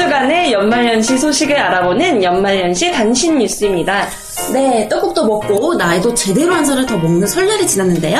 주간의 0.00 0.50
연말연시 0.50 1.18
소식을 1.18 1.54
알아보는 1.54 2.22
연말연시 2.22 2.90
단신 2.90 3.38
뉴스입니다. 3.38 4.06
네, 4.50 4.88
떡국도 4.88 5.26
먹고 5.26 5.74
나이도 5.74 6.14
제대로 6.14 6.54
한 6.54 6.64
살을 6.64 6.86
더 6.86 6.96
먹는 6.96 7.26
설날이 7.26 7.66
지났는데요. 7.66 8.18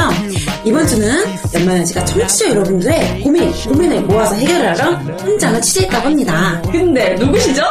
이번 0.63 0.87
주는 0.87 1.25
연말연시가 1.55 2.05
청취자 2.05 2.51
여러분들의 2.51 3.23
고민, 3.23 3.51
고민을 3.51 4.03
모아서 4.03 4.35
해결을 4.35 4.79
하러 4.79 4.93
현장을 4.93 5.63
취재했다고 5.63 6.09
합니다. 6.09 6.61
근데 6.71 7.15
누구시죠? 7.15 7.63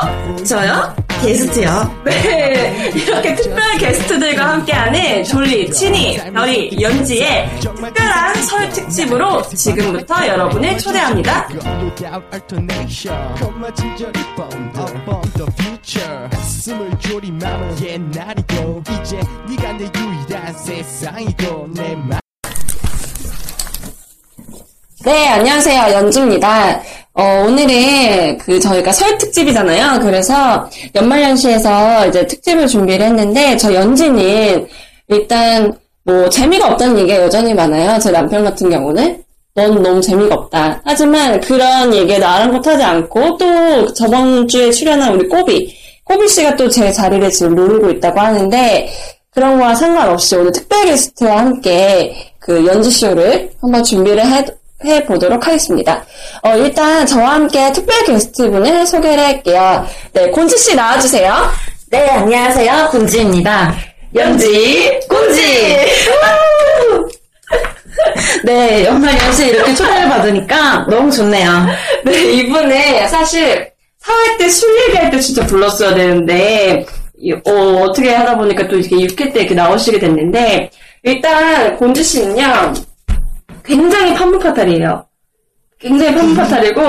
저요? 0.43 0.95
게스트요. 1.21 2.01
네, 2.05 2.91
이렇게 2.95 3.35
특별 3.35 3.77
게스트들과 3.77 4.49
함께하는 4.49 5.23
졸리, 5.23 5.71
친이, 5.71 6.17
별이, 6.33 6.81
연지의 6.81 7.49
특별한 7.59 8.35
설 8.43 8.69
특집으로 8.69 9.41
지금부터 9.49 10.27
여러분을 10.27 10.77
초대합니다. 10.77 11.47
가슴을 16.29 16.99
조림하면 16.99 17.83
옛날이고 17.83 18.83
이제 19.01 19.19
네가 19.49 19.73
내 19.73 19.89
유일한 19.95 20.53
세상이고 20.53 21.67
내 21.73 21.95
맘. 21.95 22.19
네, 25.05 25.29
안녕하세요. 25.29 25.93
연주입니다. 25.93 26.81
어, 27.19 27.43
오늘은 27.45 28.37
그 28.37 28.57
저희가 28.61 28.93
설 28.93 29.17
특집이잖아요. 29.17 29.99
그래서 29.99 30.69
연말연시에서 30.95 32.07
이제 32.07 32.25
특집을 32.25 32.65
준비를 32.65 33.07
했는데 33.07 33.57
저 33.57 33.73
연지는 33.73 34.65
일단 35.09 35.73
뭐 36.05 36.29
재미가 36.29 36.69
없다는 36.69 36.97
얘기가 36.99 37.23
여전히 37.23 37.53
많아요. 37.53 37.99
제 37.99 38.09
남편 38.11 38.45
같은 38.45 38.69
경우는 38.69 39.21
넌 39.53 39.83
너무 39.83 39.99
재미가 39.99 40.33
없다. 40.33 40.81
하지만 40.85 41.41
그런 41.41 41.93
얘기에 41.93 42.23
아랑곳하지 42.23 42.81
않고 42.83 43.35
또 43.37 43.93
저번 43.93 44.47
주에 44.47 44.71
출연한 44.71 45.13
우리 45.15 45.27
꼬비 45.27 45.75
꼬비 46.05 46.25
씨가 46.29 46.55
또 46.55 46.69
제 46.69 46.89
자리를 46.89 47.29
지금 47.31 47.53
노리고 47.53 47.89
있다고 47.89 48.17
하는데 48.17 48.89
그런 49.31 49.59
거와 49.59 49.75
상관없이 49.75 50.37
오늘 50.37 50.53
특별 50.53 50.85
게스트와 50.85 51.39
함께 51.39 52.15
그 52.39 52.65
연주쇼를 52.65 53.51
한번 53.61 53.83
준비를 53.83 54.25
해, 54.25 54.45
해보도록 54.83 55.45
하겠습니다. 55.45 56.03
어, 56.41 56.55
일단 56.55 57.05
저와 57.05 57.33
함께 57.35 57.71
특별 57.71 58.03
게스트분을 58.05 58.85
소개를 58.87 59.23
할게요. 59.23 59.85
네, 60.13 60.29
곤지 60.29 60.57
씨 60.57 60.75
나와주세요. 60.75 61.33
네, 61.91 62.07
안녕하세요. 62.09 62.87
군지입니다. 62.91 63.75
연지, 64.15 64.99
곤지! 65.09 65.41
네, 68.43 68.85
연말 68.85 69.17
연시에 69.19 69.49
이렇게 69.49 69.73
초대를 69.75 70.07
받으니까 70.09 70.85
너무 70.89 71.11
좋네요. 71.11 71.65
네, 72.05 72.23
이분은 72.33 73.07
사실 73.07 73.69
사회 73.99 74.37
때 74.37 74.49
술 74.49 74.69
얘기할 74.87 75.11
때 75.11 75.19
진짜 75.19 75.45
불렀어야 75.45 75.93
되는데, 75.93 76.85
이- 77.19 77.33
어, 77.33 77.83
어떻게 77.83 78.13
하다 78.13 78.37
보니까 78.37 78.67
또 78.67 78.77
이렇게 78.77 78.95
6회 78.95 79.33
때 79.33 79.41
이렇게 79.41 79.53
나오시게 79.53 79.99
됐는데, 79.99 80.71
일단 81.03 81.75
곤지 81.77 82.03
씨는요, 82.03 82.73
굉장히 83.69 84.15
판무파탈이에요. 84.15 85.05
굉장히 85.79 86.15
판무파탈이고 86.15 86.81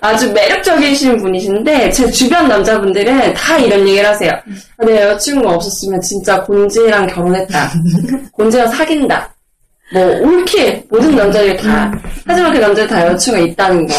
아주 0.00 0.30
매력적이신 0.32 1.18
분이신데 1.18 1.90
제 1.90 2.10
주변 2.10 2.48
남자분들은 2.48 3.32
다 3.32 3.56
이런 3.58 3.88
얘기를 3.88 4.06
하세요. 4.06 4.32
아, 4.32 4.84
내 4.84 5.00
여자친구가 5.00 5.54
없었으면 5.54 6.00
진짜 6.02 6.42
곤지랑 6.42 7.06
결혼했다. 7.06 7.72
곤지랑 8.32 8.68
사귄다. 8.68 9.32
뭐 9.92 10.04
올킬 10.20 10.84
모든 10.90 11.14
남자들 11.14 11.56
다. 11.56 11.92
하지만 12.26 12.52
그 12.52 12.58
남자들 12.58 12.88
다 12.88 13.06
여자친구가 13.06 13.46
있다는 13.46 13.86
거. 13.86 13.94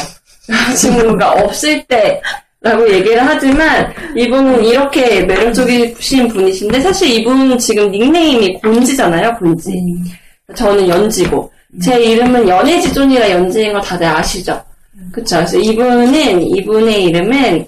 여자친구가 0.49 1.31
없을 1.31 1.83
때 1.85 2.21
라고 2.59 2.87
얘기를 2.91 3.25
하지만 3.25 3.93
이분은 4.15 4.65
이렇게 4.65 5.21
매력적이신 5.21 6.27
분이신데 6.27 6.81
사실 6.81 7.09
이분 7.09 7.57
지금 7.57 7.89
닉네임이 7.89 8.59
곤지잖아요. 8.59 9.35
곤지. 9.35 9.71
저는 10.55 10.87
연지고 10.87 11.51
제 11.83 11.99
이름은 12.01 12.47
연애지존이라 12.47 13.29
연지인 13.31 13.73
거 13.73 13.81
다들 13.81 14.07
아시죠? 14.07 14.61
그쵸? 15.11 15.37
그래서 15.37 15.57
이분은 15.57 16.41
이분의 16.41 17.03
이름은 17.05 17.67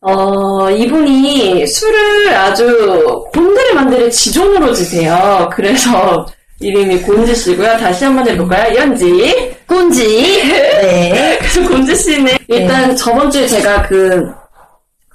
어 0.00 0.70
이분이 0.70 1.66
술을 1.66 2.34
아주 2.34 3.24
곤드레 3.34 3.72
만드레 3.74 4.10
지존으로 4.10 4.72
지세요. 4.72 5.50
그래서 5.52 6.24
이름이 6.60 7.02
곤지 7.02 7.34
씨고요. 7.34 7.76
다시 7.76 8.04
한 8.04 8.16
번 8.16 8.26
해볼까요? 8.28 8.74
연지. 8.76 9.54
꼰지. 9.66 10.42
네. 10.80 11.36
그래서 11.40 11.68
곤지 11.68 11.94
씨는 11.96 12.34
일단 12.48 12.94
저번 12.96 13.30
주에 13.30 13.46
제가 13.46 13.82
그 13.88 14.32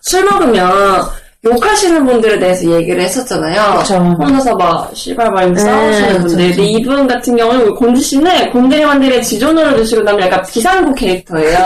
술 0.04 0.26
먹으면 0.26 1.04
욕하시는 1.44 2.06
분들에 2.06 2.38
대해서 2.38 2.70
얘기를 2.70 3.02
했었잖아요. 3.02 3.80
그쵸. 3.80 3.96
혼자서 3.96 4.56
막 4.56 4.92
씨발발 4.94 5.56
싸우시는 5.58 6.08
네, 6.08 6.14
분들. 6.20 6.24
그쵸, 6.24 6.38
근데 6.38 6.64
이분 6.66 7.08
같은 7.08 7.36
경우는 7.36 7.76
곤지 7.76 8.02
씨는 8.02 8.52
만드레 8.86 9.22
지존으로 9.22 9.76
드시고 9.78 10.04
나면 10.04 10.22
약간 10.22 10.44
비상구 10.46 10.94
캐릭터예요. 10.94 11.58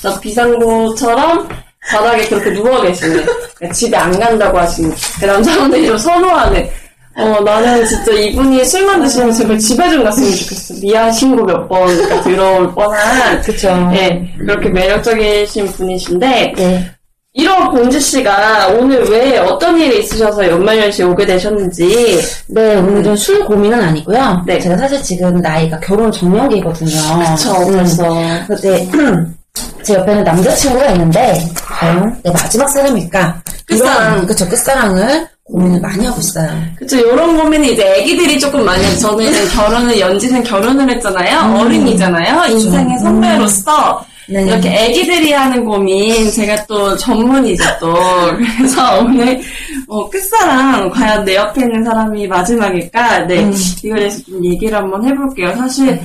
그래서 0.00 0.20
비상구처럼 0.20 1.48
바닥에 1.90 2.28
그렇게 2.28 2.50
누워 2.52 2.80
계시는 2.82 3.24
그러니까 3.56 3.74
집에 3.74 3.96
안 3.96 4.16
간다고 4.20 4.58
하시는 4.58 4.94
그 5.18 5.24
남자분들이 5.26 5.86
좀 5.86 5.98
선호하는 5.98 6.68
어 7.16 7.40
나는 7.40 7.84
진짜 7.86 8.12
이분이 8.12 8.64
술만 8.64 9.02
드시면 9.02 9.32
제발 9.32 9.58
집에 9.58 9.90
좀 9.90 10.04
갔으면 10.04 10.30
좋겠어 10.30 10.74
미안 10.80 11.10
신고 11.12 11.44
몇 11.44 11.66
번 11.68 11.88
들어올 12.22 12.72
뻔한 12.72 13.40
그쵸. 13.42 13.74
네 13.92 14.32
그렇게 14.38 14.68
매력적이신 14.68 15.66
분이신데 15.72 16.52
네. 16.56 16.90
이런 17.38 17.70
공지 17.70 18.00
씨가 18.00 18.66
오늘 18.66 19.00
왜 19.08 19.38
어떤 19.38 19.78
일이 19.78 20.00
있으셔서 20.00 20.44
연말연시에 20.44 21.04
오게 21.04 21.24
되셨는지 21.24 22.20
네, 22.48 22.74
오늘은 22.74 23.14
술 23.16 23.44
고민은 23.44 23.80
아니고요. 23.80 24.42
네. 24.44 24.58
제가 24.58 24.76
사실 24.76 25.00
지금 25.04 25.36
나이가 25.40 25.78
결혼 25.78 26.10
정년기거든요. 26.10 26.90
그쵸 27.36 27.52
음. 27.68 27.76
벌써 27.76 28.08
근데 28.48 28.88
제 29.84 29.94
옆에는 29.94 30.24
남자친구가 30.24 30.86
있는데 30.90 31.48
과연 31.64 32.20
내 32.24 32.30
마지막 32.32 32.68
사람일까? 32.68 33.40
끝사랑. 33.66 34.14
이런, 34.14 34.26
그쵸, 34.26 34.48
끝사랑을 34.48 35.28
고민을 35.44 35.80
많이 35.80 36.06
하고 36.06 36.18
있어요. 36.20 36.50
그쵸, 36.76 36.98
요런 37.00 37.36
고민은 37.36 37.68
이제 37.68 37.84
애기들이 37.98 38.38
조금 38.40 38.64
많이. 38.64 38.98
저는 38.98 39.24
이제 39.24 39.46
결혼을, 39.48 39.98
연지생 39.98 40.42
결혼을 40.42 40.90
했잖아요. 40.90 41.60
어른이잖아요. 41.60 42.52
인생의 42.52 42.98
선배로서. 42.98 44.04
네. 44.30 44.42
이렇게 44.42 44.68
애기들이 44.70 45.32
하는 45.32 45.64
고민, 45.64 46.30
제가 46.30 46.66
또 46.66 46.94
전문이죠, 46.96 47.64
또. 47.80 47.94
그래서 48.36 49.00
오늘, 49.00 49.40
어, 49.88 50.08
끝사랑, 50.10 50.90
과연 50.90 51.24
내 51.24 51.34
옆에 51.36 51.62
있는 51.62 51.82
사람이 51.82 52.26
마지막일까? 52.28 53.26
네. 53.26 53.42
음. 53.44 53.54
이거에 53.82 53.98
대해서 54.00 54.22
좀 54.24 54.44
얘기를 54.44 54.76
한번 54.76 55.04
해볼게요. 55.06 55.54
사실, 55.56 55.98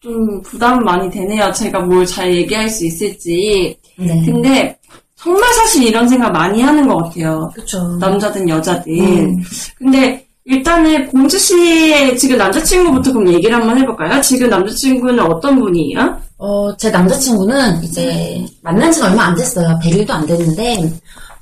좀 0.00 0.40
부담 0.42 0.82
많이 0.82 1.10
되네요. 1.10 1.52
제가 1.52 1.80
뭘 1.80 2.06
잘 2.06 2.34
얘기할 2.34 2.68
수 2.70 2.86
있을지. 2.86 3.76
네. 3.96 4.22
근데, 4.24 4.74
정말 5.16 5.52
사실 5.52 5.82
이런 5.82 6.08
생각 6.08 6.32
많이 6.32 6.62
하는 6.62 6.88
것 6.88 6.96
같아요. 6.96 7.50
그쵸. 7.54 7.78
남자든 8.00 8.48
여자든. 8.48 8.90
음. 8.98 9.36
근데 9.76 10.24
일단은 10.50 11.06
공주 11.06 11.38
씨의 11.38 12.18
지금 12.18 12.36
남자친구부터 12.36 13.12
그럼 13.12 13.32
얘기를 13.32 13.54
한번 13.54 13.78
해볼까요? 13.78 14.20
지금 14.20 14.50
남자친구는 14.50 15.20
어떤 15.20 15.60
분이에요? 15.60 16.18
어, 16.38 16.76
제 16.76 16.90
남자친구는 16.90 17.84
이제 17.84 18.44
만난 18.60 18.90
지가 18.90 19.06
얼마 19.10 19.26
안 19.26 19.36
됐어요. 19.36 19.78
100일도 19.80 20.10
안 20.10 20.26
됐는데, 20.26 20.92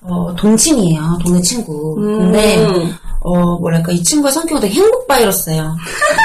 어, 0.03 0.35
동친이에요. 0.37 1.19
동네 1.25 1.41
친구. 1.41 1.95
근데, 1.95 2.59
음. 2.67 2.93
어, 3.21 3.59
뭐랄까, 3.59 3.93
이 3.93 4.03
친구의 4.03 4.31
성격이 4.31 4.61
되게 4.61 4.75
행복 4.75 5.09
바이러스예요. 5.09 5.75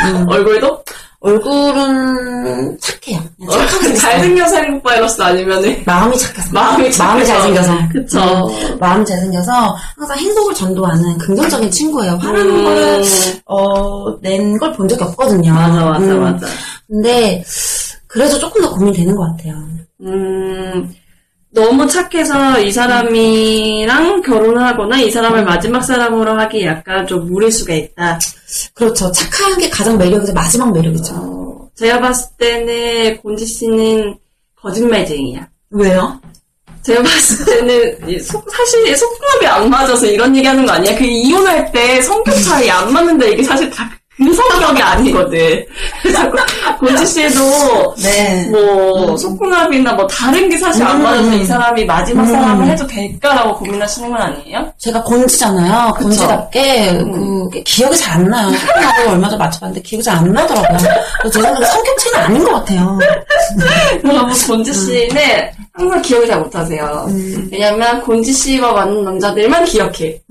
음, 0.08 0.26
얼굴도? 0.28 0.84
얼굴은 1.24 2.78
착해요. 2.80 3.22
그냥 3.38 3.52
착하게 3.52 3.70
생겼어요. 3.86 3.96
잘생겨서 3.98 4.56
행복 4.58 4.84
바이러스 4.84 5.22
아니면은 5.22 5.82
마음이 5.86 6.18
착해서. 6.18 6.50
마음이 6.52 6.92
착해서. 6.92 7.26
잘생겨서. 7.34 7.78
그쵸. 7.94 8.20
음, 8.20 8.78
마음이 8.80 9.06
잘생겨서 9.06 9.52
항상 9.96 10.18
행복을 10.20 10.54
전도하는 10.54 11.18
긍정적인 11.18 11.72
친구예요. 11.72 12.12
화나는 12.18 12.50
음. 12.56 12.64
거를, 12.66 13.04
어, 13.46 14.18
낸 14.22 14.58
걸 14.58 14.74
본 14.74 14.88
적이 14.90 15.04
없거든요. 15.06 15.54
맞아 15.54 15.86
맞아 15.86 16.00
음, 16.06 16.22
맞아. 16.22 16.46
근데, 16.90 17.42
그래서 18.08 18.38
조금 18.38 18.62
더 18.62 18.70
고민되는 18.76 19.16
것 19.16 19.24
같아요. 19.32 19.56
음 20.02 20.94
너무 21.54 21.86
착해서 21.88 22.60
이 22.62 22.72
사람이랑 22.72 24.22
결혼을 24.24 24.62
하거나 24.64 25.00
이 25.00 25.12
사람을 25.12 25.44
마지막 25.44 25.82
사람으로 25.84 26.38
하기 26.40 26.66
약간 26.66 27.06
좀 27.06 27.26
무릴 27.32 27.52
수가 27.52 27.74
있다. 27.76 28.20
그렇죠. 28.74 29.12
착한 29.12 29.58
게 29.60 29.70
가장 29.70 29.98
매력이죠. 29.98 30.34
마지막 30.34 30.72
매력이죠. 30.74 31.14
어, 31.16 31.68
제가 31.76 32.00
봤을 32.00 32.28
때는 32.40 33.18
곤지 33.22 33.46
씨는 33.46 34.16
거짓말쟁이야. 34.56 35.48
왜요? 35.70 36.20
제가 36.82 37.02
봤을 37.04 37.46
때는 37.46 38.10
이 38.10 38.20
속- 38.20 38.50
사실 38.52 38.96
속궁합이 38.98 39.46
안 39.48 39.70
맞아서 39.70 40.06
이런 40.08 40.36
얘기하는 40.36 40.66
거 40.66 40.74
아니야? 40.74 40.98
그 40.98 41.06
이혼할 41.06 41.72
때 41.72 42.02
성격 42.02 42.34
차이 42.42 42.70
안 42.70 42.92
맞는다 42.92 43.26
이게 43.28 43.44
사실 43.44 43.70
다 43.70 43.90
그 44.18 44.34
성격이 44.34 44.82
아니거든. 44.82 45.66
곤지 46.80 47.06
씨도 47.06 47.96
네. 48.04 48.48
뭐 48.52 49.18
속궁합이나 49.18 49.94
뭐 49.94 50.06
다른 50.08 50.50
게 50.50 50.58
사실 50.58 50.84
안 50.84 50.98
음. 50.98 51.04
맞아서 51.04 51.34
이 51.34 51.46
사람이 51.46 51.86
마지막 51.86 52.24
음. 52.24 52.28
사람을 52.32 52.68
해도 52.68 52.86
될까라고 52.88 53.58
고민하시는 53.58 54.10
건 54.12 54.22
아니에요? 54.22 54.72
제가 54.78 55.02
곤지잖아요. 55.04 55.94
곤지답게 55.98 56.92
음. 56.92 57.50
그 57.50 57.62
기억이 57.64 57.98
잘 57.98 58.14
안 58.14 58.28
나요. 58.28 58.52
조금하고 58.52 59.10
얼마 59.10 59.28
전에 59.28 59.40
맞춰봤는데 59.40 59.82
기억이 59.82 60.04
잘 60.04 60.14
안 60.18 60.32
나더라고요. 60.32 60.78
제 61.24 61.42
생각에 61.42 61.66
성격 61.66 61.98
차이는 61.98 62.20
아닌 62.20 62.44
것 62.44 62.52
같아요. 62.54 63.00
그럼 64.04 64.32
곤지 64.48 64.72
씨는 64.72 65.50
항상 65.74 66.02
기억을 66.04 66.28
잘 66.28 66.40
못하세요. 66.40 67.06
음. 67.08 67.50
왜냐면 67.52 68.00
곤지 68.04 68.32
씨와 68.32 68.74
맞는 68.74 69.04
남자들만 69.04 69.66
기억해. 69.66 70.22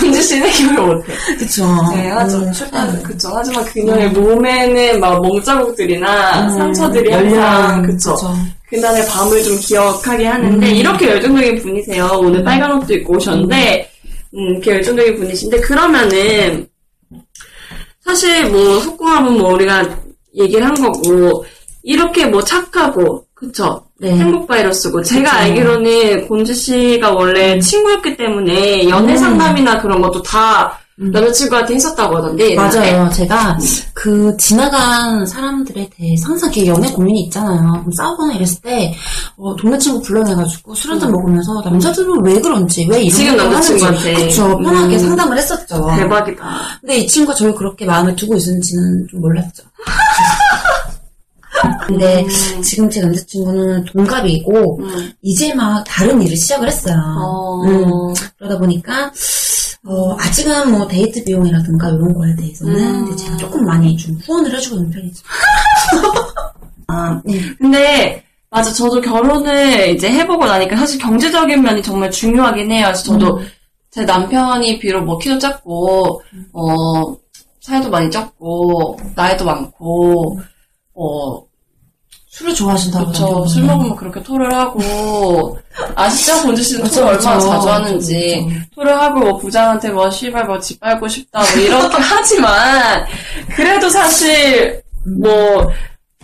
곤지 0.00 0.20
씨는 0.22 0.50
기억을 0.50 0.96
못해. 0.96 1.12
그쵸. 1.38 1.64
네, 1.94 2.08
하죠. 2.10 2.38
음, 2.38 2.48
아, 2.48 2.52
실제로. 2.52 2.82
그쵸. 3.28 3.36
하지만 3.38 3.64
그녀의 3.66 4.10
몸에는 4.10 5.00
막 5.00 5.20
멍자국들이나 5.22 6.42
음, 6.42 6.58
상처들이 6.58 7.12
항상. 7.12 7.82
그쵸. 7.82 8.14
그쵸. 8.14 8.34
그날의 8.68 9.06
밤을 9.06 9.42
좀 9.42 9.58
기억하게 9.58 10.26
하는데, 10.26 10.66
음. 10.66 10.74
이렇게 10.74 11.08
열정적인 11.08 11.62
분이세요. 11.62 12.10
오늘 12.20 12.44
빨간 12.44 12.72
옷도 12.72 12.94
입고 12.94 13.16
오셨는데, 13.16 13.90
음, 14.34 14.38
이렇게 14.50 14.72
열정적인 14.72 15.16
분이신데, 15.16 15.60
그러면은, 15.60 16.66
사실 18.04 18.50
뭐, 18.50 18.78
속궁합은 18.80 19.38
뭐, 19.38 19.54
우리가 19.54 19.88
얘기를 20.36 20.66
한 20.66 20.74
거고, 20.74 21.46
이렇게 21.82 22.26
뭐 22.26 22.44
착하고, 22.44 23.24
그쵸. 23.32 23.82
네. 23.98 24.10
행복 24.10 24.46
바이러스고, 24.46 25.02
제가 25.02 25.30
그쵸. 25.30 25.42
알기로는 25.42 26.28
곤지 26.28 26.54
씨가 26.54 27.12
원래 27.12 27.58
친구였기 27.58 28.18
때문에 28.18 28.86
연애 28.90 29.12
음. 29.12 29.16
상담이나 29.16 29.80
그런 29.80 30.02
것도 30.02 30.22
다 30.22 30.78
음. 31.00 31.10
남자친구한테 31.10 31.74
했었다고 31.74 32.16
하던데. 32.16 32.54
맞아요. 32.54 33.08
제가 33.10 33.56
그 33.94 34.36
지나간 34.36 35.24
사람들에 35.26 35.88
대해서 35.96 36.28
항상 36.28 36.52
이렇게 36.52 36.66
연애 36.66 36.90
고민이 36.90 37.22
있잖아요. 37.24 37.84
싸우거나 37.96 38.34
이랬을 38.34 38.56
때 38.62 38.94
어, 39.36 39.54
동네 39.56 39.78
친구 39.78 40.00
불러내가지고 40.02 40.74
술 40.74 40.92
한잔 40.92 41.10
먹으면서 41.12 41.60
남자들은 41.62 42.24
왜 42.24 42.40
그런지 42.40 42.86
왜 42.90 43.02
이런 43.02 43.16
지금 43.16 43.36
남자친구한테. 43.36 44.14
그쵸 44.14 44.58
편하게 44.58 44.96
음. 44.96 44.98
상담을 44.98 45.38
했었죠. 45.38 45.86
대박이다. 45.96 46.44
근데 46.80 46.98
이 46.98 47.06
친구가 47.06 47.36
저를 47.36 47.54
그렇게 47.54 47.86
마음에 47.86 48.14
두고 48.16 48.34
있는지는 48.34 49.06
좀 49.10 49.20
몰랐죠. 49.20 49.62
근데 51.86 52.22
음. 52.22 52.62
지금 52.62 52.90
제 52.90 53.00
남자친구는 53.00 53.84
동갑이고 53.86 54.78
음. 54.80 55.12
이제 55.22 55.54
막 55.54 55.82
다른 55.86 56.20
일을 56.22 56.36
시작을 56.36 56.68
했어요. 56.68 56.94
어. 56.96 57.62
음, 57.64 58.14
그러다 58.38 58.58
보니까 58.58 59.10
어, 59.86 60.16
아직은 60.18 60.72
뭐 60.72 60.86
데이트 60.86 61.24
비용이라든가 61.24 61.88
이런 61.88 62.12
거에 62.12 62.34
대해서는 62.36 63.06
음. 63.06 63.16
제가 63.16 63.36
조금 63.36 63.64
많이 63.64 63.96
좀 63.96 64.14
후원을 64.16 64.54
해주고 64.54 64.76
있는 64.76 64.90
편이죠. 64.90 65.22
아, 66.88 67.20
네. 67.24 67.40
근데, 67.58 68.24
맞아. 68.50 68.72
저도 68.72 69.00
결혼을 69.00 69.90
이제 69.90 70.10
해보고 70.10 70.46
나니까 70.46 70.76
사실 70.76 70.98
경제적인 71.00 71.62
면이 71.62 71.82
정말 71.82 72.10
중요하긴 72.10 72.70
해요. 72.72 72.86
그래서 72.86 73.04
저도 73.04 73.40
제 73.90 74.04
남편이 74.04 74.78
비록 74.78 75.04
뭐 75.04 75.18
키도 75.18 75.38
작고, 75.38 76.22
어, 76.52 77.16
살도 77.60 77.90
많이 77.90 78.08
쪘고, 78.10 78.98
나이도 79.14 79.44
많고, 79.44 80.40
어, 80.94 81.47
술을 82.38 82.54
좋아하신다고. 82.54 83.06
하더라고요. 83.08 83.46
술 83.46 83.64
먹으면 83.64 83.96
그렇게 83.96 84.22
토를 84.22 84.54
하고, 84.54 85.58
아시죠? 85.96 86.40
본주 86.42 86.62
씨는 86.62 86.84
토를 86.88 87.08
얼마나. 87.08 87.40
자주 87.40 87.68
하는지. 87.68 88.46
그쵸. 88.48 88.60
토를 88.76 89.00
하고, 89.00 89.20
뭐, 89.20 89.38
부장한테 89.38 89.90
뭐, 89.90 90.08
씨발, 90.10 90.46
뭐, 90.46 90.58
집 90.60 90.78
밟고 90.80 91.08
싶다, 91.08 91.40
뭐, 91.40 91.62
이렇게 91.62 91.96
하지만, 91.98 93.04
그래도 93.56 93.88
사실, 93.90 94.80
뭐, 95.20 95.68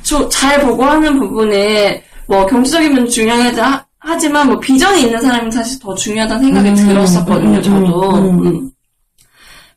조- 0.02 0.28
잘 0.28 0.61
보고 0.61 0.85
하는 0.85 1.18
부분에, 1.18 2.02
뭐, 2.28 2.47
경제적인 2.47 2.94
면 2.94 3.09
중요하지, 3.09 3.59
하- 3.61 3.85
하지만, 3.99 4.47
뭐, 4.49 4.61
비전이 4.61 5.02
있는 5.02 5.21
사람이 5.21 5.50
사실 5.50 5.80
더 5.80 5.94
중요하다는 5.94 6.44
생각이 6.44 6.68
음, 6.68 6.75
들었었거든요, 6.88 7.56
음, 7.59 7.62
저도. 7.62 8.14
음. 8.14 8.47
음. 8.47 8.71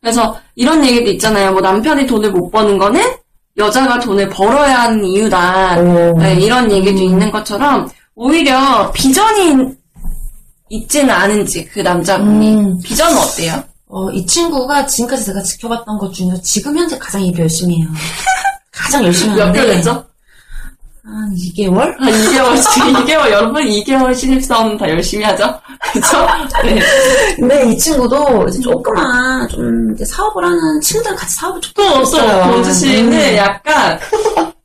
그래서, 0.02 0.38
이런 0.56 0.86
얘기도 0.86 1.10
있잖아요. 1.12 1.52
뭐, 1.52 1.62
남편이 1.62 2.06
돈을 2.06 2.32
못 2.32 2.52
버는 2.52 2.78
거는, 2.78 3.02
여자가 3.58 4.00
돈을 4.00 4.30
벌어야 4.30 4.84
하는 4.84 5.04
이유다. 5.04 5.80
오. 5.80 6.18
네, 6.20 6.36
이런 6.36 6.72
얘기도 6.72 7.02
있는 7.02 7.32
것처럼 7.32 7.90
오히려 8.16 8.92
비전이 8.92 9.76
있지는 10.70 11.10
않은지 11.10 11.66
그 11.66 11.80
남자분이 11.80 12.56
음. 12.56 12.80
비전은 12.84 13.18
어때요? 13.18 13.64
어, 13.90 14.12
이 14.12 14.26
친구가 14.26 14.86
지금까지 14.86 15.26
제가 15.26 15.42
지켜봤던 15.42 15.98
것 15.98 16.14
중에서 16.14 16.42
지금 16.42 16.78
현재 16.78 16.98
가장 17.00 17.22
일 17.24 17.38
열심히 17.40 17.80
해요. 17.80 17.88
가장 18.72 19.04
열심히 19.04 19.36
몇 19.36 19.44
하는데 19.44 19.60
개월 19.60 19.76
됐죠? 19.76 20.06
한 21.08 21.34
2개월? 21.34 21.98
한 21.98 22.12
2개월 22.12 22.74
지금 22.74 22.94
2개월 22.94 23.32
여러분 23.32 23.64
2개월 23.64 24.14
신입사원 24.14 24.78
다 24.78 24.90
열심히 24.90 25.24
하죠? 25.24 25.46
그쵸? 25.94 26.28
네. 26.66 26.82
근데 27.38 27.72
이 27.72 27.78
친구도 27.78 28.46
이제 28.50 28.60
조그만 28.60 29.48
좀 29.48 29.94
이제 29.94 30.04
사업을 30.04 30.44
하는 30.44 30.82
친구들 30.82 31.16
같이 31.16 31.36
사업을 31.36 31.62
또, 31.74 32.02
있어요. 32.02 32.52
본주 32.52 32.74
씨는 32.74 33.14
음. 33.14 33.36
약간 33.38 33.98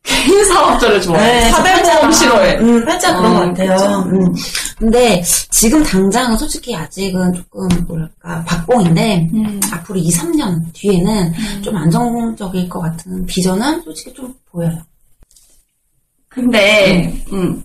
개인 0.02 0.44
사업자를 0.46 1.00
좋아해. 1.00 1.44
네, 1.44 1.50
사대보험 1.50 2.12
싫어해. 2.12 2.58
음, 2.58 2.84
살짝 2.86 3.18
그런 3.18 3.36
어, 3.36 3.38
것 3.38 3.46
같아요. 3.46 4.04
음. 4.06 4.34
근데 4.78 5.22
지금 5.50 5.80
당장은 5.84 6.36
솔직히 6.36 6.74
아직은 6.74 7.34
조금 7.34 7.68
뭐랄까 7.86 8.42
박봉인데 8.44 9.28
음. 9.32 9.60
앞으로 9.70 9.96
2, 10.00 10.10
3년 10.10 10.60
뒤에는 10.72 11.32
좀 11.62 11.76
안정적일 11.76 12.68
것 12.68 12.80
같은 12.80 13.24
비전은 13.26 13.82
솔직히 13.82 14.12
좀 14.12 14.34
보여요. 14.50 14.82
근데, 16.34 17.14
음. 17.32 17.62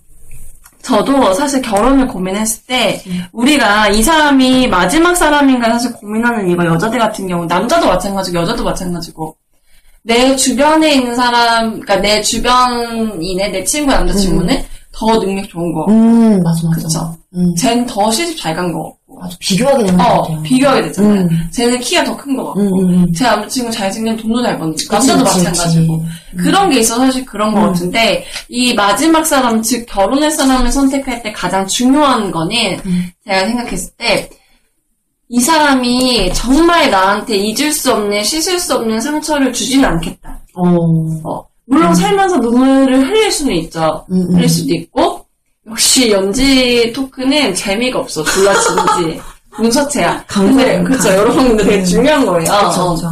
저도 0.82 1.34
사실 1.34 1.60
결혼을 1.60 2.06
고민했을 2.08 2.64
때, 2.66 3.02
우리가 3.32 3.88
이 3.88 4.02
사람이 4.02 4.68
마지막 4.68 5.14
사람인가 5.14 5.70
사실 5.72 5.92
고민하는 5.92 6.48
이유가 6.48 6.64
여자들 6.64 6.98
같은 6.98 7.26
경우, 7.26 7.44
남자도 7.46 7.86
마찬가지고, 7.88 8.38
여자도 8.38 8.64
마찬가지고, 8.64 9.36
내 10.02 10.34
주변에 10.36 10.94
있는 10.94 11.14
사람, 11.14 11.80
그러니까 11.80 11.96
내 11.96 12.22
주변이네, 12.22 13.48
내 13.48 13.64
친구 13.64 13.92
남자친구는 13.92 14.62
더 14.92 15.18
능력 15.18 15.48
좋은 15.48 15.72
거. 15.74 15.84
음, 15.88 16.42
맞아, 16.42 16.60
맞아. 16.68 16.80
그쵸? 16.82 17.16
음. 17.34 17.54
쟤는 17.56 17.84
더 17.86 18.10
시집 18.10 18.38
잘 18.38 18.54
간 18.54 18.72
거. 18.72 18.94
아주 19.20 19.36
비교하게 19.40 19.84
되는 19.84 19.98
것 19.98 20.04
어, 20.04 20.22
같아요. 20.22 20.42
비교하게 20.42 20.82
되잖아요. 20.82 21.22
음. 21.22 21.48
쟤는 21.50 21.80
키가 21.80 22.04
더큰거 22.04 22.44
같고. 22.44 22.60
음, 22.60 22.66
음, 22.78 22.90
음. 22.90 23.12
제 23.12 23.24
남자친구 23.24 23.70
잘생긴 23.70 24.16
돈도 24.16 24.42
잘 24.42 24.58
버는 24.58 24.76
남자도 24.90 25.24
그치, 25.24 25.38
마찬가지고 25.38 25.98
그치. 26.30 26.42
그런 26.42 26.70
게 26.70 26.80
있어 26.80 26.96
사실 26.96 27.24
그런 27.24 27.54
거 27.54 27.60
음. 27.60 27.66
같은데 27.66 28.24
이 28.48 28.74
마지막 28.74 29.24
사람 29.24 29.62
즉 29.62 29.86
결혼할 29.86 30.30
사람을 30.30 30.70
선택할 30.70 31.22
때 31.22 31.32
가장 31.32 31.66
중요한 31.66 32.30
거는 32.30 32.80
음. 32.86 33.10
제가 33.24 33.46
생각했을 33.46 33.92
때 33.96 34.28
이 35.30 35.40
사람이 35.40 36.32
정말 36.32 36.90
나한테 36.90 37.36
잊을 37.36 37.72
수 37.72 37.92
없는 37.92 38.24
씻을 38.24 38.58
수 38.58 38.74
없는 38.74 39.00
상처를 39.00 39.52
주지는 39.52 39.84
않겠다. 39.84 40.40
어. 40.54 40.64
어, 41.24 41.46
물론 41.66 41.94
살면서 41.94 42.38
눈물을 42.38 43.06
흘릴 43.08 43.30
수는 43.30 43.54
있죠. 43.56 44.06
음, 44.10 44.22
음. 44.22 44.36
흘릴 44.36 44.48
수도 44.48 44.74
있고 44.74 45.17
역시 45.70 46.10
연지 46.10 46.92
토크는 46.94 47.54
재미가 47.54 47.98
없어 48.00 48.22
졸라지는지 48.24 49.20
문서체야. 49.58 50.24
근데 50.26 50.52
강사예요, 50.54 50.84
그쵸 50.84 50.92
강사. 50.98 51.16
여러분 51.16 51.48
근데 51.48 51.64
되게 51.64 51.84
중요한 51.84 52.24
거예요. 52.26 52.44
그쵸, 52.44 52.82
어. 52.82 52.94
그쵸. 52.94 53.10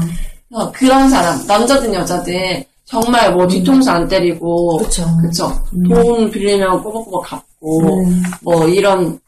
어, 0.53 0.73
그런 0.73 1.11
사람, 1.11 1.45
남자든 1.47 1.93
여자든, 1.93 2.63
정말 2.85 3.33
뭐 3.33 3.47
뒤통수 3.49 3.91
안 3.91 4.07
때리고, 4.09 4.79
그쵸. 4.79 5.05
그쵸. 5.21 5.53
음. 5.75 5.89
돈 5.89 6.31
빌리면 6.31 6.83
꼬박꼬박 6.83 7.23
갚고, 7.29 8.05
음. 8.05 8.23
뭐 8.43 8.67
이런, 8.69 9.19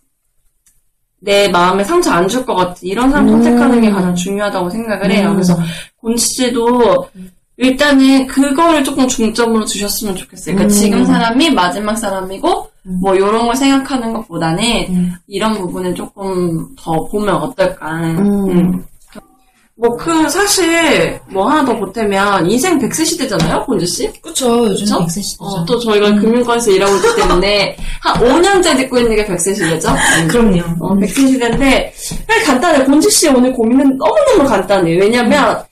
내 1.20 1.48
마음에 1.48 1.82
상처 1.82 2.12
안 2.12 2.28
줄 2.28 2.46
것 2.46 2.54
같은 2.54 2.76
이런 2.88 3.10
사람 3.10 3.26
음. 3.28 3.32
선택하는 3.42 3.80
게 3.80 3.90
가장 3.90 4.14
중요하다고 4.14 4.70
생각을 4.70 5.10
해요. 5.10 5.30
음. 5.30 5.34
그래서 5.34 5.58
곤치 6.00 6.24
씨도 6.36 7.08
일단은 7.56 8.28
그거를 8.28 8.84
조금 8.84 9.08
중점으로 9.08 9.64
두셨으면 9.64 10.14
좋겠어요. 10.14 10.54
그러니까 10.54 10.64
음. 10.72 10.80
지금 10.80 11.04
사람이 11.04 11.50
마지막 11.50 11.96
사람이고, 11.96 12.48
음. 12.62 12.68
뭐 13.00 13.14
이런 13.14 13.46
걸 13.46 13.54
생각하는 13.54 14.12
것보다는 14.14 14.64
음. 14.88 15.14
이런 15.26 15.52
부분을 15.54 15.94
조금 15.94 16.74
더 16.76 17.04
보면 17.06 17.34
어떨까. 17.34 17.92
음. 17.92 18.50
음. 18.50 18.84
뭐, 19.80 19.96
그, 19.96 20.28
사실, 20.28 21.20
뭐 21.30 21.48
하나 21.48 21.64
더 21.64 21.78
보태면, 21.78 22.50
인생 22.50 22.80
100세 22.80 23.06
시대잖아요, 23.06 23.64
본주 23.64 23.86
씨? 23.86 24.10
그쵸, 24.20 24.66
요즘 24.66 24.84
그쵸? 24.84 24.98
100세 24.98 25.22
시대죠. 25.22 25.44
어, 25.44 25.64
또 25.66 25.78
저희가 25.78 26.16
금융권에서 26.16 26.72
일하고 26.72 26.96
있기 26.96 27.14
때문에, 27.14 27.76
한 28.00 28.14
5년째 28.16 28.76
듣고 28.76 28.98
있는 28.98 29.14
게 29.14 29.24
100세 29.24 29.54
시대죠? 29.54 29.90
그럼요. 30.28 30.62
어, 30.80 30.96
100세 30.96 31.28
시대인데, 31.28 31.94
그냥 32.26 32.44
간단해. 32.44 32.84
본주 32.86 33.08
씨 33.08 33.28
오늘 33.28 33.52
고민은 33.52 33.96
너무너무 33.98 34.48
간단해요. 34.48 34.98
왜냐면, 34.98 35.62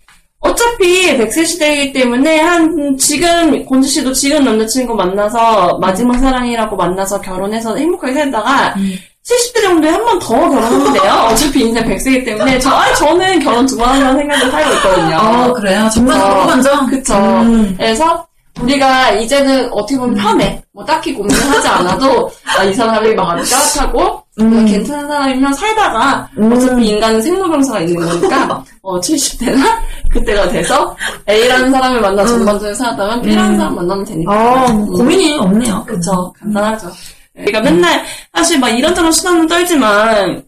어차피 0.51 1.17
100세 1.19 1.47
시대이기 1.47 1.93
때문에, 1.93 2.41
한, 2.41 2.97
지금, 2.99 3.65
곤주 3.65 3.89
씨도 3.89 4.13
지금 4.13 4.45
남자친구 4.45 4.95
만나서, 4.95 5.79
마지막 5.81 6.19
사랑이라고 6.19 6.77
만나서 6.77 7.21
결혼해서 7.21 7.77
행복하게 7.77 8.15
살다가, 8.15 8.75
음. 8.77 8.95
70대 9.27 9.61
정도에 9.63 9.91
한 9.91 10.05
번 10.05 10.19
더 10.21 10.35
결혼하면 10.49 10.93
돼요. 10.93 11.13
어차피 11.31 11.61
인생 11.61 11.85
100세이기 11.85 12.25
때문에, 12.25 12.59
저, 12.61 12.71
아, 12.71 12.95
저는 12.95 13.41
결혼 13.41 13.67
두 13.67 13.77
번 13.77 13.89
한다는 13.89 14.19
생각을 14.19 14.51
살고 14.51 14.75
있거든요. 14.77 15.17
아, 15.17 15.53
그래요? 15.53 15.89
정말 15.93 16.21
어, 16.21 16.29
궁금하죠? 16.47 16.87
그쵸. 16.87 17.15
음. 17.17 17.75
그래서 17.77 18.27
우리가 18.61 19.11
이제는 19.13 19.71
어떻게 19.73 19.99
보면 19.99 20.15
편해. 20.17 20.63
뭐 20.73 20.85
딱히 20.85 21.13
고민을 21.13 21.41
하지 21.51 21.69
않아도 21.69 22.31
아, 22.59 22.65
이 22.65 22.73
사람이 22.75 23.15
마음이 23.15 23.43
따뜻하고 23.49 24.23
음. 24.41 24.67
괜찮은 24.67 25.09
사람이면 25.09 25.53
살다가 25.55 26.29
음. 26.39 26.53
어차피 26.53 26.89
인간은 26.89 27.21
생로병사가 27.23 27.81
있는 27.81 28.07
거니까 28.07 28.63
어, 28.83 29.01
70대나 29.01 29.65
그때가 30.11 30.49
돼서 30.49 30.95
A라는 31.29 31.71
사람을 31.71 32.01
만나 32.01 32.25
전반전에 32.25 32.75
살았다면 32.75 33.23
B라는 33.23 33.53
음. 33.53 33.59
사람 33.59 33.75
만나면 33.75 34.05
되니까. 34.05 34.33
아, 34.33 34.67
음. 34.71 34.87
고민이 34.87 35.39
없네요. 35.39 35.85
그쵸. 35.87 36.33
간단하죠. 36.39 36.91
그러니까 37.35 37.61
맨날 37.61 38.05
사실 38.35 38.59
막 38.59 38.71
이런저런 38.71 39.13
수단은 39.13 39.47
떨지만 39.47 40.43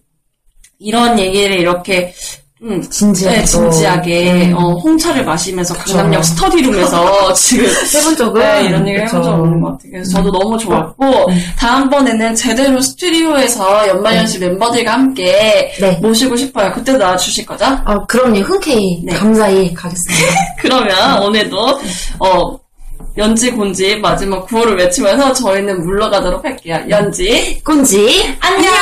이런 0.79 1.19
얘기를 1.19 1.59
이렇게 1.59 2.15
음, 2.63 2.83
진지하게. 2.91 3.39
네, 3.39 3.45
진지하게 3.45 4.33
음. 4.51 4.55
어, 4.57 4.73
홍차를 4.79 5.25
마시면서. 5.25 5.75
강남역 5.75 6.25
스터디룸에서 6.25 7.33
지금 7.35 7.67
해본 7.95 8.17
적은? 8.17 8.41
네, 8.41 8.65
이런 8.65 8.87
얘기를. 8.87 9.07
해본 9.07 9.23
적 9.23 9.31
없는 9.31 9.61
것 9.61 9.73
같아요. 9.73 9.93
그래서 9.93 10.11
저도 10.13 10.33
너무 10.33 10.59
좋았고 10.59 11.05
음. 11.05 11.39
다음번에는 11.57 12.35
제대로 12.35 12.81
스튜디오에서 12.81 13.89
연말연시 13.89 14.39
멤버들과 14.41 14.93
함께 14.93 15.73
네. 15.81 15.99
모시고 16.03 16.35
싶어요. 16.37 16.73
그때도 16.73 16.99
나와주실 16.99 17.47
거죠? 17.47 17.65
아, 17.65 17.97
그럼요. 18.07 18.41
흔쾌히, 18.41 19.03
네. 19.05 19.15
감사히 19.15 19.73
가겠습니다. 19.73 20.25
그러면 20.61 21.23
오늘도 21.23 21.81
어 22.19 22.59
연지 23.17 23.51
곤지 23.51 23.97
마지막 23.97 24.47
구호를 24.47 24.77
외치면서 24.79 25.33
저희는 25.33 25.85
물러가도록 25.85 26.45
할게요. 26.45 26.79
연지 26.89 27.61
꼰지, 27.65 28.37
안녕. 28.41 28.73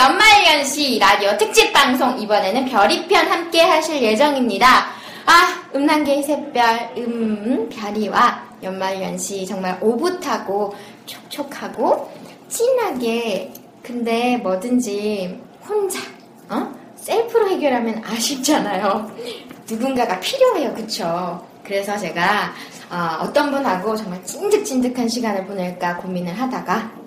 연말연시 0.00 0.98
라디오 0.98 1.36
특집 1.36 1.74
방송 1.74 2.18
이번에는 2.18 2.64
별이편 2.64 3.30
함께 3.30 3.60
하실 3.60 4.00
예정입니다. 4.00 4.86
아, 5.26 5.62
음란계 5.74 6.22
새별 6.22 6.64
음 6.96 7.68
별이와 7.68 8.42
연말연시 8.62 9.44
정말 9.44 9.76
오붓하고 9.82 10.74
촉촉하고 11.04 12.10
진하게 12.48 13.52
근데 13.82 14.38
뭐든지 14.38 15.38
혼자 15.68 16.00
어? 16.48 16.72
셀프로 16.96 17.50
해결하면 17.50 18.02
아쉽잖아요. 18.02 19.14
누군가가 19.68 20.18
필요해요, 20.18 20.72
그쵸? 20.72 21.46
그래서 21.62 21.98
제가 21.98 22.54
어, 22.90 23.30
떤 23.34 23.50
분하고 23.50 23.94
정말 23.96 24.24
찐득찐득한 24.24 25.06
시간을 25.08 25.44
보낼까 25.44 25.98
고민을 25.98 26.32
하다가 26.32 26.99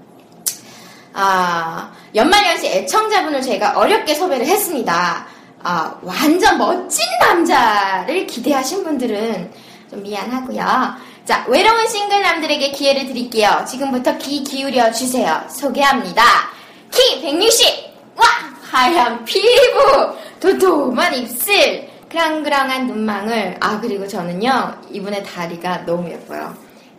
아, 1.13 1.91
연말연시 2.15 2.67
애청자분을 2.67 3.41
제가 3.41 3.77
어렵게 3.77 4.15
섭외를 4.15 4.46
했습니다. 4.46 5.25
아, 5.62 5.96
완전 6.01 6.58
멋진 6.58 7.05
남자를 7.22 8.27
기대하신 8.27 8.84
분들은 8.84 9.51
좀 9.89 10.03
미안하고요. 10.03 10.96
자, 11.25 11.46
외로운 11.48 11.88
싱글남들에게 11.88 12.72
기회를 12.72 13.05
드릴게요. 13.05 13.63
지금부터 13.67 14.17
귀 14.17 14.43
기울여 14.43 14.91
주세요. 14.91 15.41
소개합니다. 15.50 16.24
키 16.91 17.22
160! 17.22 17.93
와! 18.15 18.25
하얀 18.70 19.24
피부! 19.24 20.15
도톰한 20.39 21.13
입술! 21.15 21.88
그랑그랑한 22.10 22.88
눈망울. 22.88 23.55
아, 23.60 23.79
그리고 23.79 24.08
저는요, 24.08 24.82
이분의 24.91 25.24
다리가 25.24 25.86
너무 25.86 26.10
예뻐요. 26.10 26.53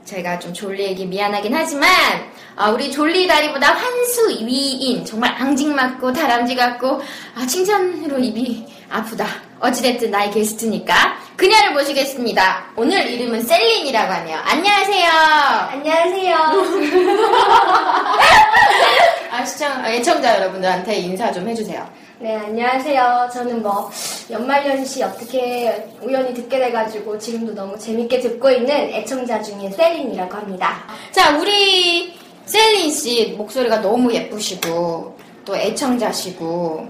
제가 0.05 0.39
좀 0.39 0.53
졸리에게 0.53 1.07
미안하긴 1.07 1.55
하지만, 1.55 1.89
아, 2.57 2.71
우리 2.71 2.91
졸리 2.91 3.27
다리보다 3.27 3.73
환수 3.73 4.29
위인, 4.45 5.05
정말 5.05 5.35
앙증맞고 5.41 6.13
다람쥐 6.13 6.55
같고, 6.55 7.01
아, 7.35 7.47
칭찬으로 7.47 8.19
입이 8.19 8.67
아프다. 8.91 9.27
어찌됐든 9.61 10.11
나의 10.11 10.31
게스트니까. 10.31 11.17
그녀를 11.37 11.73
모시겠습니다. 11.73 12.67
오늘 12.77 13.09
이름은 13.11 13.43
셀린이라고 13.43 14.13
하네요. 14.13 14.39
안녕하세요. 14.45 15.11
안녕하세요. 15.73 16.37
아, 19.33 19.45
시청, 19.45 19.73
아, 19.73 19.91
애청자 19.91 20.37
여러분들한테 20.37 20.97
인사 20.97 21.33
좀 21.33 21.49
해주세요. 21.49 21.89
네, 22.25 22.37
안녕하세요. 22.37 23.29
저는 23.35 23.63
뭐, 23.63 23.91
연말연시 24.31 25.03
어떻게 25.03 25.91
우연히 26.01 26.33
듣게 26.33 26.59
돼가지고 26.59 27.19
지금도 27.19 27.53
너무 27.53 27.79
재밌게 27.79 28.19
듣고 28.19 28.51
있는 28.51 28.71
애청자 28.71 29.43
중에 29.43 29.69
셀린이라고 29.71 30.33
합니다. 30.33 30.87
자, 31.13 31.37
우리 31.37 32.15
셀린 32.47 32.91
씨 32.91 33.35
목소리가 33.37 33.83
너무 33.83 34.11
예쁘시고, 34.11 35.19
또 35.45 35.55
애청자시고, 35.55 36.89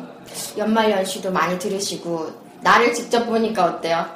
연말연시도 0.56 1.32
많이 1.32 1.58
들으시고, 1.58 2.30
나를 2.60 2.94
직접 2.94 3.24
보니까 3.26 3.64
어때요? 3.64 4.06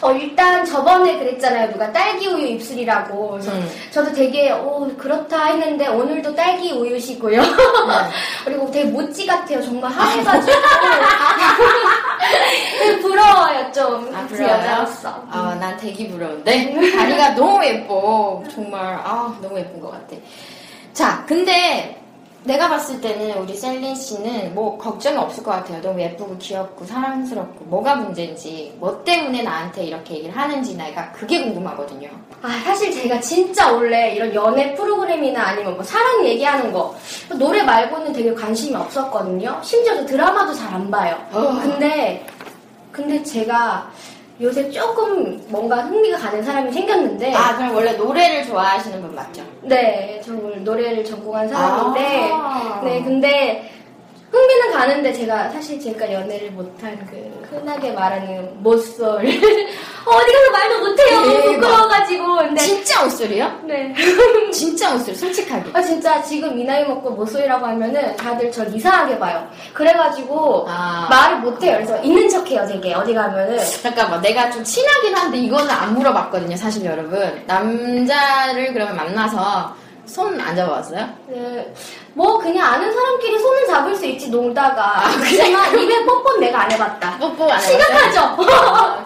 어, 0.00 0.12
일단 0.12 0.64
저번에 0.64 1.18
그랬잖아요. 1.18 1.72
누가 1.72 1.92
딸기 1.92 2.28
우유 2.28 2.46
입술이라고. 2.46 3.30
그래서 3.32 3.52
음. 3.52 3.68
저도 3.90 4.12
되게, 4.12 4.52
오, 4.52 4.88
그렇다 4.96 5.46
했는데 5.46 5.88
오늘도 5.88 6.34
딸기 6.34 6.72
우유시고요. 6.72 7.40
그리고 8.44 8.70
되게 8.70 8.84
모찌 8.90 9.26
같아요. 9.26 9.62
정말 9.62 9.90
하얘가지고. 9.90 10.58
되게 12.78 12.98
부러워요, 13.02 13.72
좀. 13.72 14.08
아, 14.14 14.20
같은 14.22 14.36
부러워요? 14.36 14.56
여자로서. 14.58 15.24
아, 15.30 15.56
난 15.58 15.76
되게 15.76 16.08
부러운데? 16.08 16.92
다리가 16.96 17.34
너무 17.34 17.64
예뻐. 17.64 18.42
정말, 18.52 18.80
아, 19.02 19.34
너무 19.40 19.58
예쁜 19.58 19.80
것 19.80 19.90
같아. 19.90 20.16
자, 20.92 21.24
근데 21.26 22.00
내가 22.44 22.68
봤을 22.68 23.00
때는 23.00 23.38
우리 23.38 23.54
셀린 23.54 23.94
씨는 23.94 24.54
뭐 24.54 24.78
걱정이 24.78 25.16
없을 25.16 25.42
것 25.42 25.50
같아요. 25.50 25.82
너무 25.82 26.00
예쁘고 26.00 26.38
귀엽고 26.38 26.84
사랑스럽고 26.84 27.64
뭐가 27.66 27.96
문제인지, 27.96 28.74
뭐 28.78 29.02
때문에 29.04 29.42
나한테 29.42 29.84
이렇게 29.84 30.14
얘기를 30.14 30.36
하는지 30.36 30.76
내가 30.76 31.12
그게 31.12 31.42
궁금하거든요. 31.42 32.08
아, 32.40 32.48
사실 32.64 32.92
제가 32.92 33.20
진짜 33.20 33.72
원래 33.72 34.14
이런 34.14 34.32
연애 34.34 34.74
프로그램이나 34.74 35.48
아니면 35.48 35.74
뭐 35.74 35.82
사랑 35.82 36.24
얘기하는 36.24 36.72
거, 36.72 36.94
노래 37.38 37.62
말고는 37.64 38.12
되게 38.12 38.32
관심이 38.32 38.74
없었거든요. 38.76 39.60
심지어 39.62 39.96
저 39.96 40.06
드라마도 40.06 40.54
잘 40.54 40.68
안 40.68 40.90
봐요. 40.90 41.16
어. 41.32 41.58
근데 41.62 42.24
근데 42.92 43.22
제가 43.22 43.90
요새 44.40 44.70
조금 44.70 45.44
뭔가 45.48 45.82
흥미가 45.82 46.16
가는 46.18 46.42
사람이 46.42 46.70
생겼는데 46.72 47.34
아, 47.34 47.56
그럼 47.56 47.74
원래 47.74 47.92
노래를 47.92 48.44
좋아하시는 48.44 49.00
분 49.02 49.14
맞죠? 49.14 49.42
네, 49.62 50.20
저 50.24 50.32
원래 50.40 50.56
노래를 50.58 51.04
전공한 51.04 51.48
사람인데 51.48 52.30
아. 52.32 52.80
네, 52.84 53.02
근데 53.02 53.68
흥미는 54.38 54.72
가는데 54.72 55.12
제가 55.12 55.50
사실 55.50 55.80
지금까지 55.80 56.12
연애를 56.12 56.52
못한 56.52 56.96
그 57.10 57.44
흔하게 57.50 57.90
말하는 57.92 58.62
모쏠 58.62 59.18
어디 59.26 60.32
가서 60.32 60.50
말도 60.52 60.78
못해요 60.78 61.20
너무 61.20 61.32
대박. 61.32 61.52
부끄러워가지고 61.54 62.36
근데 62.36 62.60
진짜 62.62 63.04
옷소리요? 63.04 63.60
네. 63.64 63.92
진짜 64.52 64.94
옷소리, 64.94 65.16
솔직하게. 65.16 65.70
아 65.72 65.82
진짜 65.82 66.22
지금 66.22 66.56
이 66.58 66.64
나이 66.64 66.84
먹고 66.86 67.10
모쏠이라고 67.10 67.66
하면은 67.66 68.14
다들 68.16 68.52
절 68.52 68.72
이상하게 68.74 69.18
봐요. 69.18 69.48
그래가지고 69.74 70.66
아. 70.68 71.08
말을 71.10 71.38
못해요. 71.38 71.74
그래서 71.74 72.00
있는 72.02 72.28
척해요, 72.28 72.64
되게 72.66 72.94
어디 72.94 73.12
가면은. 73.12 73.58
잠깐만, 73.82 74.20
내가 74.20 74.50
좀 74.50 74.62
친하긴 74.62 75.14
한데 75.16 75.38
이거는 75.38 75.68
안 75.70 75.94
물어봤거든요, 75.94 76.56
사실 76.56 76.84
여러분. 76.84 77.42
남자를 77.46 78.72
그러면 78.72 78.94
만나서 78.96 79.74
손 80.06 80.40
안 80.40 80.56
잡아봤어요? 80.56 81.06
네, 81.28 81.74
뭐 82.18 82.36
그냥 82.36 82.74
아는 82.74 82.92
사람끼리 82.92 83.38
손을 83.38 83.66
잡을 83.68 83.94
수 83.94 84.04
있지 84.04 84.28
놀다가. 84.28 85.02
하지만 85.04 85.78
입에 85.78 86.04
뽀뽀는 86.04 86.40
내가 86.40 86.62
안 86.62 86.72
해봤다. 86.72 87.16
뽀뽀 87.16 87.44
안 87.44 87.50
해봤어요? 87.50 87.78
심각하죠. 87.78 88.20
아? 88.20 89.04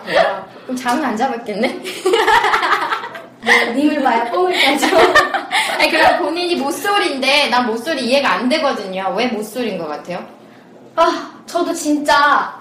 그럼 0.63 0.77
잠은 0.77 1.05
안 1.05 1.15
잡았겠네? 1.15 1.83
네, 3.45 3.73
님을 3.75 4.03
봐야 4.03 4.25
뽕을 4.31 4.59
짜죠. 4.79 4.97
아니, 5.79 5.91
그럼 5.91 6.21
본인이 6.21 6.57
모쏠인데 6.57 7.49
난 7.51 7.67
모쏠이 7.67 8.03
이해가 8.03 8.33
안 8.33 8.49
되거든요. 8.49 9.13
왜 9.15 9.27
모쏠인 9.27 9.77
것 9.77 9.89
같아요? 9.89 10.25
아, 10.97 11.33
저도 11.45 11.75
진짜 11.75 12.59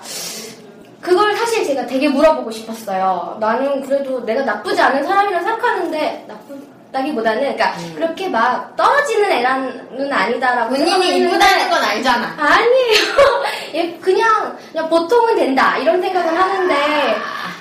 그걸 1.00 1.34
사실 1.38 1.65
제가 1.65 1.86
되게 1.86 2.10
물어보고 2.10 2.51
싶었어요. 2.51 3.38
나는 3.39 3.81
그래도 3.84 4.25
내가 4.25 4.43
나쁘지 4.43 4.81
않은 4.81 5.01
사람이라 5.05 5.43
생각하는데 5.43 6.25
나쁘 6.27 6.60
다기보다는 6.92 7.42
그러니까 7.42 7.74
그렇게 7.96 8.28
막 8.28 8.76
떨어지는 8.76 9.32
애라는 9.32 10.12
아니다라고 10.12 10.76
본인이 10.76 11.18
이쁘다는 11.18 11.70
건 11.70 11.84
알잖아. 11.84 12.36
아니에요. 12.38 13.44
얘 13.76 13.98
그냥 14.00 14.58
그냥 14.72 14.90
보통은 14.90 15.36
된다 15.36 15.78
이런 15.78 16.02
생각은 16.02 16.36
하는데 16.36 17.16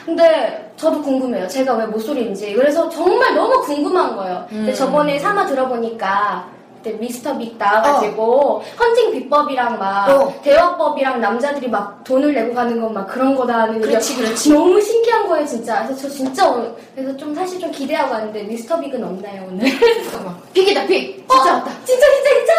근데 0.05 0.73
저도 0.77 1.03
궁금해요. 1.03 1.47
제가 1.47 1.75
왜 1.75 1.87
모쏠인지. 1.87 2.55
그래서 2.55 2.89
정말 2.89 3.35
너무 3.35 3.61
궁금한 3.61 4.17
거예요. 4.17 4.47
근데 4.49 4.73
음. 4.73 4.75
저번에 4.75 5.19
삼아 5.19 5.47
들어보니까 5.47 6.49
그때 6.83 6.97
미스터 6.97 7.37
빅 7.37 7.57
나와가지고 7.59 8.65
헌팅 8.79 9.13
비법이랑 9.13 9.79
막 9.79 10.09
어. 10.09 10.35
대화법이랑 10.43 11.21
남자들이 11.21 11.69
막 11.69 12.03
돈을 12.05 12.33
내고 12.33 12.55
가는 12.55 12.81
건 12.81 12.91
막 12.91 13.07
그런 13.07 13.37
거다는 13.37 13.81
그렇지, 13.83 14.17
게 14.17 14.23
그렇지. 14.23 14.53
너무 14.53 14.81
신기한 14.81 15.29
거예요 15.29 15.47
진짜. 15.47 15.85
그래서 15.85 16.03
저 16.03 16.09
진짜 16.09 16.49
오늘 16.49 16.75
그래서 16.95 17.17
좀 17.17 17.33
사실 17.35 17.61
좀 17.61 17.71
기대하고 17.71 18.13
왔는데 18.15 18.43
미스터 18.45 18.81
빅은 18.81 19.05
없나요 19.05 19.45
오늘? 19.49 19.71
잠깐만. 20.11 20.37
픽이다, 20.55 20.87
픽. 20.87 21.25
진짜 21.29 21.53
왔다. 21.55 21.71
진짜 21.85 22.07
진짜 22.15 22.31
진짜? 22.35 22.53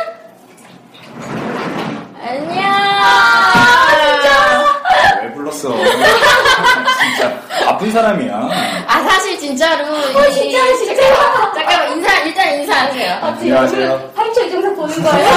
안녕. 2.23 2.63
왜 5.23 5.33
불렀어? 5.33 5.69
진짜 5.83 7.41
아픈 7.67 7.91
사람이야. 7.91 8.49
진짜로. 9.45 9.85
어, 9.85 10.27
이- 10.27 10.33
진짜요, 10.33 10.77
진짜. 10.77 10.95
잠깐만, 10.95 11.53
잠깐만, 11.55 11.91
인사, 11.97 12.17
일단 12.19 12.53
인사하세요. 12.61 13.11
아, 13.21 13.35
지금 13.39 13.57
안녕하세요. 13.57 14.11
8초 14.15 14.47
이정도 14.47 14.75
보는 14.75 14.93
거예요? 15.03 15.27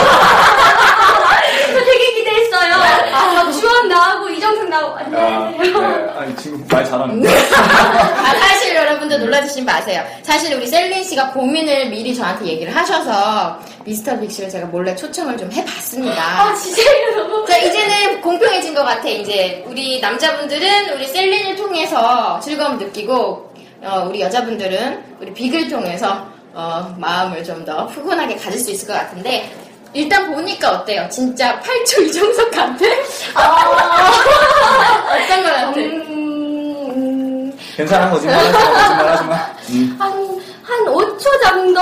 저 1.73 1.85
되게 1.85 2.15
기대했어요. 2.15 2.75
아, 3.15 3.33
막 3.33 3.51
주원 3.53 3.89
나오고 3.89 4.29
이정석 4.29 4.69
나오고. 4.69 4.95
아, 4.97 5.01
안녕하세요. 5.01 5.81
네. 5.81 6.13
아니 6.19 6.37
지금 6.37 6.65
말 6.71 6.85
잘하는데. 6.85 7.29
아, 7.29 8.35
사실 8.39 8.75
여러분들 8.75 9.21
놀라주시지 9.21 9.63
마세요. 9.63 10.05
사실 10.23 10.55
우리 10.55 10.67
셀린 10.67 11.03
씨가 11.03 11.31
고민을 11.33 11.87
미리 11.89 12.15
저한테 12.15 12.45
얘기를 12.45 12.75
하셔서 12.77 13.59
미스터 13.85 14.19
빅 14.21 14.31
씨를 14.31 14.51
제가 14.51 14.67
몰래 14.67 14.95
초청을 14.95 15.37
좀 15.39 15.51
해봤습니다. 15.51 16.23
아, 16.23 16.55
진짜요? 16.55 17.17
너무. 17.17 17.47
자, 17.47 17.57
이제는 17.57 18.21
공평해진 18.21 18.75
것 18.75 18.85
같아. 18.85 19.09
이제 19.09 19.65
우리 19.67 20.01
남자분들은 20.01 20.95
우리 20.95 21.07
셀린을 21.07 21.57
통해서 21.57 22.39
즐거움 22.43 22.79
느끼고, 22.79 23.44
어, 23.85 24.07
우리 24.09 24.21
여자분들은 24.21 25.17
우리 25.21 25.33
빅을 25.35 25.69
통해서 25.69 26.27
어, 26.55 26.95
마음을 26.99 27.43
좀 27.45 27.65
더 27.65 27.87
푸근하게 27.89 28.37
가질 28.37 28.59
수 28.61 28.71
있을 28.71 28.87
것 28.87 28.93
같은데, 28.95 29.51
일단 29.93 30.31
보니까 30.33 30.71
어때요? 30.71 31.09
진짜 31.11 31.59
8초 31.61 32.03
이정석 32.07 32.51
같아? 32.51 32.85
어떤 35.15 35.43
것 35.43 35.53
같아? 35.53 35.81
음, 35.81 37.53
괜찮아 37.77 38.11
거짓말 38.11 38.37
하지 38.39 38.53
마. 38.53 38.59
거짓말 38.59 39.09
하지 39.09 39.25
마. 39.25 39.35
음. 39.71 39.97
한, 39.99 40.13
한 40.63 40.85
5초 40.87 41.43
정도? 41.43 41.81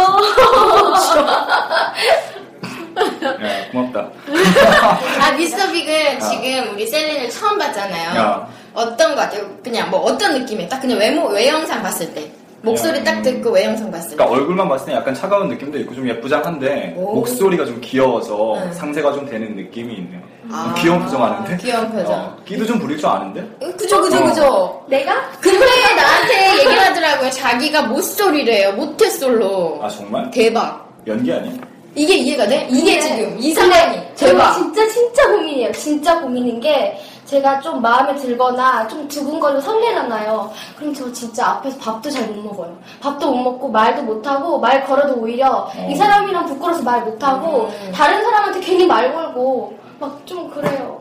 야, 3.25 3.71
고맙다. 3.73 4.09
아, 5.21 5.31
미스터 5.33 5.71
빅은 5.71 6.17
아. 6.17 6.21
지금 6.21 6.75
우리 6.75 6.87
셀린을 6.87 7.31
처음 7.31 7.59
봤잖아요. 7.59 8.19
야. 8.19 8.49
어떤 8.75 9.15
것 9.15 9.21
같아요? 9.23 9.47
그냥 9.63 9.91
뭐 9.91 10.01
어떤 10.01 10.39
느낌이에요? 10.41 10.69
딱 10.69 10.81
그냥 10.81 10.99
외모, 10.99 11.27
외영상 11.29 11.83
봤을 11.83 12.13
때. 12.15 12.31
목소리 12.65 13.01
음. 13.01 13.05
딱 13.05 13.23
듣고 13.23 13.51
외영상 13.51 13.91
봤을 13.91 14.11
때. 14.11 14.17
그러니까 14.17 14.37
얼굴만 14.39 14.69
봤을 14.69 14.87
때 14.87 14.93
약간 14.95 15.13
차가운 15.15 15.49
느낌도 15.49 15.79
있고 15.81 15.95
좀 15.95 16.09
예쁘장한데 16.09 16.95
오. 16.97 17.17
목소리가 17.17 17.65
좀 17.65 17.81
귀여워서 17.81 18.57
응. 18.57 18.73
상세가 18.73 19.13
좀 19.13 19.27
되는 19.27 19.57
느낌이 19.57 19.95
있네요. 19.95 20.21
아. 20.51 20.75
귀여운 20.79 21.03
표정 21.03 21.25
하는데? 21.25 21.57
귀여운 21.57 21.91
표정. 21.91 22.13
어, 22.15 22.37
끼도 22.45 22.65
좀 22.65 22.79
부릴 22.79 22.99
줄 22.99 23.07
아는데? 23.09 23.45
그죠, 23.77 24.01
그죠, 24.01 24.17
어. 24.17 24.25
그죠. 24.29 24.85
내가? 24.89 25.31
근데 25.41 25.67
나한테 25.97 26.59
얘기를 26.59 26.79
하더라고요. 26.81 27.31
자기가 27.31 27.83
모쏠이래요. 27.83 28.73
모태솔로. 28.75 29.81
아 29.83 29.89
정말? 29.89 30.31
대박. 30.31 30.89
연기 31.07 31.33
아니야? 31.33 31.53
이게 31.95 32.15
이해가 32.17 32.47
돼? 32.47 32.67
이게 32.71 32.99
근데- 32.99 33.17
지금 33.17 33.37
이 33.39 33.53
상황이 33.53 33.99
대박. 34.17 34.55
진짜 34.55 34.89
진짜 34.89 35.29
고민이에요. 35.31 35.73
진짜 35.73 36.21
고민인 36.21 36.61
게 36.61 36.99
제가 37.27 37.61
좀 37.61 37.81
마음에 37.81 38.15
들거나 38.17 38.87
좀 38.89 39.07
두근거리고 39.09 39.61
설레잖아요. 39.61 40.51
그럼 40.77 40.95
저 40.95 41.11
진짜 41.13 41.47
앞에서 41.49 41.79
밥도 41.79 42.11
잘 42.11 42.27
못 42.29 42.43
먹어요. 42.45 42.77
밥도 43.01 43.31
못 43.31 43.37
먹고 43.53 43.69
말도 43.69 44.03
못 44.03 44.27
하고 44.27 44.59
말 44.59 44.85
걸어도 44.85 45.15
오히려 45.21 45.71
이 45.91 45.95
사람이랑 45.95 46.47
부끄러워서 46.47 46.83
말 46.83 47.03
못 47.05 47.23
하고 47.23 47.71
음. 47.83 47.93
다른 47.95 48.23
사람한테 48.23 48.61
괜히 48.61 48.87
말 48.87 49.13
걸고 49.15 49.77
막 49.99 50.21
좀 50.27 50.51
그래요. 50.51 51.01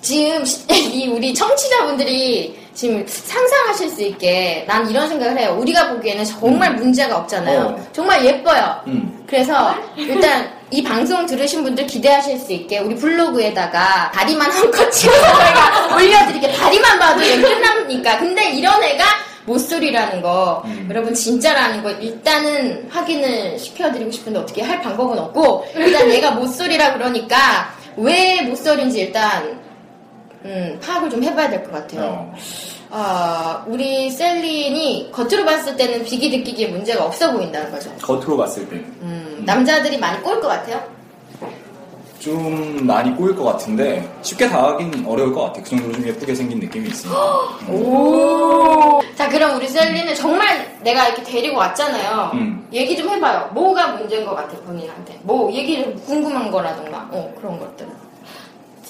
지금 0.00 0.44
시- 0.44 0.64
이 0.70 1.08
우리 1.08 1.34
청취자분들이 1.34 2.56
지금 2.76 3.02
상상하실 3.06 3.88
수 3.88 4.02
있게 4.02 4.64
난 4.68 4.88
이런 4.88 5.08
생각을 5.08 5.38
해요. 5.38 5.56
우리가 5.58 5.88
보기에는 5.88 6.22
정말 6.26 6.74
문제가 6.74 7.16
없잖아요. 7.16 7.60
어. 7.60 7.86
정말 7.90 8.22
예뻐요. 8.22 8.82
음. 8.86 9.24
그래서 9.26 9.74
일단 9.96 10.52
이 10.70 10.82
방송 10.84 11.24
들으신 11.24 11.64
분들 11.64 11.86
기대하실 11.86 12.38
수 12.38 12.52
있게 12.52 12.80
우리 12.80 12.94
블로그에다가 12.94 14.12
다리만 14.14 14.50
한컷 14.50 14.92
찍어서 14.92 15.20
저희가 15.20 15.88
올려드릴게 15.96 16.52
다리만 16.52 16.98
봐도 16.98 17.26
얘 17.26 17.40
끝납니까? 17.40 18.18
근데 18.18 18.50
이런 18.50 18.82
애가 18.84 19.04
모쏠이라는 19.46 20.20
거 20.20 20.62
음. 20.66 20.86
여러분 20.90 21.14
진짜라는 21.14 21.82
거 21.82 21.90
일단은 21.92 22.88
확인을 22.90 23.58
시켜드리고 23.58 24.10
싶은데 24.10 24.38
어떻게 24.40 24.60
할 24.60 24.82
방법은 24.82 25.18
없고 25.18 25.66
일단 25.76 26.10
얘가 26.10 26.32
모쏠이라 26.32 26.92
그러니까 26.92 27.74
왜 27.96 28.42
모쏠인지 28.42 29.00
일단 29.00 29.65
음, 30.46 30.80
파악을 30.82 31.10
좀 31.10 31.22
해봐야 31.22 31.50
될 31.50 31.62
것 31.64 31.72
같아요. 31.72 32.02
어. 32.04 32.34
아, 32.90 33.64
우리 33.66 34.08
셀린이 34.10 35.10
겉으로 35.12 35.44
봤을 35.44 35.76
때는 35.76 36.04
비기 36.04 36.30
느끼기에 36.38 36.68
문제가 36.68 37.04
없어 37.04 37.32
보인다는 37.32 37.70
거죠. 37.70 37.90
겉으로 38.02 38.36
봤을 38.36 38.68
때. 38.68 38.76
음, 38.76 39.42
남자들이 39.44 39.98
많이 39.98 40.22
꼬일 40.22 40.40
것 40.40 40.48
같아요. 40.48 40.80
좀 42.20 42.84
많이 42.86 43.14
꼬일 43.14 43.36
것 43.36 43.44
같은데 43.44 44.08
쉽게 44.22 44.48
다가긴 44.48 45.04
어려울 45.06 45.32
것 45.32 45.42
같아. 45.44 45.62
그 45.62 45.70
정도로 45.70 45.92
좀 45.92 46.06
예쁘게 46.08 46.34
생긴 46.34 46.58
느낌이 46.60 46.88
있으니까. 46.88 47.18
오. 47.70 49.00
자, 49.14 49.28
그럼 49.28 49.56
우리 49.56 49.68
셀린은 49.68 50.14
정말 50.14 50.76
내가 50.82 51.06
이렇게 51.08 51.22
데리고 51.22 51.58
왔잖아요. 51.58 52.30
음. 52.34 52.66
얘기 52.72 52.96
좀 52.96 53.08
해봐요. 53.10 53.48
뭐가 53.52 53.88
문제인 53.92 54.24
것 54.26 54.34
같아, 54.34 54.56
본인한테. 54.66 55.18
뭐, 55.22 55.52
얘기를 55.52 55.94
궁금한 56.06 56.50
거라던가, 56.50 57.08
어, 57.12 57.32
그런 57.40 57.58
것들. 57.60 57.86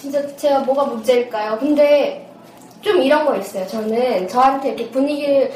진짜 0.07 0.25
제가 0.37 0.61
뭐가 0.61 0.85
문제일까요? 0.85 1.59
근데 1.59 2.25
좀 2.81 3.03
이런 3.03 3.27
거 3.27 3.35
있어요. 3.37 3.67
저는 3.67 4.29
저한테 4.29 4.69
이렇게 4.69 4.89
분위기를 4.91 5.51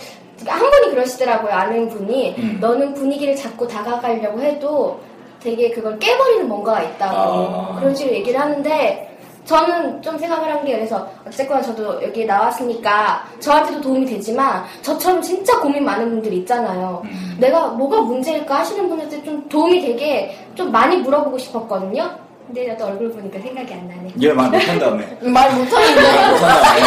한 0.44 0.58
분이 0.70 0.90
그러시더라고요. 0.90 1.52
아는 1.52 1.88
분이 1.88 2.34
음. 2.38 2.58
너는 2.60 2.94
분위기를 2.94 3.36
잡고 3.36 3.68
다가가려고 3.68 4.40
해도 4.40 4.98
되게 5.40 5.70
그걸 5.70 5.96
깨버리는 6.00 6.48
뭔가가 6.48 6.82
있다고 6.82 7.16
아. 7.16 7.76
그런 7.78 7.94
식으로 7.94 8.14
얘기를 8.16 8.40
하는데 8.40 9.06
저는 9.44 10.02
좀 10.02 10.18
생각을 10.18 10.52
한 10.52 10.64
게 10.64 10.74
그래서 10.74 11.08
어쨌거나 11.26 11.62
저도 11.62 12.02
여기 12.02 12.26
나왔으니까 12.26 13.24
저한테도 13.38 13.80
도움이 13.80 14.04
되지만 14.06 14.64
저처럼 14.82 15.22
진짜 15.22 15.60
고민 15.60 15.84
많은 15.84 16.10
분들 16.10 16.32
있잖아요. 16.38 17.02
음. 17.04 17.36
내가 17.38 17.68
뭐가 17.68 18.00
문제일까 18.00 18.58
하시는 18.58 18.88
분한테 18.88 19.22
좀 19.22 19.48
도움이 19.48 19.80
되게 19.80 20.36
좀 20.56 20.72
많이 20.72 20.96
물어보고 20.96 21.38
싶었거든요. 21.38 22.10
근데 22.52 22.66
나도 22.66 22.86
얼굴 22.86 23.12
보니까 23.12 23.38
생각이 23.38 23.72
안 23.74 23.86
나네. 23.88 24.10
얘 24.20 24.32
말 24.32 24.50
못한다며. 24.50 25.04
말 25.22 25.52
못하는데. 25.54 26.02
말 26.02 26.30
못한다며. 26.32 26.86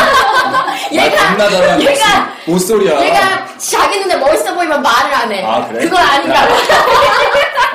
얘가- 0.91 1.15
말 1.15 1.37
겁나 1.37 1.49
잘하는 1.49 1.85
얘가- 1.85 2.33
못소리야. 2.47 3.01
얘가 3.05 3.47
자기 3.57 3.99
눈에 4.01 4.17
멋있어 4.17 4.53
보이면 4.53 4.81
말을 4.81 5.13
안 5.13 5.31
해. 5.31 5.41
아, 5.45 5.65
그래? 5.69 5.85
그건 5.85 6.03
아니라고. 6.03 6.53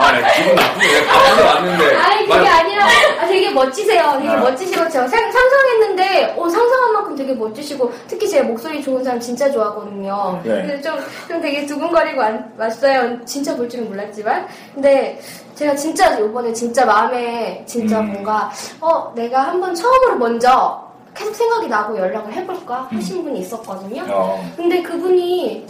아, 0.00 0.12
네, 0.12 0.22
기분 0.36 0.54
나쁘네. 0.54 1.06
바쁘게 1.06 1.42
왔는데. 1.42 1.96
아니 1.96 2.26
그게 2.28 2.38
말- 2.38 2.46
아니라 2.46 2.84
아, 3.20 3.26
되게 3.26 3.50
멋지세요. 3.50 4.16
되게 4.20 4.28
아. 4.28 4.36
멋지시고 4.36 4.88
제가 4.90 5.08
상, 5.08 5.32
상상했는데 5.32 6.34
어, 6.36 6.46
상상한 6.48 6.92
만큼 6.92 7.16
되게 7.16 7.32
멋지시고 7.32 7.90
특히 8.06 8.28
제 8.28 8.42
목소리 8.42 8.82
좋은 8.82 9.02
사람 9.02 9.18
진짜 9.18 9.50
좋아하거든요. 9.50 10.42
네. 10.44 10.50
근데 10.50 10.80
좀, 10.82 10.98
좀 11.26 11.40
되게 11.40 11.64
두근거리고 11.64 12.20
안- 12.22 12.52
왔어요. 12.58 13.24
진짜 13.24 13.56
볼 13.56 13.66
줄은 13.66 13.88
몰랐지만 13.88 14.46
근데 14.74 15.18
제가 15.58 15.74
진짜 15.74 16.16
이번에 16.16 16.52
진짜 16.52 16.86
마음에 16.86 17.64
진짜 17.66 17.98
음. 17.98 18.12
뭔가 18.12 18.48
어 18.80 19.12
내가 19.16 19.40
한번 19.48 19.74
처음으로 19.74 20.14
먼저 20.14 20.86
계속 21.16 21.34
생각이 21.34 21.66
나고 21.66 21.98
연락을 21.98 22.32
해볼까 22.32 22.88
음. 22.92 22.96
하신 22.96 23.24
분이 23.24 23.40
있었거든요. 23.40 24.04
어. 24.08 24.52
근데 24.56 24.80
그분이 24.82 25.66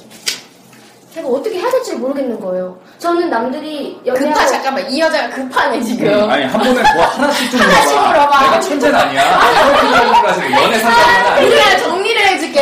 제가 1.14 1.26
어떻게 1.26 1.58
해야 1.58 1.70
될지 1.70 1.94
모르겠는 1.94 2.38
거예요. 2.38 2.76
저는 2.98 3.30
남들이 3.30 3.98
연애하고 4.04 4.34
급하, 4.34 4.46
잠깐만. 4.46 4.90
이 4.90 5.00
여자가 5.00 5.30
급하네, 5.30 5.82
지금. 5.82 6.06
음, 6.06 6.30
아니, 6.30 6.44
한 6.44 6.60
번에 6.60 6.72
뭐 6.72 7.04
하나씩 7.06 7.50
좀 7.50 7.60
하나씩 7.60 7.96
물어봐. 7.96 8.40
내가 8.42 8.60
천재는 8.60 8.94
아니야. 8.94 9.40
그렇게 9.80 10.22
가지고 10.22 10.52
연애 10.52 10.78
상담은 10.78 11.26
아니야. 11.32 11.46
우리가 11.46 11.78
정리를 11.78 12.22
해줄게. 12.26 12.60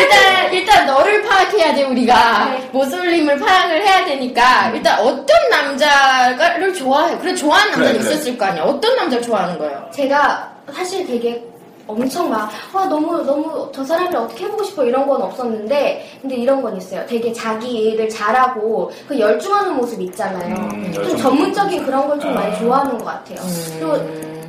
일단, 0.00 0.52
일단 0.52 0.86
너를 0.86 1.22
파악해야 1.22 1.74
돼, 1.74 1.84
우리가. 1.84 2.44
네. 2.50 2.68
모쏠림을 2.72 3.36
파악을 3.38 3.82
해야 3.82 4.04
되니까, 4.04 4.70
일단 4.70 4.98
어떤 5.00 5.26
남자를 5.50 6.74
좋아해. 6.74 7.16
그래, 7.18 7.34
좋아하는 7.34 7.72
남자는 7.72 7.92
그래, 7.92 8.02
그래. 8.04 8.14
있었을 8.14 8.38
거 8.38 8.46
아니야. 8.46 8.62
어떤 8.64 8.96
남자를 8.96 9.22
좋아하는 9.22 9.58
거예요? 9.58 9.88
제가 9.92 10.52
사실 10.72 11.06
되게 11.06 11.42
엄청 11.86 12.30
막, 12.30 12.48
와, 12.72 12.86
너무, 12.86 13.22
너무 13.24 13.70
저 13.74 13.84
사람을 13.84 14.16
어떻게 14.16 14.44
해보고 14.44 14.62
싶어 14.62 14.84
이런 14.84 15.06
건 15.06 15.20
없었는데, 15.22 16.18
근데 16.22 16.36
이런 16.36 16.62
건 16.62 16.76
있어요. 16.76 17.04
되게 17.06 17.32
자기 17.32 17.70
일을 17.88 18.08
잘하고, 18.08 18.92
그 19.08 19.18
열중하는 19.18 19.76
모습 19.76 20.00
있잖아요. 20.02 20.54
음, 20.54 20.92
좀. 20.92 21.16
전문적인 21.16 21.84
그런 21.84 22.06
걸좀 22.06 22.34
많이 22.34 22.52
아. 22.54 22.58
좋아하는 22.58 22.96
것 22.98 23.04
같아요. 23.04 23.38
그리고 23.78 23.98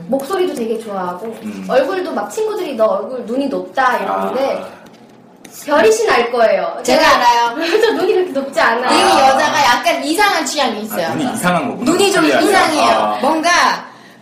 목소리도 0.08 0.53
되게 0.53 0.77
좋아하고, 0.77 1.25
음. 1.43 1.65
얼굴도 1.67 2.13
막 2.13 2.29
친구들이 2.29 2.75
너 2.75 2.86
얼굴 2.86 3.25
눈이 3.25 3.47
높다 3.47 3.97
이러는데, 3.97 4.62
아, 4.62 4.83
별이 5.65 5.91
씨날 5.91 6.32
거예요. 6.32 6.78
제가 6.84 7.15
알아요. 7.15 7.56
저 7.82 7.91
눈이 7.93 8.13
그렇게 8.13 8.32
높지 8.32 8.60
않아요. 8.60 8.91
이 8.97 9.02
여자가 9.19 9.63
약간 9.63 10.04
이상한 10.04 10.45
취향이 10.45 10.82
있어요. 10.82 11.08
아, 11.08 11.10
눈이 11.13 11.34
이상한 11.34 11.69
거구나. 11.69 11.91
눈이 11.91 12.12
좀. 12.12 12.26
이상해요. 12.26 12.91
아. 12.99 13.17
뭔가 13.21 13.49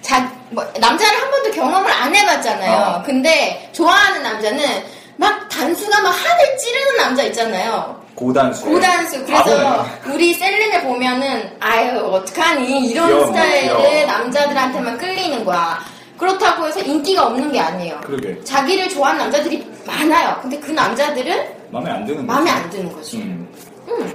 자, 0.02 0.32
뭐, 0.50 0.66
남자를 0.80 1.22
한 1.22 1.32
번도 1.32 1.52
경험을 1.52 1.92
안 1.92 2.16
해봤잖아요. 2.16 2.78
어. 2.98 3.04
근데 3.06 3.70
좋아하는 3.72 4.24
남자는 4.24 4.84
막 5.18 5.48
단수가 5.50 6.02
막 6.02 6.10
하늘 6.10 6.58
찌르는 6.58 6.98
남자 6.98 7.24
있잖아요. 7.24 8.00
고단수. 8.16 8.66
고단수. 8.66 9.26
그래서. 9.26 9.86
우리 10.08 10.34
셀린을 10.34 10.82
보면은 10.82 11.56
아유 11.60 11.98
어떡하니 12.00 12.88
이런 12.90 13.08
귀여워, 13.08 13.28
스타일의 13.28 13.62
귀여워. 13.64 14.06
남자들한테만 14.06 14.98
끌리는 14.98 15.46
거야. 15.46 15.80
그렇다고 16.26 16.68
해서 16.68 16.80
인기가 16.82 17.26
없는 17.26 17.52
게 17.52 17.60
아니에요. 17.60 18.00
그러게. 18.04 18.40
자기를 18.44 18.88
좋아하는 18.90 19.22
남자들이 19.24 19.68
많아요. 19.88 20.38
근데 20.40 20.60
그 20.60 20.72
남자들은 20.72 21.46
마음에 21.72 21.90
안 21.90 22.06
드는 22.06 22.18
거지. 22.18 22.28
마음에 22.28 22.52
안 22.52 22.70
드는 22.70 22.94
거지. 22.94 23.18
음. 23.18 23.48
음. 23.88 24.14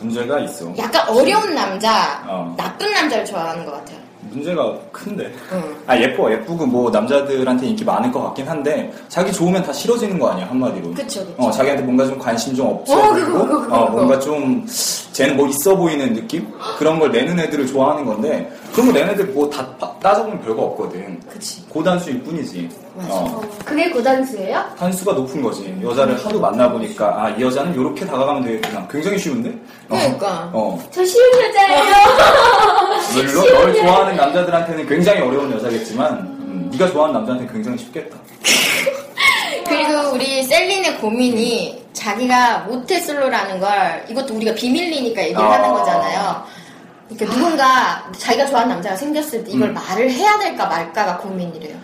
문제가 0.00 0.38
있어. 0.40 0.70
약간 0.76 1.08
어려운 1.08 1.54
남자, 1.54 2.22
어. 2.28 2.54
나쁜 2.58 2.90
남자를 2.92 3.24
좋아하는 3.24 3.64
것 3.64 3.72
같아요. 3.72 3.96
문제가 4.32 4.78
큰데. 4.92 5.32
응. 5.52 5.76
아 5.86 5.96
예뻐 5.96 6.30
예쁘고 6.30 6.66
뭐 6.66 6.90
남자들한테 6.90 7.66
인기 7.68 7.84
많을 7.84 8.12
것 8.12 8.22
같긴 8.24 8.46
한데 8.48 8.92
자기 9.08 9.32
좋으면 9.32 9.62
다 9.62 9.72
싫어지는 9.72 10.18
거 10.18 10.28
아니야 10.30 10.46
한마디로. 10.48 10.92
그쵸, 10.92 11.20
그쵸. 11.24 11.34
어 11.38 11.50
자기한테 11.50 11.82
뭔가 11.84 12.06
좀 12.06 12.18
관심 12.18 12.54
좀 12.54 12.66
없어 12.68 12.98
어, 12.98 13.10
보이고 13.12 13.26
그거, 13.32 13.46
그거, 13.46 13.60
그거, 13.62 13.76
어 13.76 13.86
그거. 13.86 13.96
뭔가 13.96 14.18
좀 14.20 14.66
쟤는 15.12 15.36
뭐 15.36 15.46
있어 15.48 15.76
보이는 15.76 16.14
느낌 16.14 16.50
그런 16.78 16.98
걸 16.98 17.12
내는 17.12 17.38
애들을 17.38 17.66
좋아하는 17.66 18.04
건데 18.04 18.50
그런 18.72 18.86
거 18.86 18.92
내는 18.92 19.12
애들 19.12 19.26
뭐 19.26 19.50
다 19.50 19.66
따져보면 20.00 20.40
별거 20.42 20.62
없거든. 20.62 21.20
그치. 21.30 21.62
고단수일 21.68 22.22
뿐이지. 22.22 22.68
맞아. 22.96 23.08
어. 23.14 23.42
그게 23.64 23.90
고단수예요? 23.90 24.64
단수가 24.78 25.12
높은 25.12 25.42
거지. 25.42 25.76
여자를 25.82 26.16
하도 26.24 26.40
만나보니까 26.40 27.06
아 27.24 27.30
이 27.30 27.42
여자는 27.42 27.74
이렇게 27.74 28.04
다가가면 28.06 28.44
되겠구나. 28.44 28.88
굉장히 28.90 29.18
쉬운데? 29.18 29.50
어. 29.88 29.96
그러니까. 29.96 30.50
어. 30.52 30.82
저 30.90 31.04
쉬운 31.04 31.24
여자예요. 31.42 31.84
물론 33.14 33.52
널 33.52 33.74
좋아하는 33.74 34.16
남자들한테는 34.16 34.86
굉장히 34.88 35.20
어려운 35.20 35.52
여자겠지만 35.52 36.12
음, 36.18 36.68
네가 36.72 36.90
좋아하는 36.90 37.14
남자한테는 37.14 37.52
굉장히 37.52 37.78
쉽겠다. 37.78 38.16
그리고 39.68 40.12
우리 40.14 40.42
셀린의 40.44 40.98
고민이 40.98 41.82
자기가 41.92 42.60
모태솔로라는 42.60 43.60
걸 43.60 44.04
이것도 44.08 44.34
우리가 44.34 44.54
비밀리니까 44.54 45.22
얘기를 45.22 45.40
아. 45.40 45.52
하는 45.52 45.70
거잖아요. 45.72 46.42
그러니까 47.16 47.26
누군가 47.38 48.12
자기가 48.18 48.46
좋아하는 48.46 48.74
남자가 48.74 48.96
생겼을 48.96 49.44
때 49.44 49.50
이걸 49.52 49.68
음. 49.70 49.74
말을 49.74 50.10
해야 50.10 50.38
될까 50.38 50.66
말까가 50.66 51.18
고민이래요. 51.18 51.76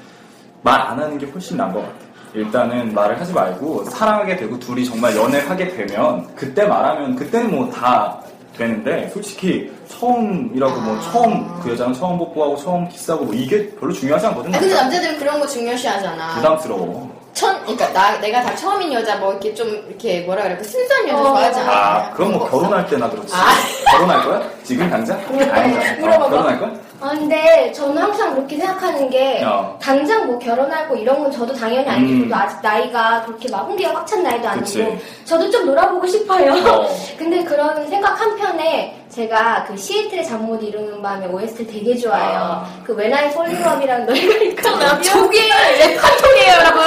말 0.62 0.80
안 0.80 0.98
하는 0.98 1.16
게 1.18 1.26
훨씬 1.26 1.56
나은 1.56 1.72
것 1.72 1.80
같아. 1.82 1.94
일단은 2.34 2.92
말을 2.94 3.18
하지 3.18 3.32
말고 3.32 3.84
사랑하게 3.84 4.36
되고 4.36 4.58
둘이 4.58 4.84
정말 4.84 5.16
연애하게 5.16 5.68
되면 5.68 6.34
그때 6.34 6.64
말하면 6.66 7.16
그때는 7.16 7.50
뭐 7.54 7.70
다 7.70 8.20
되는데 8.56 9.08
솔직히 9.14 9.72
처음이라고 9.86 10.80
뭐 10.80 10.96
아. 10.96 11.00
처음 11.00 11.60
그 11.60 11.70
여자랑 11.70 11.94
처음 11.94 12.18
뽀뽀하고 12.18 12.56
처음 12.56 12.88
키스하고 12.88 13.24
뭐 13.26 13.34
이게 13.34 13.70
별로 13.76 13.92
중요하지 13.92 14.26
않거든. 14.26 14.52
아, 14.54 14.58
근데 14.58 14.74
남자. 14.74 14.82
남자들은 14.98 15.18
그런 15.20 15.40
거 15.40 15.46
중요시하잖아. 15.46 16.34
부담스러워. 16.34 17.17
첫, 17.38 17.60
그러니까 17.62 17.92
나 17.92 18.18
내가 18.18 18.42
다 18.42 18.52
처음인 18.52 18.92
여자 18.92 19.14
뭐 19.14 19.30
이렇게 19.30 19.54
좀 19.54 19.68
이렇게 19.88 20.22
뭐라 20.22 20.42
그럴까 20.42 20.64
순수한 20.64 21.06
여자 21.06 21.20
어. 21.20 21.22
좋아하지 21.22 21.60
않아. 21.60 21.72
아 21.72 22.10
그럼 22.10 22.32
뭐 22.32 22.50
결혼할 22.50 22.84
때나 22.88 23.08
그렇지. 23.08 23.32
아. 23.32 23.46
결혼할 23.92 24.24
거야? 24.24 24.42
지금 24.64 24.90
당장? 24.90 25.16
아니잖아. 25.28 25.94
물어봐봐. 26.00 26.24
어, 26.24 26.30
결혼할 26.30 26.58
거야? 26.58 26.70
아, 27.00 27.10
근데 27.10 27.70
저는 27.72 27.96
항상 28.02 28.34
그렇게 28.34 28.56
생각하는 28.56 29.08
게 29.08 29.42
어. 29.44 29.78
당장 29.80 30.26
뭐 30.26 30.36
결혼하고 30.38 30.96
이런 30.96 31.20
건 31.20 31.30
저도 31.30 31.54
당연히 31.54 31.88
알고 31.88 32.02
음. 32.08 32.22
저도 32.28 32.34
아직 32.42 32.58
나이가 32.62 33.22
그렇게 33.24 33.48
막 33.50 33.58
홍기가 33.68 33.92
꽉 33.92 34.06
찬 34.08 34.22
나이도 34.24 34.48
아니고 34.48 34.64
그치. 34.64 34.98
저도 35.24 35.48
좀 35.50 35.66
놀아보고 35.66 36.06
싶어요. 36.08 36.52
어. 36.54 36.88
근데 37.16 37.44
그런 37.44 37.86
생각 37.88 38.20
한편에 38.20 38.96
제가 39.10 39.64
그 39.68 39.76
시애틀의 39.76 40.24
잠 40.24 40.38
못 40.48 40.62
이루는 40.62 41.00
밤에 41.02 41.26
OST 41.26 41.66
되게 41.66 41.94
좋아해요. 41.96 42.38
아. 42.38 42.66
그 42.84 42.96
When 42.96 43.12
I 43.12 43.26
Fall 43.26 43.52
in 43.54 43.62
Love이라는 43.64 44.06
노래가 44.06 44.44
있거든요. 44.44 45.02
저게 45.02 45.38
레파토리예요, 45.78 46.52
여러분. 46.58 46.82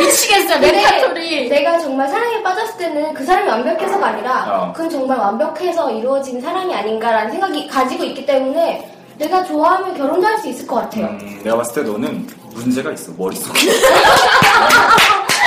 미치겠어, 0.00 0.54
근데 0.60 0.72
레파토리. 0.72 1.48
내가 1.50 1.78
정말 1.78 2.08
사랑에 2.08 2.42
빠졌을 2.42 2.76
때는 2.78 3.12
그 3.14 3.24
사람이 3.24 3.48
완벽해서가 3.48 4.06
아니라 4.06 4.44
어. 4.48 4.72
그건 4.72 4.88
정말 4.90 5.18
완벽해서 5.18 5.90
이루어진 5.90 6.40
사랑이 6.40 6.74
아닌가라는 6.74 7.30
생각이 7.32 7.66
가지고 7.68 8.04
있기 8.04 8.24
때문에 8.26 8.91
내가 9.18 9.44
좋아하면 9.44 9.96
결혼도 9.96 10.26
할 10.26 10.38
수 10.38 10.48
있을 10.48 10.66
것 10.66 10.76
같아요. 10.76 11.06
음, 11.06 11.40
내가 11.44 11.56
봤을 11.58 11.74
때 11.84 11.90
너는 11.90 12.26
문제가 12.54 12.90
있어 12.92 13.12
머릿속에 13.16 13.60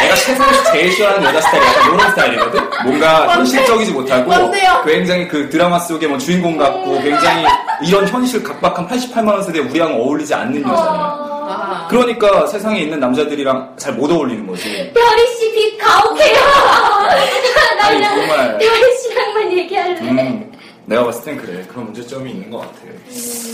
내가 0.01 0.15
세상에서 0.15 0.71
제일 0.71 0.91
싫어하는 0.91 1.23
여자 1.23 1.41
스타일이 1.41 1.65
약간 1.65 1.93
이런 1.93 2.09
스타일이거든 2.09 2.61
뭔가 2.85 3.27
현실적이지 3.35 3.91
못하고 3.91 4.23
뭔데요? 4.33 4.81
굉장히 4.85 5.27
그 5.27 5.49
드라마 5.49 5.79
속의 5.79 6.07
뭐 6.09 6.17
주인공 6.17 6.57
같고 6.57 7.01
굉장히 7.01 7.45
이런 7.83 8.07
현실 8.07 8.43
각박한 8.43 8.87
88만원 8.87 9.43
세대 9.43 9.59
우리랑 9.59 9.93
어울리지 9.95 10.33
않는 10.33 10.61
여자야 10.63 10.75
아. 11.47 11.87
그러니까 11.89 12.47
세상에 12.47 12.79
있는 12.81 12.99
남자들이랑 12.99 13.75
잘 13.77 13.93
못 13.93 14.11
어울리는 14.11 14.45
거지 14.47 14.91
별이 14.93 15.27
씨빛 15.39 15.77
가혹해요. 15.77 16.35
나는 17.79 18.03
정말 18.03 18.57
별이 18.59 18.97
씨랑만 18.97 19.51
얘기할래. 19.57 19.99
음, 20.01 20.51
내가 20.85 21.05
봤을 21.05 21.23
땐 21.23 21.37
그래 21.37 21.63
그런 21.67 21.85
문제점이 21.85 22.29
있는 22.31 22.49
것 22.51 22.59
같아 22.59 22.73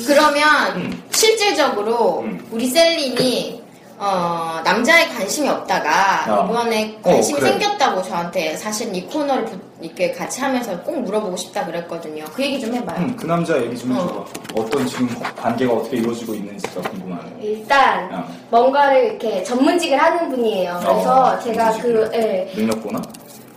그러면 0.07 0.75
음. 0.77 1.03
실질적으로 1.11 2.21
음. 2.21 2.45
우리 2.51 2.67
셀린이 2.67 3.61
어, 3.97 4.59
남자에 4.63 5.09
관심이 5.09 5.47
없다가 5.47 6.25
어. 6.41 6.45
이번에 6.45 6.97
어, 7.03 7.11
관심이 7.11 7.39
그래. 7.39 7.51
생겼다고 7.51 8.01
저한테 8.01 8.57
사실 8.57 8.93
이 8.95 9.05
코너를 9.05 9.45
부- 9.45 9.59
이렇게 9.79 10.11
같이 10.11 10.41
하면서 10.41 10.79
꼭 10.81 11.01
물어보고 11.03 11.37
싶다 11.37 11.65
그랬거든요. 11.67 12.25
그 12.33 12.41
얘기 12.43 12.59
좀 12.59 12.73
해봐요. 12.73 12.97
음, 12.99 13.15
그 13.15 13.27
남자 13.27 13.61
얘기 13.61 13.77
좀 13.77 13.91
해줘봐 13.93 14.11
어. 14.11 14.25
어떤 14.55 14.87
지금 14.87 15.07
관계가 15.35 15.71
어떻게 15.73 15.97
이루어지고 15.97 16.33
있는지가 16.33 16.81
궁금하네 16.81 17.31
일단 17.41 18.09
어. 18.11 18.27
뭔가를 18.49 19.05
이렇게 19.05 19.43
전문직을 19.43 19.95
하는 20.01 20.29
분이에요. 20.31 20.79
그래서 20.81 21.23
어, 21.25 21.39
제가 21.39 21.71
그? 21.77 22.09
예, 22.15 22.51
능력 22.55 22.81
보나? 22.83 22.99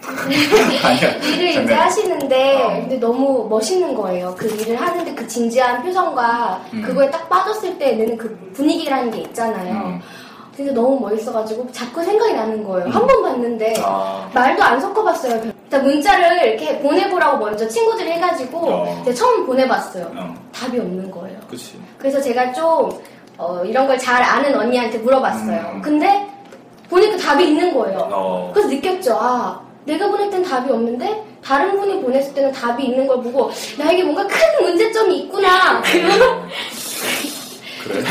아니야. 0.84 1.10
일을 1.16 1.48
이제 1.48 1.54
장난. 1.54 1.78
하시는데 1.80 2.62
어. 2.62 2.68
근데 2.80 2.96
너무 2.98 3.46
멋있는 3.48 3.94
거예요. 3.94 4.34
그 4.38 4.46
일을 4.46 4.76
하는데 4.80 5.14
그 5.14 5.26
진지한 5.26 5.82
표정과 5.82 6.60
음. 6.72 6.82
그거에 6.82 7.10
딱 7.10 7.28
빠졌을 7.28 7.78
때 7.78 7.92
내는 7.92 8.16
그 8.16 8.36
분위기라는 8.54 9.10
게 9.10 9.20
있잖아요. 9.22 9.72
음. 9.86 10.00
진짜 10.56 10.72
너무 10.72 11.00
멋있어가지고 11.00 11.68
자꾸 11.72 12.02
생각이 12.04 12.32
나는 12.34 12.62
거예요. 12.64 12.88
한 12.88 13.06
번 13.06 13.22
봤는데 13.22 13.74
아. 13.82 14.28
말도 14.32 14.62
안 14.62 14.80
섞어봤어요. 14.80 15.42
일단 15.64 15.82
문자를 15.82 16.46
이렇게 16.46 16.78
보내보라고 16.78 17.38
먼저 17.38 17.66
친구들이 17.66 18.12
해가지고 18.12 18.58
어. 18.70 19.04
처음 19.14 19.46
보내봤어요. 19.46 20.12
어, 20.14 20.34
답이 20.52 20.78
없는 20.78 21.10
거예요. 21.10 21.38
그치. 21.50 21.76
그래서 21.98 22.20
제가 22.20 22.52
좀 22.52 22.90
어, 23.36 23.64
이런 23.64 23.86
걸 23.88 23.98
잘 23.98 24.22
아는 24.22 24.54
언니한테 24.54 24.98
물어봤어요. 24.98 25.72
음. 25.74 25.82
근데 25.82 26.24
보니까 26.88 27.16
답이 27.16 27.48
있는 27.48 27.74
거예요. 27.74 27.98
어. 28.12 28.50
그래서 28.54 28.68
느꼈죠. 28.68 29.16
아, 29.18 29.60
내가 29.84 30.08
보낼 30.08 30.30
땐 30.30 30.42
답이 30.42 30.70
없는데 30.70 31.22
다른 31.44 31.78
분이 31.78 32.00
보냈을 32.02 32.32
때는 32.34 32.52
답이 32.52 32.84
있는 32.84 33.06
걸 33.06 33.22
보고 33.22 33.50
나에게 33.78 34.02
뭔가 34.04 34.26
큰 34.26 34.38
문제점이 34.62 35.18
있구나. 35.20 35.82
그러, 35.82 36.08
그래? 37.86 38.04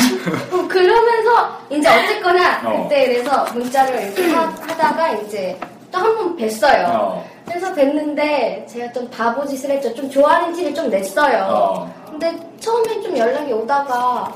어, 0.51 0.67
그러면서 0.67 1.57
이제 1.71 1.87
어쨌거나 1.89 2.61
어. 2.63 2.83
그때 2.83 3.05
그래서 3.07 3.45
문자를 3.53 4.03
이렇게 4.03 4.31
하, 4.31 4.53
다가 4.77 5.11
이제 5.13 5.57
또 5.91 5.99
한 5.99 6.15
번 6.15 6.37
뵀어요. 6.37 6.85
어. 6.89 7.25
그래서 7.45 7.73
뵀는데 7.73 8.67
제가 8.67 8.91
좀 8.93 9.09
바보 9.09 9.45
짓을 9.45 9.71
했죠. 9.71 9.93
좀 9.93 10.09
좋아하는 10.09 10.53
티를 10.53 10.73
좀 10.73 10.89
냈어요. 10.89 11.45
어. 11.49 11.93
근데 12.09 12.35
처음엔 12.59 13.01
좀 13.01 13.17
연락이 13.17 13.51
오다가 13.51 14.31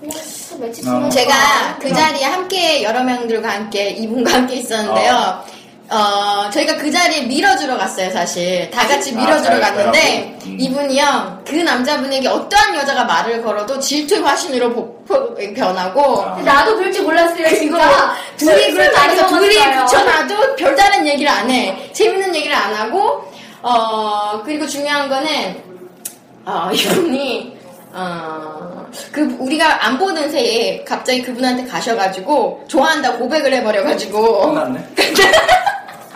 며칠 0.00 0.72
지나서 0.84 1.06
어. 1.06 1.08
제가 1.10 1.32
그 1.80 1.92
자리에 1.92 2.24
함께 2.24 2.82
여러 2.82 3.02
명들과 3.02 3.48
함께 3.48 3.90
이분과 3.90 4.32
함께 4.32 4.56
있었는데요. 4.56 5.44
어, 5.90 6.50
저희가 6.50 6.76
그 6.76 6.90
자리에 6.90 7.22
밀어주러 7.22 7.78
갔어요, 7.78 8.10
사실. 8.10 8.70
다 8.70 8.86
같이 8.86 9.14
아, 9.14 9.20
밀어주러 9.20 9.58
잘 9.58 9.60
갔는데. 9.60 10.38
음. 10.44 10.56
이분이요, 10.60 11.42
그 11.46 11.54
남자분에게 11.54 12.28
어떠한 12.28 12.74
여자가 12.74 13.04
말을 13.04 13.42
걸어도 13.42 13.78
질투의 13.78 14.20
화신으로 14.20 15.04
변하고, 15.56 16.22
아. 16.22 16.40
나도 16.44 16.76
그럴 16.76 16.92
줄 16.92 17.04
몰랐어요. 17.04 17.48
진짜. 17.56 18.14
둘이 18.36 18.72
그렇다 18.72 19.02
해서 19.08 19.26
둘이. 19.28 19.54
붙여놔도 19.56 20.56
별다른 20.56 21.06
얘기를 21.06 21.30
안 21.30 21.50
해. 21.50 21.90
재밌는 21.92 22.34
얘기를 22.34 22.54
안 22.54 22.74
하고, 22.74 23.24
어, 23.62 24.42
그리고 24.44 24.66
중요한 24.66 25.08
거는, 25.08 25.56
어, 26.44 26.70
이분이, 26.70 27.56
어, 27.94 28.86
그, 29.10 29.36
우리가 29.38 29.86
안 29.86 29.96
보는 29.98 30.30
새에 30.30 30.84
갑자기 30.84 31.22
그분한테 31.22 31.64
가셔가지고, 31.64 32.64
좋아한다고 32.68 33.20
고백을 33.20 33.54
해버려가지고, 33.54 34.48
끝났네? 34.52 34.86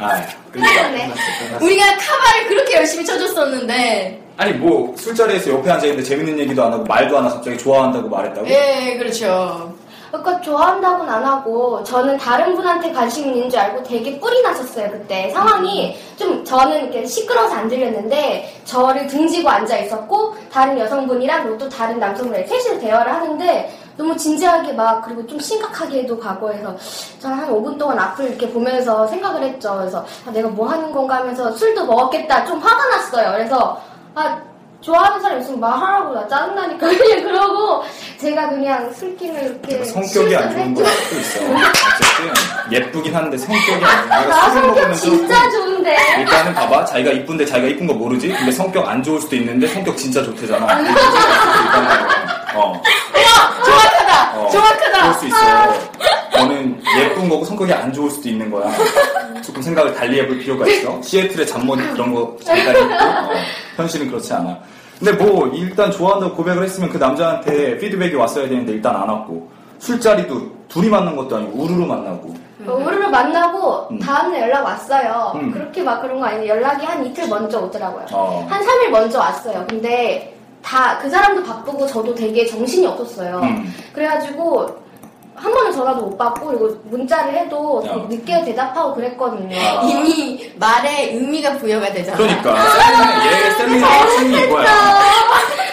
아, 0.03 0.27
끝났네. 0.53 1.13
끝났어. 1.49 1.65
우리가 1.65 1.85
카바를 1.97 2.49
그렇게 2.49 2.77
열심히 2.77 3.05
쳐줬었는데, 3.05 4.21
아니 4.37 4.53
뭐 4.55 4.95
술자리에서 4.97 5.51
옆에 5.51 5.71
앉아 5.71 5.87
있는데 5.87 6.09
재밌는 6.09 6.39
얘기도 6.39 6.65
안 6.65 6.73
하고 6.73 6.85
말도 6.85 7.19
안 7.19 7.25
하고 7.25 7.37
갑자기 7.37 7.59
좋아한다고 7.59 8.09
말했다고? 8.09 8.49
예, 8.49 8.97
그렇죠. 8.99 9.73
그러니까 10.13 10.43
좋아한다고는 10.43 11.11
안 11.11 11.25
하고 11.25 11.83
저는 11.85 12.19
다른 12.19 12.55
분한테 12.55 12.93
관심 12.93 13.33
있는 13.33 13.49
줄 13.49 13.59
알고 13.59 13.83
되게 13.83 14.21
뿔이 14.21 14.43
났었어요 14.43 14.91
그때 14.91 15.31
상황이 15.31 15.97
좀 16.19 16.45
저는 16.45 16.83
이렇게 16.83 17.07
시끄러워서 17.07 17.55
안 17.55 17.69
들렸는데 17.69 18.61
저를 18.67 19.07
등지고 19.07 19.49
앉아 19.49 19.79
있었고 19.79 20.37
다른 20.53 20.79
여성분이랑 20.79 21.57
또 21.57 21.67
다른 21.67 21.99
남성분이 21.99 22.47
셋이서 22.47 22.79
대화를 22.79 23.11
하는데 23.11 23.73
너무 23.97 24.17
진지하게 24.17 24.73
막 24.73 25.03
그리고 25.03 25.27
좀 25.27 25.39
심각하게도 25.39 26.19
과거에서 26.19 26.77
저는 27.21 27.39
한 27.39 27.49
5분 27.51 27.79
동안 27.79 27.99
앞을 27.99 28.31
이렇게 28.31 28.49
보면서 28.51 29.07
생각을 29.07 29.43
했죠 29.43 29.77
그래서 29.79 30.05
아, 30.27 30.31
내가 30.31 30.49
뭐 30.49 30.69
하는 30.69 30.91
건가 30.93 31.17
하면서 31.17 31.53
술도 31.53 31.87
먹었겠다 31.87 32.45
좀 32.45 32.59
화가 32.59 32.87
났어요 32.89 33.33
그래서 33.33 33.81
아 34.15 34.39
좋아하는 34.81 35.21
사람 35.21 35.41
있으면 35.41 35.61
말하라고 35.61 36.13
나 36.13 36.27
짜증나니까 36.27 36.89
그냥 36.99 37.23
그러고 37.23 37.85
제가 38.19 38.49
그냥 38.49 38.93
술김을 38.93 39.43
이렇게 39.43 39.85
성격이 39.85 40.37
안 40.37 40.51
좋은 40.53 40.75
실수를 40.75 40.75
걸 40.75 40.85
했죠. 40.85 41.05
수도 41.05 41.21
있어. 41.21 41.55
어쨌든 41.55 42.73
예쁘긴 42.73 43.15
한데 43.15 43.39
성격이 43.39 43.85
안 43.85 44.09
좋아. 44.09 44.27
나 44.27 44.51
술을 44.51 44.75
성격 44.75 44.95
진짜 44.95 45.51
좀 45.51 45.63
좋은데 45.63 45.97
일단은 46.19 46.55
봐봐 46.55 46.85
자기가 46.87 47.13
이쁜데 47.13 47.47
자기가 47.47 47.69
이쁜 47.69 47.87
거 47.87 47.95
모르지? 47.95 48.29
근데 48.29 48.51
성격 48.51 48.89
안 48.89 49.03
좋을 49.03 49.21
수도 49.21 49.37
있는데 49.37 49.69
성격 49.69 49.97
진짜 49.97 50.23
좋대잖아. 50.23 50.67
어. 52.55 52.83
정확하다! 53.65 54.41
어, 54.41 54.49
정확하다! 54.51 55.01
그럴 55.01 55.15
수 55.15 55.27
있어. 55.27 55.37
너는 56.37 56.83
예쁜 56.99 57.29
거고 57.29 57.45
성격이 57.45 57.73
안 57.73 57.93
좋을 57.93 58.11
수도 58.11 58.29
있는 58.29 58.51
거야. 58.51 58.71
조금 59.43 59.61
생각을 59.63 59.95
달리 59.95 60.21
해볼 60.21 60.39
필요가 60.39 60.67
있어. 60.67 61.01
시애틀의 61.03 61.47
잠못 61.47 61.79
그런 61.93 62.15
거 62.15 62.37
잠깐 62.45 62.77
있고, 62.77 62.95
어, 62.95 63.31
현실은 63.77 64.09
그렇지 64.09 64.33
않아. 64.35 64.59
근데 64.99 65.13
뭐, 65.13 65.49
일단 65.49 65.91
좋아한다고 65.91 66.35
고백을 66.37 66.63
했으면 66.63 66.89
그 66.91 66.97
남자한테 66.97 67.77
피드백이 67.79 68.15
왔어야 68.15 68.49
되는데 68.49 68.73
일단 68.73 68.95
안 68.97 69.09
왔고, 69.09 69.51
술자리도 69.81 70.69
둘이 70.69 70.89
만난 70.89 71.17
것도 71.17 71.37
아니고, 71.37 71.59
우르르 71.63 71.85
만나고. 71.85 72.35
어, 72.67 72.75
우르르 72.75 73.09
만나고 73.09 73.89
음. 73.91 73.99
다음날 73.99 74.43
연락 74.43 74.65
왔어요. 74.65 75.33
음. 75.35 75.51
그렇게 75.51 75.83
막 75.83 76.01
그런 76.01 76.21
거 76.21 76.27
아니에요. 76.27 76.49
연락이 76.55 76.87
한 76.87 77.05
이틀 77.05 77.27
먼저 77.29 77.59
오더라고요. 77.59 78.07
어. 78.13 78.47
한 78.49 78.63
3일 78.65 78.89
먼저 78.91 79.19
왔어요. 79.19 79.65
근데 79.69 80.32
다 80.63 80.99
그 81.03 81.11
사람도 81.11 81.43
바쁘고 81.43 81.87
저도 81.87 82.15
되게 82.15 82.47
정신이 82.47 82.87
없었어요. 82.87 83.41
음. 83.43 83.75
그래가지고 83.93 84.81
한 85.35 85.53
번은 85.53 85.73
전화도 85.73 86.03
못 86.03 86.17
받고 86.17 86.47
그리고 86.47 86.77
문자를 86.85 87.35
해도 87.35 87.83
야. 87.87 87.97
늦게 88.09 88.45
대답하고 88.45 88.95
그랬거든요. 88.95 89.57
아. 89.59 89.83
이미 89.83 90.53
말에 90.57 91.11
의미가 91.15 91.57
부여가 91.59 91.93
되잖아. 91.93 92.17
그러니까, 92.17 92.55
셀리는, 92.71 93.27
얘 93.27 93.51
셀리는 93.51 93.83
핵심이 93.85 94.43
이거야. 94.45 94.67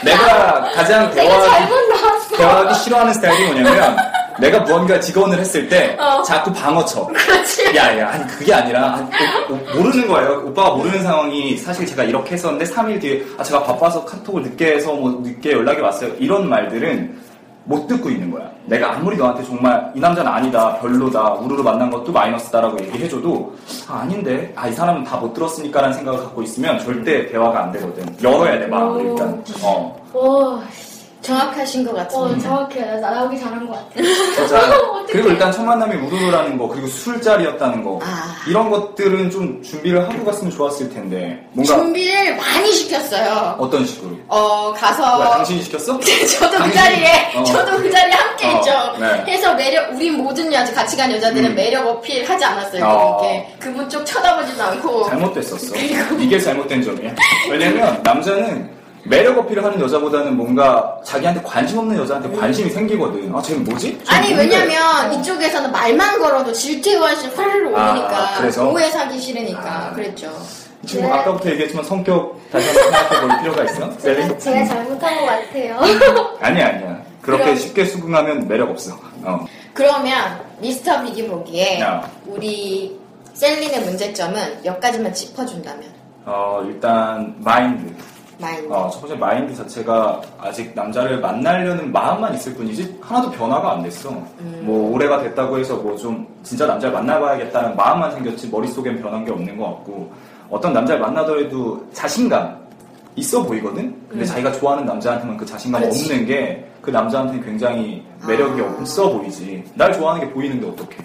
내가 0.03 0.61
가장 0.73 1.13
나왔어. 1.13 2.37
대화하기 2.37 2.73
싫어하는 2.75 3.13
스타일이 3.13 3.45
뭐냐면, 3.45 3.97
내가 4.39 4.59
무언가 4.61 4.99
직원을 4.99 5.39
했을 5.39 5.67
때, 5.69 5.95
어. 5.99 6.21
자꾸 6.23 6.51
방어 6.53 6.83
쳐. 6.85 7.05
그렇지. 7.07 7.75
야, 7.75 7.97
야, 7.99 8.09
아니, 8.11 8.25
그게 8.27 8.53
아니라, 8.53 8.95
아니, 8.95 9.07
오- 9.49 9.53
오- 9.53 9.77
모르는 9.83 10.07
거예요. 10.07 10.43
오빠가 10.47 10.71
모르는 10.71 11.01
상황이 11.03 11.57
사실 11.57 11.85
제가 11.85 12.03
이렇게 12.03 12.33
했었는데, 12.33 12.65
3일 12.65 12.99
뒤에, 13.01 13.23
아, 13.37 13.43
제가 13.43 13.63
바빠서 13.63 14.03
카톡을 14.05 14.43
늦게 14.43 14.75
해서 14.75 14.93
뭐, 14.93 15.19
늦게 15.23 15.51
연락이 15.51 15.81
왔어요. 15.81 16.11
이런 16.19 16.49
말들은 16.49 17.29
못 17.65 17.85
듣고 17.87 18.09
있는 18.09 18.31
거야. 18.31 18.49
내가 18.65 18.93
아무리 18.95 19.15
너한테 19.15 19.43
정말 19.43 19.91
이 19.95 19.99
남자는 19.99 20.31
아니다, 20.31 20.75
별로다, 20.79 21.33
우르르 21.33 21.61
만난 21.61 21.89
것도 21.91 22.11
마이너스다라고 22.11 22.79
얘기해줘도, 22.85 23.53
아, 23.87 23.99
아닌데, 24.01 24.51
아, 24.55 24.67
이 24.67 24.73
사람은 24.73 25.03
다 25.03 25.17
못 25.17 25.33
들었으니까라는 25.33 25.93
생각을 25.95 26.19
갖고 26.21 26.41
있으면 26.41 26.79
절대 26.79 27.27
대화가 27.27 27.63
안 27.65 27.71
되거든. 27.73 28.05
열어야 28.23 28.57
돼, 28.59 28.65
마음을 28.67 29.05
오. 29.05 29.09
일단. 29.11 29.43
어. 29.61 29.99
오, 30.13 30.59
정확하신 31.21 31.83
것 31.85 31.91
어, 31.91 31.95
같습니다. 31.95 32.41
정확해요. 32.47 32.99
나오기 33.01 33.39
잘한 33.39 33.67
것 33.67 33.73
같아요. 33.73 34.05
어떡해. 34.93 35.05
그리고 35.11 35.29
일단 35.29 35.51
첫 35.51 35.63
만남이 35.63 35.95
우르르라는 36.07 36.57
거, 36.57 36.67
그리고 36.67 36.87
술자리였다는 36.87 37.83
거. 37.83 37.99
아. 38.03 38.35
이런 38.47 38.69
것들은 38.69 39.29
좀 39.29 39.61
준비를 39.61 40.07
하고 40.07 40.23
갔으면 40.23 40.51
좋았을 40.51 40.89
텐데. 40.89 41.45
뭔가 41.51 41.75
준비를 41.75 42.37
많이 42.37 42.71
시켰어요. 42.71 43.55
어떤 43.59 43.85
식으로? 43.85 44.15
어, 44.27 44.73
가서. 44.73 45.17
뭐야, 45.17 45.29
당신이 45.31 45.61
시켰어? 45.63 45.99
저도 45.99 46.51
그 46.51 46.57
당신- 46.57 46.73
자리에, 46.73 47.33
어. 47.35 47.43
저도 47.43 47.77
그 47.77 47.91
자리에 47.91 48.13
함께 48.13 48.47
어, 48.47 48.57
있죠. 48.59 48.71
네. 48.99 49.33
해서 49.33 49.53
매력, 49.55 49.93
우리 49.93 50.11
모든 50.11 50.51
여자, 50.53 50.73
같이 50.73 50.95
간 50.95 51.11
여자들은 51.11 51.51
음. 51.51 51.55
매력 51.55 51.85
어필 51.87 52.27
하지 52.29 52.45
않았어요, 52.45 52.85
어. 52.85 53.17
그분께. 53.17 53.55
그분 53.59 53.89
쪽 53.89 54.05
쳐다보지도 54.05 54.63
않고. 54.63 55.09
잘못됐었어. 55.09 55.75
이게 56.17 56.39
잘못된 56.39 56.81
점이야. 56.81 57.11
왜냐면 57.51 58.01
남자는 58.03 58.78
매력 59.09 59.39
어필을 59.39 59.63
하는 59.63 59.81
여자보다는 59.81 60.37
뭔가 60.37 60.95
자기한테 61.03 61.41
관심 61.41 61.79
없는 61.79 61.97
여자한테 61.97 62.29
관심이 62.37 62.69
생기거든. 62.69 63.33
아, 63.33 63.41
쟤는 63.41 63.63
뭐지? 63.63 63.99
쟤는 64.05 64.05
아니, 64.07 64.33
뭔데? 64.35 64.55
왜냐면 64.59 65.13
이쪽에서는 65.13 65.71
말만 65.71 66.19
걸어도 66.19 66.53
질투의화신 66.53 67.31
화를 67.31 67.75
아, 67.75 67.91
오르니까. 67.91 68.35
그래서? 68.37 68.69
오해 68.69 68.89
사기 68.91 69.19
싫으니까. 69.19 69.61
아. 69.87 69.93
그랬죠. 69.93 70.31
이 70.83 70.87
친구 70.87 71.11
아까부터 71.11 71.49
얘기했지만 71.49 71.83
성격 71.83 72.39
다시 72.51 72.67
한번 72.69 72.83
생각해 72.91 73.27
볼 73.27 73.39
필요가 73.41 73.63
있어? 73.63 73.91
셀리? 73.99 74.21
제가, 74.21 74.37
제가 74.37 74.65
잘못한 74.65 75.15
것 75.19 75.25
같아요. 75.25 75.79
아니야, 76.39 76.67
아니야. 76.67 77.01
그렇게 77.23 77.43
그럼- 77.45 77.57
쉽게 77.57 77.85
수긍하면 77.85 78.47
매력 78.47 78.69
없어. 78.69 78.95
어. 79.23 79.43
그러면 79.73 80.39
미스터 80.59 81.01
빅이 81.03 81.27
보기에 81.27 81.79
야. 81.81 82.07
우리 82.27 82.97
셀린의 83.33 83.81
문제점은 83.81 84.59
몇 84.63 84.79
가지만 84.79 85.11
짚어준다면. 85.13 85.83
어, 86.25 86.61
일단 86.67 87.33
마인드. 87.39 87.91
마인드. 88.39 88.71
어, 88.73 88.89
첫 88.89 89.01
번째 89.01 89.15
마인드 89.15 89.55
자체가 89.55 90.21
아직 90.39 90.71
남자를 90.75 91.19
만나려는 91.19 91.91
마음만 91.91 92.33
있을 92.35 92.53
뿐이지 92.55 92.97
하나도 93.01 93.31
변화가 93.31 93.73
안 93.73 93.83
됐어. 93.83 94.09
음. 94.09 94.61
뭐 94.63 94.93
올해가 94.93 95.21
됐다고 95.21 95.57
해서 95.59 95.75
뭐 95.75 95.95
좀 95.97 96.25
진짜 96.43 96.65
남자를 96.65 96.93
만나봐야겠다는 96.95 97.75
마음만 97.75 98.11
생겼지 98.13 98.49
머릿속엔 98.49 99.01
변한 99.01 99.25
게 99.25 99.31
없는 99.31 99.57
것 99.57 99.65
같고 99.65 100.11
어떤 100.49 100.71
남자를 100.73 101.01
만나더라도 101.01 101.85
자신감 101.93 102.57
있어 103.15 103.43
보이거든? 103.43 103.93
근데 104.07 104.23
음. 104.23 104.25
자기가 104.25 104.51
좋아하는 104.53 104.85
남자한테만 104.85 105.35
그 105.35 105.45
자신감 105.45 105.81
그렇지. 105.81 106.11
없는 106.11 106.25
게 106.25 106.65
그 106.81 106.91
남자한테는 106.91 107.43
굉장히 107.43 108.01
매력이 108.25 108.61
아. 108.61 108.65
없어 108.79 109.09
보이지. 109.11 109.63
날 109.75 109.91
좋아하는 109.93 110.25
게 110.25 110.33
보이는데 110.33 110.65
어떡해. 110.69 110.95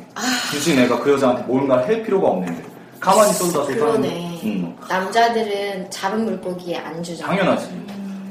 굳이 0.53 0.77
내가 0.77 0.99
그 1.01 1.11
여자한테 1.13 1.43
뭔가를 1.43 1.85
할 1.87 2.03
필요가 2.03 2.29
없는데. 2.29 2.63
가만히 3.01 3.31
있어도 3.31 3.67
다. 3.67 3.75
그러네. 3.75 4.24
음. 4.45 4.77
남자들은 4.89 5.91
작은 5.91 6.25
물고기에 6.25 6.77
안 6.79 7.03
주잖아. 7.03 7.31
당연하지. 7.35 7.69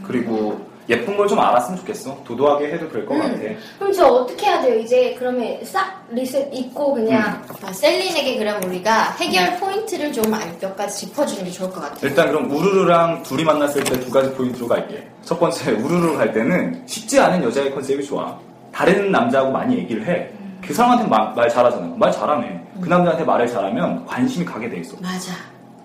그리고 0.06 0.60
예쁜 0.90 1.16
걸 1.16 1.28
좀 1.30 1.40
알았으면 1.40 1.80
좋겠어. 1.80 2.18
도도하게 2.26 2.74
해도 2.74 2.92
될 2.92 3.06
것 3.06 3.18
같아. 3.18 3.38
그럼 3.80 3.94
저 3.94 4.06
어떻게 4.06 4.46
해야 4.48 4.62
돼요? 4.62 4.78
이제 4.80 5.16
그러면 5.18 5.58
싹 5.64 6.04
리셋 6.12 6.54
잊고 6.54 6.94
그냥 6.96 7.42
아, 7.64 7.72
셀린에게 7.72 8.38
그럼 8.38 8.62
우리가 8.66 9.12
해결 9.14 9.58
포인트를 9.60 10.12
좀몇 10.12 10.76
가지 10.76 11.06
짚어주는 11.08 11.46
게 11.46 11.50
좋을 11.52 11.70
것 11.72 11.80
같아요. 11.82 12.00
일단 12.04 12.28
그럼 12.28 12.52
우르르랑 12.52 13.24
둘이 13.24 13.46
만났을 13.46 13.82
때 13.86 13.98
두 14.02 14.12
가지 14.12 14.30
포인트로 14.34 14.68
갈게. 14.68 15.08
첫 15.24 15.40
번째, 15.40 15.72
우르르 15.72 16.18
갈 16.18 16.34
때는 16.34 16.84
쉽지 16.86 17.18
않은 17.18 17.42
여자의 17.46 17.74
컨셉이 17.74 18.04
좋아. 18.04 18.38
다른 18.74 19.10
남자하고 19.10 19.52
많이 19.52 19.78
얘기를 19.78 20.06
해. 20.06 20.28
그 20.62 20.74
사람한테 20.74 21.08
말, 21.08 21.34
말 21.34 21.48
잘하잖아. 21.50 21.94
말 21.98 22.12
잘하네. 22.12 22.62
그 22.82 22.90
남자한테 22.90 23.24
말을 23.24 23.48
잘하면 23.48 24.06
관심이 24.06 24.44
가게 24.44 24.70
돼 24.70 24.78
있어. 24.82 24.98
맞아. 25.02 25.32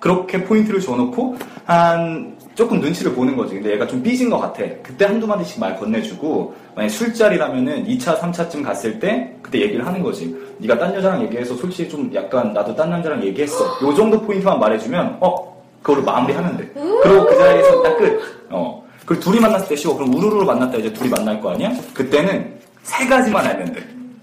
그렇게 0.00 0.44
포인트를 0.44 0.80
줘놓고 0.80 1.36
한 1.64 2.36
조금 2.54 2.80
눈치를 2.80 3.12
보는 3.14 3.36
거지. 3.36 3.54
근데 3.54 3.72
얘가 3.72 3.86
좀 3.86 4.02
삐진 4.02 4.30
것 4.30 4.38
같아. 4.38 4.62
그때 4.82 5.04
한두 5.04 5.26
마디씩 5.26 5.60
말 5.60 5.76
건네주고 5.78 6.54
만약 6.74 6.88
술자리라면은 6.88 7.86
2차, 7.86 8.18
3차쯤 8.18 8.64
갔을 8.64 8.98
때 8.98 9.32
그때 9.42 9.60
얘기를 9.60 9.86
하는 9.86 10.02
거지. 10.02 10.36
네가 10.58 10.76
딴 10.78 10.94
여자랑 10.94 11.22
얘기해서 11.22 11.54
솔직히 11.54 11.88
좀 11.88 12.10
약간 12.14 12.52
나도 12.52 12.74
딴 12.74 12.90
남자랑 12.90 13.22
얘기했어. 13.24 13.64
요 13.82 13.94
정도 13.94 14.20
포인트만 14.20 14.58
말해주면 14.58 15.18
어 15.20 15.56
그걸로 15.82 16.04
마무리하면 16.04 16.56
돼. 16.56 16.68
그리고 17.02 17.26
그 17.26 17.36
자리에서 17.38 17.82
딱 17.82 17.96
끝. 17.96 18.20
어. 18.50 18.84
그리고 19.06 19.22
둘이 19.22 19.40
만났을 19.40 19.68
때 19.68 19.76
쉬워. 19.76 19.94
그럼 19.96 20.12
우르르 20.14 20.44
만났다 20.44 20.78
이제 20.78 20.92
둘이 20.92 21.08
만날 21.08 21.40
거 21.40 21.50
아니야? 21.52 21.72
그때는 21.94 22.54
세 22.82 23.06
가지만 23.06 23.46
알면 23.46 23.72
돼. 23.72 23.80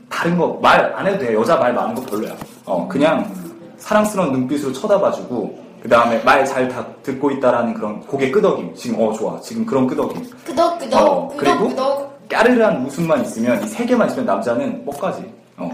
다른 0.09 0.37
거 0.37 0.59
말 0.61 0.93
안 0.95 1.07
해도 1.07 1.19
돼. 1.19 1.33
여자 1.33 1.55
말 1.55 1.73
많은 1.73 1.95
거 1.95 2.01
별로야. 2.01 2.35
어 2.65 2.85
그냥 2.87 3.33
사랑스러운 3.77 4.31
눈빛으로 4.33 4.73
쳐다봐주고 4.73 5.64
그 5.85 5.89
다음에 5.89 6.17
말 6.23 6.43
잘 6.43 6.67
듣고 7.03 7.29
있다라는 7.29 7.75
그런 7.75 7.99
고개 8.07 8.31
끄덕임. 8.31 8.73
지금 8.73 8.99
어 9.07 9.13
좋아. 9.13 9.39
지금 9.39 9.63
그런 9.63 9.85
끄덕임. 9.85 10.27
끄덕 10.43 10.79
끄덕, 10.79 10.99
어, 10.99 11.27
그리고 11.37 11.69
끄덕끄덕. 11.69 12.27
까르르한 12.27 12.83
웃음만 12.87 13.21
있으면 13.21 13.63
이 13.63 13.67
세 13.67 13.85
개만 13.85 14.07
있으면 14.09 14.25
남자는 14.25 14.83
뻑가지. 14.83 15.23
어. 15.57 15.69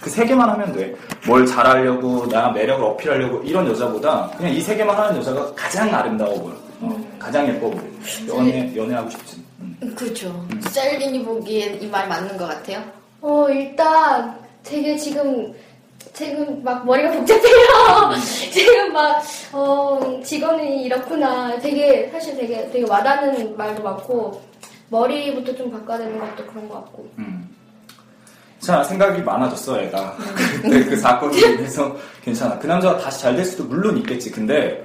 그 0.00 0.08
세 0.08 0.24
개만 0.24 0.48
하면 0.50 0.72
돼. 0.72 0.94
뭘 1.26 1.44
잘하려고 1.44 2.28
나 2.28 2.50
매력을 2.50 2.84
어필하려고 2.84 3.42
이런 3.42 3.66
여자보다 3.66 4.30
그냥 4.38 4.52
이 4.54 4.60
세 4.60 4.76
개만 4.76 4.96
하는 4.96 5.16
여자가 5.16 5.52
가장 5.56 5.92
아름다워 5.92 6.32
보여. 6.40 6.54
어, 6.82 6.96
가장 7.18 7.48
예뻐 7.48 7.70
보여. 7.70 7.82
연애 8.28 8.72
연애하고 8.76 9.10
싶지. 9.10 9.44
음. 9.58 9.94
그렇죠. 9.96 10.46
셀린이 10.60 11.24
보기엔 11.24 11.82
이 11.82 11.86
말 11.88 12.06
맞는 12.06 12.36
것 12.36 12.46
같아요. 12.46 12.80
어 13.20 13.48
일단 13.50 14.38
되게 14.62 14.96
지금 14.96 15.52
지금 16.14 16.62
막 16.62 16.84
머리가 16.84 17.10
복잡해요. 17.12 18.12
지금 18.52 18.92
막 18.92 19.22
어, 19.52 20.20
직원이 20.24 20.84
이렇구나. 20.84 21.58
되게 21.60 22.08
사실 22.10 22.36
되게 22.36 22.68
되게 22.70 22.84
와닿는 22.88 23.56
말도 23.56 23.82
많고 23.82 24.42
머리부터 24.88 25.54
좀 25.54 25.70
바꿔야 25.70 25.98
되는 25.98 26.18
것도 26.18 26.46
그런 26.46 26.68
것 26.68 26.74
같고. 26.76 27.08
음. 27.18 27.48
자 28.58 28.84
생각이 28.84 29.22
많아졌어 29.22 29.80
애가. 29.80 30.16
그때 30.62 30.84
그 30.84 30.96
사건으로 30.96 31.38
인해서 31.54 31.96
괜찮아. 32.22 32.58
그 32.58 32.66
남자가 32.66 32.98
다시 32.98 33.22
잘 33.22 33.34
될 33.36 33.44
수도 33.44 33.64
물론 33.64 33.96
있겠지. 33.98 34.30
근데 34.30 34.84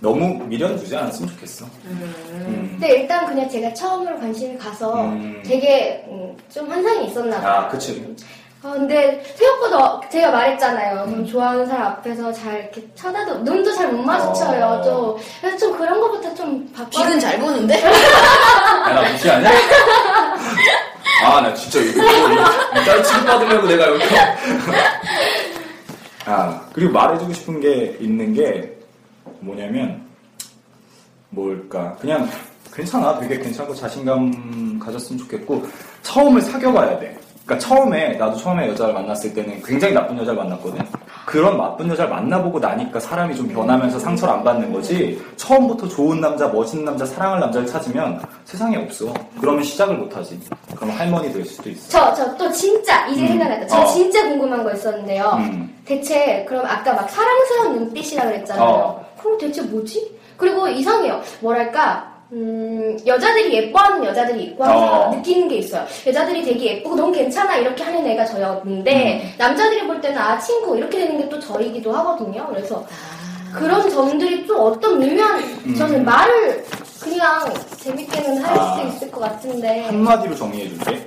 너무 0.00 0.44
미련 0.46 0.76
두지 0.76 0.96
않았으면 0.96 1.30
좋겠어. 1.30 1.66
음. 1.86 2.68
근데 2.78 3.00
일단 3.00 3.26
그냥 3.26 3.48
제가 3.48 3.74
처음으로 3.74 4.18
관심이 4.20 4.56
가서 4.56 5.02
음. 5.04 5.42
되게 5.44 6.04
음, 6.08 6.36
좀 6.52 6.70
환상이 6.70 7.06
있었나 7.08 7.40
봐요. 7.40 7.52
아 7.52 7.68
그치. 7.68 8.14
아, 8.62 8.72
근데 8.72 9.22
생각보다 9.36 10.00
제가 10.10 10.30
말했잖아요. 10.32 11.04
좀 11.06 11.26
좋아하는 11.26 11.66
사람 11.66 11.86
앞에서 11.92 12.30
잘 12.32 12.60
이렇게 12.60 12.86
쳐다도 12.94 13.38
눈도 13.38 13.72
잘 13.74 13.90
못 13.90 14.02
마주쳐요. 14.02 14.64
어. 14.66 14.82
좀 14.82 15.16
그래서 15.40 15.56
좀 15.58 15.78
그런 15.78 15.98
거부터 16.00 16.34
좀 16.34 16.70
바꿔. 16.74 16.90
빛은 16.90 17.18
잘 17.20 17.38
보는데? 17.38 17.80
야 17.82 18.92
나 18.92 19.10
무시하냐? 19.12 19.50
아 21.24 21.40
나 21.40 21.54
진짜 21.54 21.80
이거 21.80 22.02
딸 22.84 23.02
취급 23.02 23.26
받으려고 23.26 23.66
내가 23.66 23.88
여기 23.88 24.04
아 26.26 26.60
그리고 26.74 26.92
말해주고 26.92 27.32
싶은 27.32 27.60
게 27.60 27.96
있는 28.00 28.32
게 28.34 28.76
뭐냐면 29.40 30.02
뭘까 31.30 31.96
그냥 32.00 32.28
괜찮아 32.74 33.18
되게 33.20 33.38
괜찮고 33.38 33.74
자신감 33.74 34.78
가졌으면 34.78 35.18
좋겠고 35.20 35.66
처음을 36.02 36.40
사귀어봐야 36.42 36.98
돼 36.98 37.18
그러니까 37.44 37.66
처음에 37.66 38.16
나도 38.16 38.36
처음에 38.36 38.68
여자를 38.68 38.94
만났을 38.94 39.34
때는 39.34 39.62
굉장히 39.62 39.94
나쁜 39.94 40.16
여자를 40.18 40.38
만났거든 40.38 40.80
그런 41.26 41.56
나쁜 41.56 41.88
여자를 41.88 42.10
만나보고 42.10 42.58
나니까 42.60 43.00
사람이 43.00 43.34
좀 43.34 43.48
변하면서 43.48 43.98
상처를 43.98 44.34
안 44.34 44.44
받는 44.44 44.72
거지 44.72 45.20
처음부터 45.36 45.88
좋은 45.88 46.20
남자 46.20 46.48
멋있는 46.48 46.84
남자 46.84 47.04
사랑할 47.04 47.40
남자를 47.40 47.66
찾으면 47.66 48.20
세상에 48.44 48.76
없어 48.76 49.12
그러면 49.40 49.62
시작을 49.62 49.96
못 49.96 50.16
하지 50.16 50.38
그러면 50.74 50.96
할머니 50.96 51.32
될 51.32 51.44
수도 51.44 51.70
있어 51.70 51.88
저, 51.88 52.14
저 52.14 52.30
또 52.40 52.50
진짜, 52.52 53.06
이제 53.08 53.22
음. 53.22 53.28
생각났다. 53.28 53.66
저 53.66 53.80
어. 53.82 53.86
진짜 53.86 54.26
궁금한 54.26 54.64
거 54.64 54.72
있었는데요. 54.72 55.36
음. 55.38 55.78
대체, 55.84 56.44
그럼 56.48 56.64
아까 56.64 56.94
막 56.94 57.08
사랑스러운 57.10 57.76
눈빛이라 57.80 58.24
그랬잖아요. 58.24 58.64
어. 58.64 59.06
그럼 59.20 59.36
대체 59.36 59.60
뭐지? 59.62 60.18
그리고 60.38 60.66
이상해요. 60.66 61.20
뭐랄까, 61.40 62.09
음, 62.32 62.96
여자들이 63.06 63.52
예뻐하는 63.54 64.04
여자들이 64.04 64.44
있고 64.44 64.64
항상 64.64 65.02
어. 65.10 65.14
느끼는 65.16 65.48
게 65.48 65.56
있어요. 65.56 65.84
여자들이 66.06 66.44
되게 66.44 66.76
예쁘고 66.76 66.94
너무 66.96 67.12
괜찮아 67.12 67.56
이렇게 67.56 67.82
하는 67.82 68.06
애가 68.06 68.24
저였는데 68.24 69.22
음. 69.24 69.34
남자들이 69.38 69.86
볼 69.86 70.00
때는 70.00 70.16
아 70.18 70.38
친구 70.38 70.76
이렇게 70.76 70.98
되는 70.98 71.18
게 71.18 71.30
또 71.30 71.38
저이기도 71.38 71.92
하거든요. 71.92 72.46
그래서 72.48 72.84
아. 73.54 73.58
그런 73.58 73.88
점들이 73.88 74.44
좀 74.46 74.58
어떤 74.60 74.98
미묘한 74.98 75.38
음. 75.66 75.74
저는 75.76 76.04
말을 76.04 76.64
그냥 77.00 77.52
재밌게는 77.78 78.38
할 78.42 78.58
아. 78.58 78.76
수 78.76 78.96
있을 78.96 79.10
것 79.12 79.20
같은데 79.20 79.84
한마디로 79.84 80.34
정리해 80.34 80.68
줄게. 80.68 81.06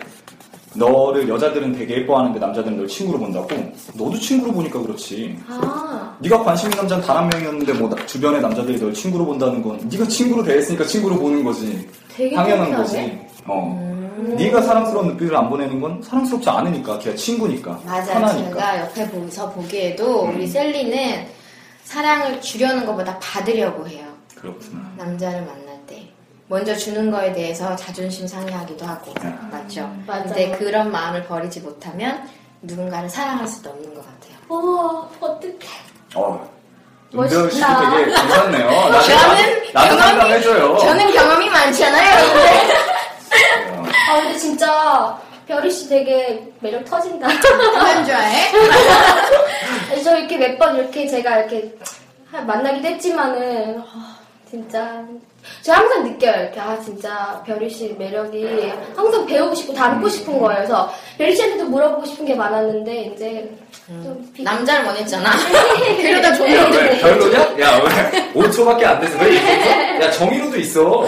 너를 0.75 1.27
여자들은 1.29 1.73
되게 1.73 1.97
예뻐하는데 1.97 2.39
남자들은 2.39 2.77
널 2.77 2.87
친구로 2.87 3.19
본다고? 3.19 3.47
너도 3.93 4.17
친구로 4.17 4.51
보니까 4.53 4.81
그렇지. 4.81 5.37
아 5.47 6.15
네가 6.19 6.43
관심 6.43 6.67
있는 6.69 6.79
남자는 6.79 7.03
단 7.05 7.17
한 7.17 7.29
명이었는데 7.29 7.73
뭐 7.73 7.89
나- 7.89 8.05
주변의 8.05 8.41
남자들이 8.41 8.79
널 8.79 8.93
친구로 8.93 9.25
본다는 9.25 9.61
건 9.61 9.79
네가 9.91 10.07
친구로 10.07 10.43
대했으니까 10.43 10.85
친구로 10.85 11.17
보는 11.17 11.43
거지. 11.43 11.87
되게 12.09 12.35
당연한 12.35 12.85
신기하네. 12.85 13.17
거지. 13.17 13.19
어. 13.45 13.93
네가 14.37 14.61
사랑스러운 14.61 15.07
눈빛을 15.09 15.35
안 15.35 15.49
보내는 15.49 15.79
건 15.81 16.01
사랑스럽지 16.01 16.49
않으니까 16.49 16.97
걔가 16.99 17.15
친구니까 17.15 17.79
맞아요. 17.85 18.45
제가 18.45 18.79
옆에 18.81 19.09
보서 19.09 19.49
보기에도 19.51 20.25
음. 20.25 20.35
우리 20.35 20.47
셀리는 20.47 21.25
사랑을 21.83 22.39
주려는 22.41 22.85
것보다 22.85 23.19
받으려고 23.19 23.87
해요. 23.87 24.05
그렇구나. 24.35 24.79
남자를 24.97 25.45
때. 25.45 25.62
먼저 26.53 26.75
주는 26.75 27.09
거에 27.09 27.33
대해서 27.33 27.75
자존심 27.75 28.27
상해하기도 28.27 28.85
하고. 28.85 29.11
네. 29.23 29.33
맞죠? 29.51 29.91
맞아요. 30.05 30.23
근데 30.25 30.51
그런 30.51 30.91
마음을 30.91 31.23
버리지 31.23 31.61
못하면 31.61 32.29
누군가를 32.61 33.09
사랑할 33.09 33.47
수도 33.47 33.71
없는 33.71 33.91
것 33.95 34.01
같아요. 34.05 34.37
어, 34.49 35.09
어떡해. 35.19 35.57
어. 36.13 36.47
멋있다. 37.11 37.39
은별 37.41 37.51
씨 37.51 37.59
되게 37.59 38.05
괜찮네요. 38.05 38.67
나도 38.91 39.01
저는 39.01 39.63
나도 39.73 39.95
경험이- 39.95 39.99
상담해줘요. 39.99 40.77
저는 40.77 41.11
경험이 41.11 41.49
많잖아요. 41.49 42.33
근데. 42.33 43.71
어. 43.71 43.85
아, 44.11 44.15
근데 44.21 44.37
진짜, 44.37 45.17
별이 45.47 45.71
씨 45.71 45.89
되게 45.89 46.53
매력 46.59 46.85
터진다. 46.85 47.27
그만 47.39 48.05
좋아해? 48.05 48.51
저 50.03 50.17
이렇게 50.19 50.37
몇 50.37 50.57
번 50.59 50.75
이렇게 50.75 51.07
제가 51.07 51.39
이렇게 51.39 51.73
만나기도 52.31 52.87
했지만은, 52.89 53.79
아, 53.91 54.12
진짜. 54.53 55.03
제가 55.63 55.79
항상 55.79 56.03
느껴요. 56.03 56.43
이렇게, 56.43 56.59
아, 56.59 56.79
진짜, 56.79 57.41
별이 57.43 57.67
씨 57.67 57.95
매력이 57.97 58.71
항상 58.95 59.25
배우고 59.25 59.55
싶고, 59.55 59.73
닮고 59.73 60.07
싶은 60.07 60.37
거예요. 60.37 60.57
그래서, 60.57 60.93
별이 61.17 61.35
씨한테도 61.35 61.65
물어보고 61.65 62.05
싶은 62.05 62.23
게 62.23 62.35
많았는데, 62.35 63.01
이제, 63.05 63.51
좀 63.87 64.31
비... 64.31 64.43
남자를 64.43 64.85
원했잖아. 64.85 65.31
그러다 65.99 66.27
야, 66.29 66.33
종이 66.35 66.53
왜 66.53 66.99
별로냐? 66.99 67.39
야, 67.61 67.81
왜 67.81 68.31
5초밖에 68.33 68.83
안 68.85 69.01
돼서 69.01 69.17
왜 69.23 69.31
이랬어? 69.31 70.05
야, 70.05 70.11
정의로도 70.11 70.57
있어. 70.59 71.07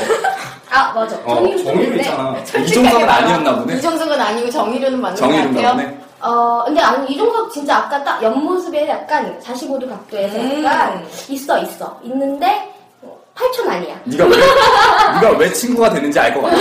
아, 0.72 0.92
맞아. 0.94 1.16
어, 1.24 1.36
정의로 1.36 1.64
정의로 1.64 1.92
있네. 1.92 1.98
있잖아. 1.98 2.36
이종석은 2.66 3.08
아니었나 3.08 3.60
보네. 3.60 3.76
이정석은 3.76 4.20
아니고 4.20 4.50
정의로는 4.50 5.00
맞는 5.00 5.16
것 5.16 5.20
정의로인가 5.20 5.62
같아요. 5.62 5.88
보네. 5.88 6.00
어, 6.20 6.64
근데 6.66 6.82
아니, 6.82 7.14
이종석 7.14 7.54
진짜 7.54 7.78
아까 7.78 8.04
딱 8.04 8.24
옆모습에 8.24 8.90
약간 8.90 9.40
45도 9.40 9.88
각도에서 9.88 10.36
음. 10.40 10.64
약간 10.64 11.06
있어, 11.30 11.60
있어. 11.60 12.00
있는데, 12.04 12.75
8촌 13.36 13.68
아니야. 13.68 14.00
네가 14.06 14.26
왜, 14.26 14.38
네가 14.38 15.38
왜 15.38 15.52
친구가 15.52 15.90
되는지 15.90 16.18
알 16.20 16.34
것 16.34 16.42
같아. 16.42 16.58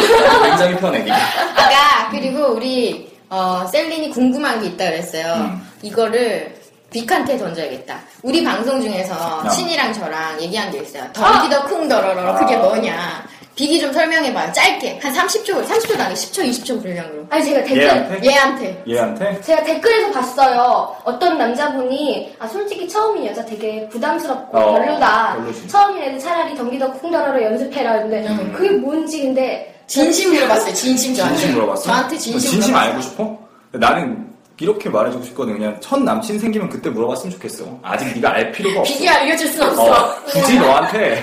굉장히 0.48 0.76
편해, 0.76 0.98
네가. 1.00 1.16
아까 1.16 2.08
그리고 2.10 2.48
우리 2.54 3.12
어, 3.30 3.64
셀린이 3.70 4.10
궁금한 4.10 4.60
게 4.60 4.66
있다 4.68 4.84
그랬어요. 4.86 5.34
음. 5.34 5.68
이거를 5.82 6.54
빅한테 6.92 7.36
던져야겠다. 7.38 7.98
우리 8.22 8.44
방송 8.44 8.80
중에서 8.80 9.14
아. 9.44 9.48
신이랑 9.50 9.92
저랑 9.92 10.40
얘기한 10.40 10.70
게 10.70 10.78
있어요. 10.78 11.04
던기더 11.12 11.64
쿵더러러 11.64 12.38
그게 12.38 12.54
아. 12.56 12.58
뭐냐. 12.58 13.24
빅이 13.56 13.80
좀 13.80 13.92
설명해봐요. 13.92 14.52
짧게. 14.52 14.98
한 15.00 15.14
30초, 15.14 15.64
30초도 15.64 16.00
아니고 16.00 16.14
10초, 16.20 16.44
20초 16.50 16.82
분량으로. 16.82 17.24
아니 17.30 17.44
제가 17.44 17.62
댓글 17.62 17.82
얘한테? 17.82 18.20
얘한테. 18.28 18.82
얘한테? 18.88 19.40
제가 19.42 19.62
댓글에서 19.62 20.10
봤어요. 20.10 20.96
어떤 21.04 21.38
남자분이 21.38 22.34
아 22.40 22.48
솔직히 22.48 22.88
처음인 22.88 23.26
여자 23.26 23.44
되게 23.44 23.88
부담스럽고 23.90 24.58
어, 24.58 24.74
별로다. 24.74 25.36
별로지. 25.36 25.68
처음인 25.68 26.02
애들 26.02 26.18
차라리 26.18 26.56
덩기더 26.56 26.92
쿵더러러 26.94 27.42
연습해라. 27.44 28.00
근데 28.02 28.26
음. 28.26 28.52
그게 28.56 28.70
뭔지 28.70 29.22
근데 29.22 29.72
진심 29.86 30.32
물어봤어요. 30.32 30.74
진심 30.74 31.14
저한테. 31.14 31.38
진심 31.38 31.54
물어봤어? 31.54 31.82
저한테 31.84 32.16
진심, 32.18 32.40
진심 32.40 32.60
물어봤어요. 32.72 32.90
알고 32.90 33.02
싶어? 33.02 33.38
나는 33.72 34.26
이렇게 34.58 34.88
말해주고 34.88 35.24
싶거든. 35.26 35.52
그냥 35.58 35.76
첫 35.80 36.00
남친 36.00 36.38
생기면 36.40 36.68
그때 36.68 36.90
물어봤으면 36.90 37.32
좋겠어. 37.34 37.64
아직 37.82 38.06
네가 38.14 38.32
알 38.34 38.50
필요가 38.50 38.80
없어. 38.80 38.92
빅이 38.94 39.08
알려줄 39.08 39.48
순 39.48 39.62
없어. 39.62 39.92
어, 39.92 40.14
굳이 40.26 40.58
너한테 40.58 41.20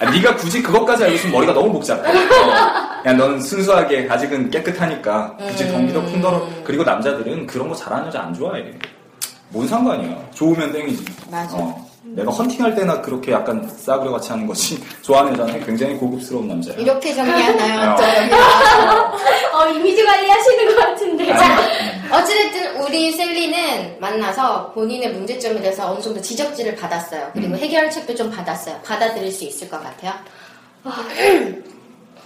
아, 0.00 0.10
네가 0.10 0.36
굳이 0.36 0.62
그것까지 0.62 1.04
알고 1.04 1.14
있으면 1.16 1.32
머리가 1.34 1.52
너무 1.52 1.72
복잡해. 1.72 2.00
어, 2.08 3.02
그냥 3.02 3.16
너는 3.16 3.40
순수하게 3.40 4.08
아직은 4.10 4.50
깨끗하니까 4.50 5.36
굳이 5.36 5.64
음. 5.64 5.72
덩기더 5.72 6.02
쿵더러 6.04 6.48
그리고 6.64 6.82
남자들은 6.84 7.46
그런 7.46 7.68
거 7.68 7.74
잘하는 7.74 8.06
여자 8.06 8.22
안 8.22 8.34
좋아해. 8.34 8.64
뭔 9.50 9.68
상관이야. 9.68 10.16
좋으면 10.32 10.72
땡이지. 10.72 11.04
맞아. 11.30 11.56
어, 11.56 11.83
내가 12.14 12.30
헌팅할 12.30 12.74
때나 12.76 13.00
그렇게 13.00 13.32
약간 13.32 13.68
싸구려 13.76 14.12
같이 14.12 14.30
하는 14.30 14.46
것이 14.46 14.78
좋아하는 15.02 15.32
여자는 15.32 15.64
굉장히 15.66 15.96
고급스러운 15.96 16.46
남자야. 16.48 16.76
이렇게 16.76 17.12
정리하나요? 17.12 17.96
어. 19.52 19.58
어 19.58 19.68
이미지 19.68 20.04
관리 20.04 20.28
하시는 20.28 20.66
것 20.68 20.76
같은데. 20.76 21.26
자, 21.26 21.58
어찌됐든 22.12 22.82
우리 22.82 23.10
셀리는 23.12 23.96
만나서 24.00 24.70
본인의 24.72 25.12
문제점에 25.12 25.60
대해서 25.60 25.90
어느 25.90 26.00
정도 26.00 26.20
지적질을 26.20 26.76
받았어요. 26.76 27.30
그리고 27.32 27.56
해결책도 27.56 28.14
좀 28.14 28.30
받았어요. 28.30 28.78
받아들일 28.84 29.32
수 29.32 29.44
있을 29.44 29.68
것 29.68 29.82
같아요. 29.82 30.12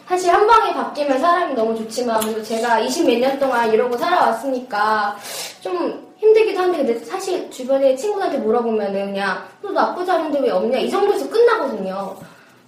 사실 0.09 0.31
한 0.33 0.47
방에 0.47 0.73
바뀌면 0.75 1.19
사람이 1.21 1.55
너무 1.55 1.77
좋지만 1.77 2.21
그리고 2.21 2.43
제가 2.43 2.81
20 2.81 3.07
몇 3.07 3.19
년 3.21 3.39
동안 3.39 3.73
이러고 3.73 3.97
살아왔으니까 3.97 5.17
좀 5.61 6.08
힘들기도 6.19 6.61
한데 6.61 6.79
근데 6.79 6.99
사실 7.05 7.51
주변에 7.51 7.95
친구들한테 7.97 8.39
물어보면은 8.39 9.07
그냥 9.13 9.45
너 9.63 9.71
나쁘지 9.71 10.11
않은데 10.11 10.41
왜 10.41 10.51
없냐 10.51 10.79
이 10.79 10.91
정도에서 10.91 11.29
끝나거든요. 11.31 12.17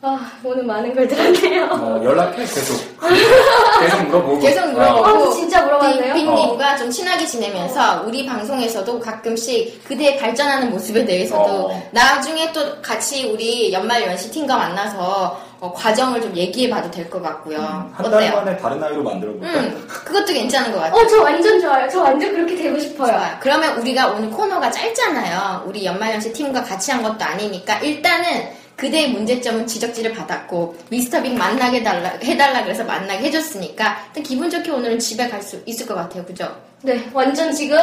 아 0.03 0.33
오늘 0.43 0.63
많은 0.65 0.95
걸 0.95 1.07
들었네요. 1.07 1.65
어, 1.67 2.01
연락해 2.03 2.37
계속. 2.39 2.75
계속 3.81 4.03
물어보고. 4.07 4.41
계속 4.41 4.73
물어보고 4.73 5.07
아, 5.07 5.13
어, 5.13 5.31
진짜 5.33 5.61
물어봤네요? 5.63 6.15
빅님과 6.15 6.77
좀 6.79 6.91
친하게 6.91 7.27
지내면서 7.27 8.05
우리 8.07 8.25
방송에서도 8.25 8.99
가끔씩 8.99 9.85
그대의 9.85 10.17
발전하는 10.17 10.71
모습에 10.71 11.05
대해서도 11.05 11.67
어. 11.69 11.89
나중에 11.91 12.51
또 12.53 12.81
같이 12.81 13.27
우리 13.31 13.71
연말 13.75 14.03
연시 14.05 14.31
팀과 14.31 14.57
만나서 14.57 15.39
어, 15.61 15.71
과정을 15.75 16.23
좀 16.23 16.35
얘기해봐도 16.35 16.91
될 16.91 17.11
것 17.11 17.23
같고요. 17.23 17.59
한달 17.93 18.15
어때요? 18.15 18.37
만에 18.37 18.57
다른 18.57 18.81
나이로 18.81 19.03
만들어볼까? 19.03 19.47
음, 19.59 19.87
그것도 19.87 20.33
괜찮은 20.33 20.73
것 20.73 20.79
같아요. 20.79 20.99
어 21.03 21.07
저 21.09 21.21
완전 21.23 21.61
좋아요. 21.61 21.87
저 21.91 22.01
완전 22.03 22.33
그렇게 22.33 22.57
되고 22.57 22.79
싶어요. 22.79 23.09
좋아요. 23.13 23.37
그러면 23.41 23.77
우리가 23.79 24.07
오늘 24.09 24.31
코너가 24.31 24.71
짧잖아요. 24.71 25.65
우리 25.67 25.85
연말 25.85 26.15
연시 26.15 26.33
팀과 26.33 26.63
같이 26.65 26.91
한 26.91 27.03
것도 27.03 27.23
아니니까 27.23 27.79
일단은 27.81 28.59
그대의 28.81 29.11
문제점은 29.11 29.67
지적질을 29.67 30.15
받았고 30.15 30.75
미스터 30.89 31.23
빅 31.23 31.35
만나게 31.37 31.83
달라, 31.83 32.09
해달라 32.25 32.63
그래서 32.65 32.83
만나게 32.83 33.27
해줬으니까 33.27 34.05
일단 34.07 34.23
기분 34.23 34.49
좋게 34.49 34.71
오늘은 34.71 34.99
집에 34.99 35.29
갈 35.29 35.43
수 35.43 35.61
있을 35.67 35.87
것 35.87 35.95
같아요. 35.95 36.25
그죠? 36.25 36.51
네, 36.83 37.07
완전 37.13 37.53
지금 37.53 37.79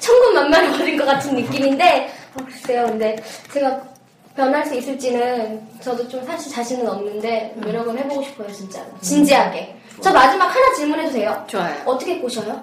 천군만마를 0.00 0.70
받은 0.72 0.96
것 0.96 1.04
같은 1.04 1.34
느낌인데, 1.36 2.12
어, 2.34 2.44
글쎄요, 2.44 2.86
근데 2.86 3.16
제가 3.52 3.80
변할 4.34 4.66
수 4.66 4.74
있을지는 4.74 5.60
저도 5.80 6.08
좀 6.08 6.24
사실 6.24 6.52
자신은 6.52 6.88
없는데 6.88 7.54
노력을 7.56 7.96
해보고 7.96 8.22
싶어요, 8.24 8.50
진짜로. 8.52 8.86
진지하게. 9.00 9.76
저 10.00 10.12
마지막 10.12 10.46
하나 10.46 10.74
질문해도 10.74 11.12
돼요? 11.12 11.44
좋아요. 11.46 11.76
어떻게 11.84 12.18
꼬셔요? 12.18 12.60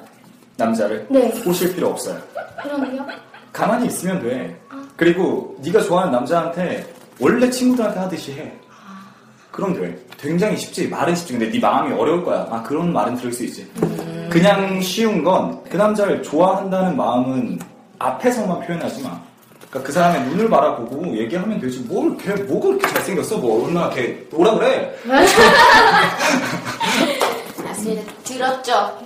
남자를 0.57 1.05
네. 1.09 1.29
꼬실 1.43 1.73
필요 1.75 1.89
없어요. 1.89 2.19
그러면요? 2.61 3.05
가만히 3.53 3.87
있으면 3.87 4.21
돼. 4.21 4.59
그리고 4.97 5.55
네가 5.59 5.81
좋아하는 5.81 6.11
남자한테 6.11 6.85
원래 7.19 7.49
친구들한테 7.49 7.99
하듯이 7.99 8.33
해. 8.33 8.51
그럼 9.51 9.73
돼. 9.73 9.97
굉장히 10.19 10.55
쉽지. 10.57 10.87
말은 10.87 11.15
쉽지. 11.15 11.33
근데 11.33 11.49
네 11.51 11.59
마음이 11.59 11.93
어려울 11.93 12.23
거야. 12.23 12.47
아 12.51 12.61
그런 12.63 12.93
말은 12.93 13.15
들을 13.15 13.31
수 13.33 13.43
있지. 13.43 13.67
그냥 14.29 14.79
쉬운 14.81 15.23
건 15.23 15.57
그 15.69 15.75
남자를 15.77 16.21
좋아한다는 16.21 16.95
마음은 16.95 17.59
앞에서만 17.99 18.61
표현하지 18.61 19.01
마. 19.03 19.19
그러니까 19.69 19.87
그 19.87 19.91
사람의 19.91 20.21
눈을 20.29 20.49
바라보고 20.49 21.17
얘기하면 21.17 21.59
되지. 21.59 21.79
뭘 21.81 22.15
걔 22.17 22.33
뭐가 22.43 22.67
그렇게 22.67 22.87
잘생겼어? 22.87 23.37
뭐 23.37 23.65
얼마나 23.67 23.89
걔 23.89 24.25
뭐라 24.31 24.53
그래? 24.55 24.95
맞습니다. 27.63 28.01
들었죠? 28.23 28.97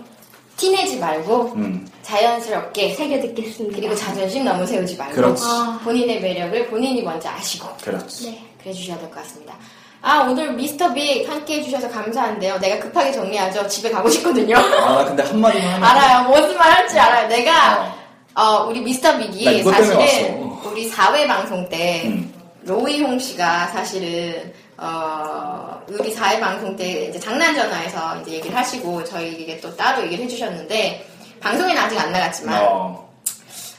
티내지 0.62 0.98
말고 1.00 1.54
음. 1.56 1.88
자연스럽게 2.04 2.94
새겨 2.94 3.20
듣겠습니다. 3.22 3.76
그리고 3.76 3.96
자존심 3.96 4.46
너무 4.46 4.64
세우지 4.68 4.96
말고 4.96 5.16
그렇지. 5.16 5.44
본인의 5.84 6.22
매력을 6.22 6.68
본인이 6.68 7.02
먼저 7.02 7.30
아시고 7.30 7.68
그렇지. 7.84 8.30
네, 8.30 8.44
그래 8.62 8.72
주셔야 8.72 9.00
될 9.00 9.10
것 9.10 9.16
같습니다. 9.24 9.56
아, 10.04 10.20
오늘 10.20 10.54
미스터 10.54 10.94
빅 10.94 11.28
함께 11.28 11.60
해주셔서 11.60 11.90
감사한데요. 11.90 12.60
내가 12.60 12.80
급하게 12.80 13.12
정리하죠. 13.12 13.68
집에 13.68 13.90
가고 13.90 14.08
싶거든요. 14.10 14.56
아나 14.58 15.04
근데 15.06 15.24
한마디만 15.24 15.68
하면 15.74 15.84
알아요. 15.84 16.30
무슨 16.30 16.56
말 16.58 16.72
할지 16.72 17.00
알아요. 17.00 17.28
내가, 17.28 17.96
어, 18.36 18.66
우리 18.68 18.82
미스터 18.82 19.14
나 19.14 19.18
빅이 19.18 19.64
사실은 19.64 19.98
왔어. 19.98 20.70
우리 20.70 20.92
4회 20.92 21.28
방송 21.28 21.68
때 21.70 22.04
음. 22.06 22.32
로이홍 22.66 23.18
씨가 23.18 23.68
사실은 23.68 24.54
어, 24.84 25.80
우리 25.88 26.14
4회 26.14 26.40
방송 26.40 26.76
때 26.76 27.06
이제 27.06 27.20
장난 27.20 27.56
전화에서 27.56 28.20
이제 28.22 28.32
얘기를 28.32 28.58
하시고 28.58 29.04
저희에게 29.04 29.60
또 29.62 29.76
따로 29.76 30.04
얘기를 30.04 30.26
해주셨는데 30.26 31.08
방송에는 31.40 31.80
아직 31.80 32.00
안 32.00 32.12
나갔지만 32.12 32.64
어. 32.64 33.08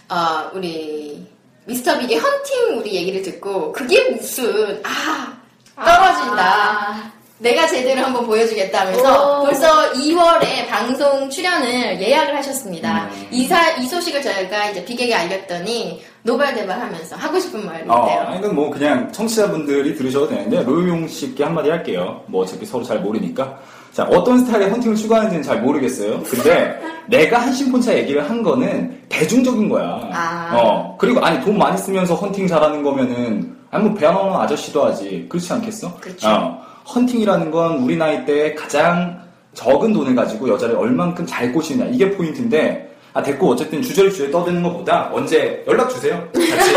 어, 0.09 0.51
우리 0.55 1.27
미스터 1.65 1.99
빅의 1.99 2.19
헌팅 2.19 2.79
우리 2.79 2.95
얘기를 2.95 3.21
듣고 3.23 3.73
그게 3.73 4.11
무슨 4.11 4.81
아 4.85 5.37
떨어진다. 5.75 7.13
내가 7.39 7.67
제대로 7.67 8.03
한번 8.03 8.25
보여주겠다면서 8.25 9.41
오. 9.41 9.45
벌써 9.45 9.93
2월에 9.95 10.69
방송 10.69 11.29
출연을 11.29 12.01
예약을 12.01 12.37
하셨습니다. 12.37 13.09
음. 13.13 13.29
이, 13.33 13.45
사, 13.47 13.73
이 13.73 13.89
소식을 13.89 14.23
저희가 14.23 14.71
이제 14.71 14.85
빅에게 14.85 15.13
알렸더니 15.13 16.05
노발대발하면서 16.25 17.17
하고 17.17 17.39
싶은 17.39 17.67
말이 17.67 17.85
어, 17.89 18.35
이건 18.39 18.55
뭐 18.55 18.71
그냥 18.71 19.11
청취자분들이 19.11 19.97
들으셔도 19.97 20.29
되는데 20.29 20.63
로이용 20.63 21.09
씨께 21.09 21.43
한마디 21.45 21.69
할게요. 21.71 22.23
뭐 22.27 22.43
어차피 22.43 22.65
서로 22.65 22.85
잘 22.85 23.01
모르니까. 23.01 23.59
자, 23.93 24.05
어떤 24.05 24.39
스타일의 24.39 24.71
헌팅을 24.71 24.97
추구하는지는 24.97 25.43
잘 25.43 25.61
모르겠어요. 25.61 26.23
근데 26.23 26.81
내가 27.09 27.39
한심폰차 27.39 27.97
얘기를 27.99 28.29
한 28.29 28.43
거는 28.43 29.01
대중적인 29.09 29.69
거야. 29.69 30.09
아. 30.13 30.57
어, 30.57 30.97
그리고 30.99 31.21
아니 31.21 31.41
돈 31.45 31.59
많이 31.59 31.77
쓰면서 31.77 32.15
헌팅 32.15 32.47
잘하는 32.47 32.83
거면은 32.83 33.57
아니 33.71 33.85
뭐 33.85 33.95
배안 33.95 34.17
오는 34.17 34.35
아저씨도 34.35 34.85
하지. 34.85 35.27
그렇지 35.29 35.53
않겠어? 35.53 35.97
그렇죠. 35.97 36.29
어, 36.29 36.63
헌팅이라는 36.95 37.51
건 37.51 37.79
우리 37.79 37.97
나이 37.97 38.25
때 38.25 38.55
가장 38.55 39.21
적은 39.55 39.93
돈을 39.93 40.15
가지고 40.15 40.49
여자를 40.49 40.77
얼만큼 40.77 41.27
잘 41.27 41.53
꼬시느냐 41.53 41.91
이게 41.91 42.11
포인트인데 42.13 42.92
아 43.15 43.23
됐고 43.23 43.51
어쨌든 43.51 43.83
주제 43.83 44.31
떠드는 44.31 44.63
것보다 44.63 45.11
언제 45.13 45.63
연락 45.67 45.91
주세요 45.91 46.27
같이 46.33 46.77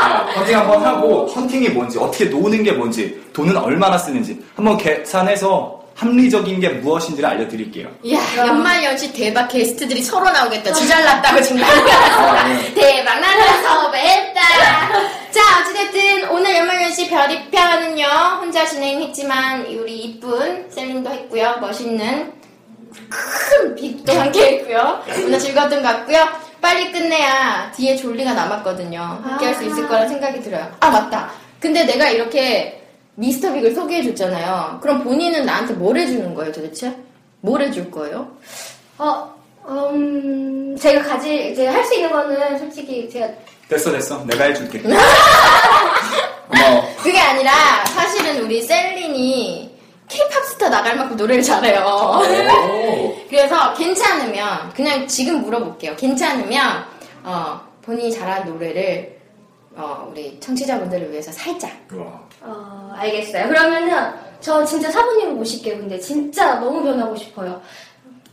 아, 0.00 0.24
헌팅 0.36 0.56
한번 0.58 0.82
하고 0.84 1.26
헌팅이 1.26 1.68
뭔지 1.70 1.98
어떻게 1.98 2.24
노는 2.26 2.62
게 2.62 2.72
뭔지 2.72 3.22
돈은 3.34 3.56
얼마나 3.56 3.98
쓰는지 3.98 4.42
한번 4.54 4.78
계산해서 4.78 5.76
합리적인 5.94 6.60
게 6.60 6.68
무엇인지를 6.68 7.28
알려드릴게요 7.28 7.88
이야, 8.02 8.20
연말 8.38 8.84
연시 8.84 9.12
대박 9.12 9.48
게스트들이 9.48 10.02
서로 10.02 10.30
나오겠다. 10.30 10.70
지잘났다고 10.72 11.40
지금 11.42 11.60
난리 11.62 11.90
아, 11.90 12.32
났어. 12.32 12.48
네. 12.48 12.74
대박 12.74 13.18
나는 13.18 13.62
섭외했다. 13.62 14.40
자, 15.30 15.40
어찌됐든 15.62 16.28
오늘 16.30 16.54
연말 16.56 16.82
연시 16.82 17.08
별이편은요, 17.08 18.04
혼자 18.40 18.66
진행했지만 18.66 19.64
우리 19.66 19.96
이쁜 20.00 20.70
셀린도 20.70 21.10
했고요. 21.10 21.56
멋있는 21.62 22.30
큰 23.10 23.74
빅도 23.74 24.12
함께 24.12 24.58
했고요. 24.58 25.02
오늘 25.24 25.38
즐거웠던 25.38 25.82
것 25.82 25.88
같고요. 25.88 26.26
빨리 26.60 26.90
끝내야 26.92 27.70
뒤에 27.74 27.96
졸리가 27.96 28.32
남았거든요. 28.34 29.00
함께 29.22 29.46
할 29.46 29.54
수 29.54 29.64
있을 29.64 29.86
거라 29.86 30.08
생각이 30.08 30.40
들어요. 30.42 30.70
아, 30.80 30.90
맞다. 30.90 31.30
근데 31.60 31.84
내가 31.84 32.08
이렇게 32.08 32.82
미스터 33.14 33.52
빅을 33.52 33.74
소개해 33.74 34.02
줬잖아요. 34.04 34.78
그럼 34.82 35.02
본인은 35.04 35.46
나한테 35.46 35.74
뭘 35.74 35.96
해주는 35.96 36.34
거예요, 36.34 36.52
도대체? 36.52 36.94
뭘 37.40 37.62
해줄 37.62 37.90
거예요? 37.90 38.28
어, 38.98 39.32
음, 39.68 40.76
제가 40.78 41.02
가질, 41.02 41.54
제가 41.54 41.72
할 41.72 41.84
수 41.84 41.94
있는 41.94 42.10
거는 42.10 42.58
솔직히 42.58 43.08
제가 43.08 43.28
됐어 43.68 43.90
됐어 43.92 44.24
내가 44.26 44.44
해줄게 44.44 44.78
고마워 46.48 46.94
그게 47.02 47.18
아니라 47.20 47.84
사실은 47.86 48.42
우리 48.44 48.62
셀린이 48.62 49.75
케이팝 50.08 50.44
스타 50.44 50.68
나갈 50.68 50.96
만큼 50.96 51.16
노래를 51.16 51.42
잘해요. 51.42 51.80
오. 51.84 53.16
그래서 53.28 53.74
괜찮으면 53.74 54.70
그냥 54.74 55.06
지금 55.06 55.42
물어볼게요. 55.42 55.96
괜찮으면 55.96 56.84
어, 57.24 57.60
본인이 57.82 58.12
잘하는 58.12 58.52
노래를 58.52 59.16
어, 59.74 60.08
우리 60.10 60.38
청취자분들을 60.40 61.10
위해서 61.10 61.30
살짝. 61.32 61.70
어, 62.40 62.92
알겠어요. 62.96 63.48
그러면은 63.48 64.12
저 64.40 64.64
진짜 64.64 64.90
사부님을 64.90 65.34
모실게요. 65.34 65.78
근데 65.78 65.98
진짜 65.98 66.54
너무 66.60 66.82
변하고 66.82 67.14
싶어요. 67.16 67.60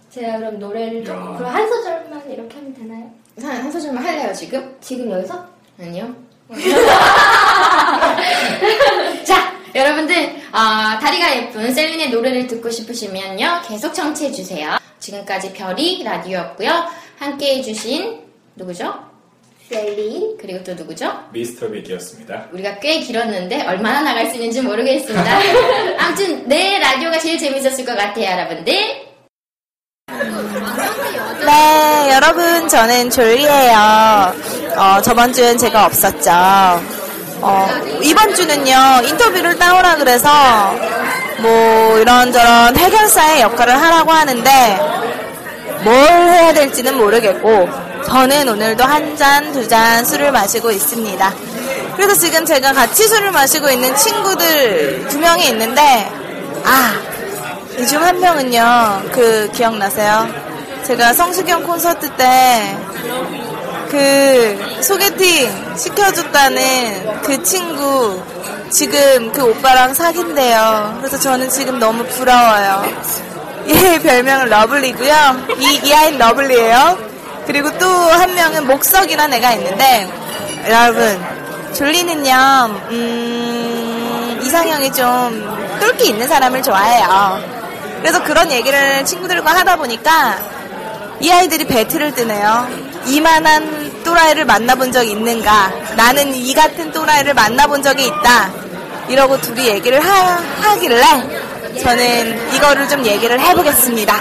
제가 0.10 0.38
그럼 0.38 0.60
노래를 0.60 1.04
좀 1.04 1.36
그럼 1.38 1.52
한 1.54 1.68
소절만 1.68 2.32
이렇게 2.32 2.56
하면 2.56 2.74
되나요? 2.74 3.10
한, 3.42 3.64
한 3.64 3.72
소절만 3.72 4.06
할래요 4.06 4.32
지금? 4.34 4.76
지금 4.80 5.10
여기서? 5.10 5.44
아니요. 5.80 6.14
자, 9.26 9.53
여러분들 9.76 10.16
어, 10.52 11.00
다리가 11.00 11.36
예쁜 11.38 11.74
셀린의 11.74 12.10
노래를 12.12 12.48
듣고 12.48 12.70
싶으시면요 12.70 13.62
계속 13.68 13.94
청취해 13.94 14.32
주세요. 14.32 14.78
지금까지 15.00 15.54
별이 15.54 16.04
라디오였고요. 16.04 16.86
함께 17.18 17.58
해주신 17.58 18.22
누구죠? 18.56 18.94
셀린 19.70 20.38
그리고 20.40 20.64
또 20.64 20.74
누구죠? 20.76 21.12
미스터 21.32 21.70
빅이었습니다. 21.70 22.50
우리가 22.52 22.80
꽤 22.80 23.00
길었는데 23.00 23.64
얼마나 23.64 24.02
나갈 24.02 24.30
수 24.30 24.36
있는지 24.36 24.62
모르겠습니다. 24.62 25.40
아무튼 25.98 26.48
내 26.48 26.78
라디오가 26.80 27.18
제일 27.18 27.40
재밌었을 27.40 27.86
것 27.86 27.98
같아요, 27.98 28.26
여러분들. 28.40 28.74
네, 31.46 32.14
여러분, 32.14 32.68
저는 32.70 33.10
졸리예요. 33.10 34.34
어, 34.78 35.02
저번 35.02 35.34
주엔 35.34 35.58
제가 35.58 35.86
없었죠. 35.86 37.03
어, 37.46 37.68
이번 38.02 38.34
주는요, 38.34 39.02
인터뷰를 39.06 39.58
따오라 39.60 39.96
그래서, 39.98 40.30
뭐, 41.40 41.98
이런저런 42.00 42.76
해결사의 42.78 43.42
역할을 43.42 43.82
하라고 43.82 44.12
하는데, 44.12 44.80
뭘 45.84 45.96
해야 45.98 46.54
될지는 46.54 46.96
모르겠고, 46.98 47.68
저는 48.08 48.48
오늘도 48.48 48.84
한 48.84 49.16
잔, 49.18 49.52
두 49.52 49.68
잔 49.68 50.06
술을 50.06 50.32
마시고 50.32 50.72
있습니다. 50.72 51.34
그래서 51.96 52.16
지금 52.16 52.46
제가 52.46 52.72
같이 52.74 53.08
술을 53.08 53.32
마시고 53.32 53.70
있는 53.70 53.94
친구들 53.96 55.08
두 55.10 55.20
명이 55.20 55.48
있는데, 55.50 56.10
아, 56.64 56.94
이 57.78 57.86
중 57.86 58.02
한 58.02 58.20
명은요, 58.22 59.04
그, 59.12 59.50
기억나세요? 59.54 60.28
제가 60.86 61.14
성시경 61.14 61.64
콘서트 61.64 62.10
때, 62.12 62.78
그, 63.94 64.82
소개팅 64.82 65.76
시켜줬다는 65.78 67.22
그 67.22 67.44
친구, 67.44 68.20
지금 68.72 69.32
그 69.32 69.52
오빠랑 69.52 69.94
사귄대요. 69.94 70.96
그래서 70.98 71.20
저는 71.20 71.48
지금 71.52 71.78
너무 71.78 72.04
부러워요. 72.06 72.86
얘 73.70 74.00
별명은 74.00 74.50
러블리고요. 74.50 75.46
이, 75.60 75.80
이 75.84 75.94
아이는 75.94 76.18
러블리예요. 76.18 76.98
그리고 77.46 77.70
또 77.78 77.88
한 77.88 78.34
명은 78.34 78.66
목석이라는 78.66 79.38
애가 79.38 79.52
있는데, 79.54 80.10
여러분, 80.68 81.24
졸리는요, 81.76 82.32
음, 82.90 84.40
이상형이 84.42 84.92
좀 84.94 85.78
똘끼 85.80 86.08
있는 86.10 86.28
사람을 86.28 86.64
좋아해요. 86.64 87.40
그래서 88.02 88.24
그런 88.24 88.52
얘기를 88.52 89.06
친구들과 89.06 89.52
하다 89.52 89.76
보니까 89.76 90.40
이 91.20 91.32
아이들이 91.32 91.66
배틀을 91.66 92.16
뜨네요. 92.16 92.93
이만한 93.06 94.04
또라이를 94.04 94.46
만나본 94.46 94.92
적 94.92 95.04
있는가? 95.04 95.72
나는 95.96 96.34
이 96.34 96.54
같은 96.54 96.92
또라이를 96.92 97.34
만나본 97.34 97.82
적이 97.84 98.08
있다. 98.08 98.52
이러고 99.10 99.40
둘이 99.42 99.68
얘기를 99.68 100.00
하, 100.00 100.38
하길래 100.62 101.04
저는 101.82 102.54
이거를 102.56 102.88
좀 102.88 103.06
얘기를 103.06 103.40
해보겠습니다. 103.40 104.14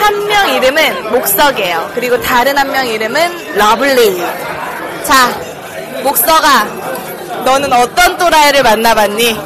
한 0.00 0.26
명 0.26 0.48
이름은 0.54 1.12
목석이에요. 1.12 1.90
그리고 1.94 2.20
다른 2.20 2.56
한 2.58 2.70
명 2.72 2.86
이름은 2.86 3.56
lovely. 3.56 4.22
자, 5.04 5.28
목석아, 6.02 6.64
너는 7.44 7.72
어떤 7.72 8.16
또라이를 8.18 8.62
만나봤니? 8.62 9.40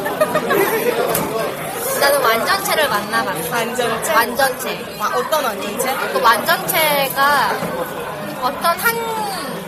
나는 2.05 2.21
완전체를 2.23 2.87
만나봤어. 2.87 3.51
완전체? 3.51 4.13
완전체. 4.13 4.79
어떤 5.01 5.43
완전체? 5.43 5.95
그 6.13 6.21
완전체가 6.21 7.51
어떤 8.43 8.79
한 8.79 8.95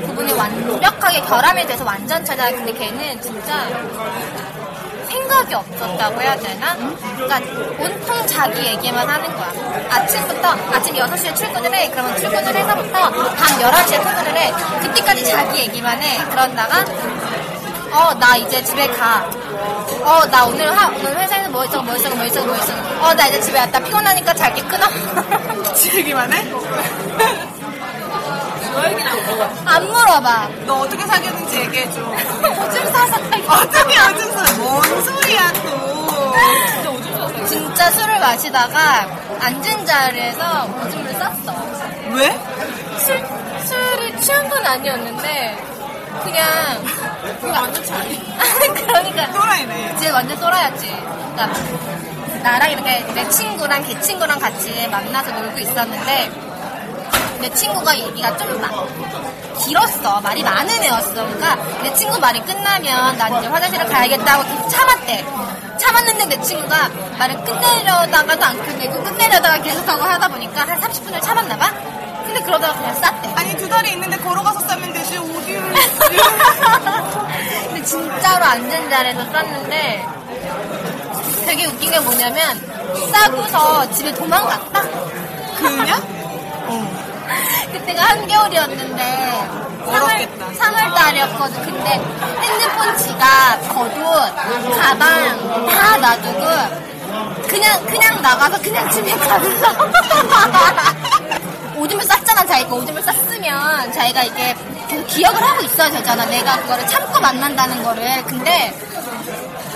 부분이 0.05 0.35
완벽하게 0.35 1.23
결함이 1.23 1.67
돼서 1.67 1.83
완전체다. 1.83 2.51
근데 2.51 2.75
걔는 2.75 3.23
진짜 3.23 3.67
생각이 5.09 5.55
없었다고 5.55 6.21
해야 6.21 6.37
되나? 6.37 6.75
그러니까 7.17 7.41
온통 7.83 8.27
자기 8.27 8.67
얘기만 8.67 9.09
하는 9.09 9.35
거야. 9.35 9.53
아침부터 9.89 10.49
아침 10.75 10.95
6시에 10.95 11.35
출근을 11.35 11.75
해. 11.75 11.89
그러면 11.91 12.19
출근을 12.19 12.55
해서부터 12.55 12.99
밤 13.11 13.35
11시에 13.59 14.05
퇴근을 14.05 14.37
해. 14.37 14.53
그때까지 14.83 15.25
자기 15.25 15.61
얘기만 15.61 16.03
해. 16.03 16.19
그런다가 16.29 16.85
어, 17.93 18.15
나 18.15 18.37
이제 18.37 18.63
집에 18.63 18.87
가. 18.89 19.25
어, 20.03 20.25
나 20.31 20.45
오늘 20.45 20.77
하, 20.77 20.89
오늘 20.89 21.17
회사에서 21.19 21.49
뭐 21.51 21.65
있어, 21.65 21.83
뭐 21.83 21.95
있어, 21.97 22.11
뭐 22.11 22.25
있어, 22.25 22.45
뭐 22.45 22.55
있어. 22.57 22.73
어, 23.01 23.15
나 23.15 23.27
이제 23.29 23.41
집에 23.41 23.59
왔다. 23.59 23.79
피곤하니까 23.81 24.35
잘게 24.35 24.63
끊어. 24.63 24.87
얘기만 25.97 26.33
해? 26.33 26.39
안 28.77 29.25
물어봐. 29.25 29.51
안 29.65 29.87
물어봐. 29.87 30.49
너 30.67 30.75
어떻게 30.81 31.07
사귀었는지 31.07 31.57
얘기해줘. 31.61 32.01
오줌 32.03 32.93
싸서 32.93 33.17
어떻게 33.49 33.99
오줌 34.01 34.33
싸? 34.33 34.53
뭔 34.59 34.83
소리야 35.05 35.53
또. 35.65 35.97
진짜 37.47 37.91
술을 37.93 38.19
마시다가 38.21 39.09
앉은 39.41 39.87
자리에서 39.87 40.69
오줌을 40.85 41.15
쌌어. 41.15 41.55
왜? 42.13 42.39
술, 42.99 43.25
술이 43.65 44.21
취한 44.21 44.49
건 44.49 44.67
아니었는데, 44.67 45.76
그냥. 46.25 46.85
그거 47.41 47.53
완전 47.53 47.85
차이. 47.85 48.19
그러니까. 48.87 49.33
또라이네. 49.33 49.95
이제 49.97 50.11
완전 50.11 50.39
또라이였지. 50.39 50.87
그러니까 50.87 51.49
나랑 52.43 52.71
이렇게 52.71 53.01
내 53.15 53.29
친구랑 53.29 53.83
걔 53.85 54.01
친구랑 54.01 54.39
같이 54.39 54.87
만나서 54.89 55.33
놀고 55.33 55.59
있었는데, 55.59 56.31
내 57.41 57.53
친구가 57.53 57.97
얘기가 57.99 58.37
좀 58.37 58.61
마, 58.61 58.69
길었어. 59.65 60.21
말이 60.21 60.43
많은 60.43 60.83
애였어. 60.83 61.13
그러니까 61.15 61.57
내 61.83 61.93
친구 61.95 62.19
말이 62.19 62.41
끝나면 62.41 63.17
난 63.19 63.39
이제 63.39 63.47
화장실을 63.47 63.87
가야겠다고 63.87 64.43
계속 64.45 64.69
참았대. 64.69 65.25
참았는데 65.79 66.25
내 66.27 66.41
친구가 66.41 66.89
말을 67.19 67.37
끝내려다가도 67.45 68.45
안 68.45 68.63
끝내고 68.65 69.03
끝내려다가 69.05 69.61
계속하고 69.63 70.03
하다 70.03 70.29
보니까 70.29 70.63
한 70.63 70.81
30분을 70.81 71.21
참았나 71.21 71.57
봐? 71.57 71.71
근데 72.25 72.41
그러다가 72.41 72.75
그냥 72.75 72.95
쌌대. 72.95 73.29
아니 73.37 73.57
두 73.57 73.69
달이 73.69 73.91
있는데 73.93 74.17
걸어가서 74.17 74.61
싸면 74.61 74.93
되지 74.93 75.19
어디를. 75.19 75.75
근데 77.69 77.83
진짜로 77.85 78.45
앉은 78.45 78.91
자리에서 78.91 79.25
쌌는데 79.31 80.07
되게 81.45 81.67
웃긴 81.67 81.91
게 81.93 82.01
뭐냐면 82.01 82.61
싸고서 83.13 83.91
집에 83.93 84.13
도망갔다? 84.15 84.83
그냥? 85.59 86.26
그때가 87.73 88.03
한겨울이었는데 88.03 89.67
어렵겠다. 89.87 90.47
3월 90.49 90.95
달이었거든. 90.95 91.63
근데 91.65 91.91
핸드폰, 92.41 92.99
지갑, 92.99 93.69
겉옷, 93.69 94.35
가방 94.77 95.67
다 95.69 95.97
놔두고 95.97 96.41
그냥 97.49 97.87
그냥 97.87 98.21
나가서 98.21 98.61
그냥 98.61 98.91
집에 98.91 99.13
가서 99.17 99.47
오줌을 101.77 102.05
쌌잖아 102.05 102.45
자기가 102.47 102.75
오줌을 102.75 103.01
쌌으면 103.03 103.93
자기가 103.93 104.23
이게 104.25 104.55
기억을 105.09 105.43
하고 105.43 105.63
있어야 105.63 105.91
되잖아. 105.91 106.25
내가 106.27 106.57
그거를 106.63 106.87
참고 106.89 107.21
만난다는 107.21 107.83
거를. 107.83 108.23
근데 108.25 108.73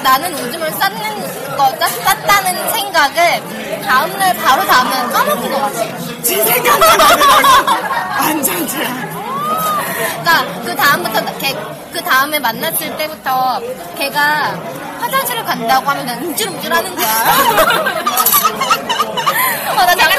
나는 0.03 0.33
오줌을 0.35 0.71
쌌는 0.73 1.57
거, 1.57 1.71
쌌, 1.79 1.89
쌌다는 2.03 2.71
생각을 2.71 3.83
다음날, 3.83 4.35
바로 4.39 4.65
다음날 4.67 5.13
까먹은 5.13 5.53
것 5.53 5.61
같아. 5.61 6.10
제 6.23 6.45
생각만. 6.45 6.89
완전 8.21 8.69
제. 8.69 8.79
그니까, 10.15 10.45
그 10.65 10.75
다음부터, 10.77 11.39
걔, 11.39 11.53
그 11.93 12.01
다음에 12.03 12.39
만났을 12.39 12.97
때부터 12.97 13.61
걔가 13.99 14.55
화장실을 15.01 15.45
간다고 15.45 15.91
하면 15.91 16.07
난 16.07 16.23
움찔움찔 16.23 16.73
하는 16.73 16.95
거야. 16.95 17.07
어, 19.71 19.75
나 19.75 19.95
잠깐, 19.95 20.19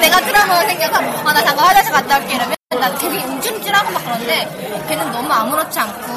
내가 0.00 0.20
트라우마가 0.20 0.60
생겨서, 0.66 0.98
어, 0.98 1.32
나 1.32 1.42
잠깐 1.42 1.58
화장실 1.66 1.92
갔다 1.92 2.18
올게 2.18 2.34
이러면 2.34 2.54
나 2.80 2.92
되게 2.98 3.18
움찔움찔하고 3.24 3.90
막 3.92 4.02
그런데 4.04 4.48
걔는 4.88 5.12
너무 5.12 5.32
아무렇지 5.32 5.78
않고 5.78 6.12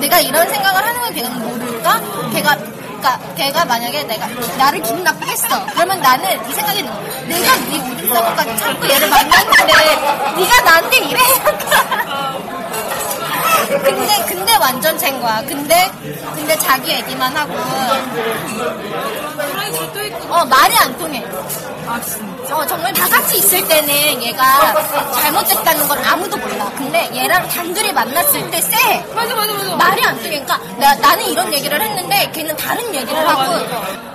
내가 0.00 0.20
이런 0.20 0.48
생각을 0.48 0.86
하는 0.86 1.00
걸 1.00 1.12
걔는 1.12 1.38
모를까? 1.40 2.00
걔가 2.32 2.56
그러니까 3.04 3.34
걔가 3.34 3.66
만약에 3.66 4.02
내가 4.04 4.26
나를 4.56 4.80
기분 4.80 5.04
나쁘게 5.04 5.32
했어. 5.32 5.66
그러면 5.66 6.00
나는 6.00 6.48
이 6.48 6.52
생각이 6.54 6.82
들어. 6.82 6.94
내가 7.28 7.54
네 7.56 7.78
오줌 7.92 8.08
싸고까지 8.08 8.56
참고 8.56 8.88
얘를 8.88 9.10
만났는데 9.10 9.74
네가 10.38 10.60
나한테 10.62 10.96
이래? 10.96 11.20
근데 13.84 14.24
근데 14.26 14.56
완전 14.56 14.96
챈 14.96 15.20
거야. 15.20 15.42
근데 15.46 15.90
근데 16.34 16.56
자기 16.58 16.92
얘기만 16.92 17.36
하고. 17.36 17.52
어 20.30 20.42
말이 20.46 20.74
안 20.78 20.96
통해 20.96 21.22
아 21.86 22.00
진짜? 22.00 22.56
어, 22.56 22.66
정말 22.66 22.92
다 22.92 23.06
같이 23.08 23.38
있을 23.38 23.66
때는 23.66 24.22
얘가 24.22 24.74
잘못됐다는 25.20 25.88
걸 25.88 25.98
아무도 26.04 26.36
몰라. 26.36 26.70
근데 26.76 27.10
얘랑 27.14 27.48
단둘이 27.48 27.92
만났을 27.92 28.50
때 28.50 28.60
쎄. 28.60 29.04
맞아 29.14 29.34
맞아 29.34 29.52
맞아. 29.52 29.76
말이 29.76 30.02
안 30.04 30.22
되니까 30.22 30.58
내가 30.78 30.94
나는 30.96 31.24
이런 31.26 31.52
얘기를 31.52 31.80
했는데 31.80 32.30
걔는 32.32 32.56
다른 32.56 32.94
얘기를 32.94 33.28
하고 33.28 33.66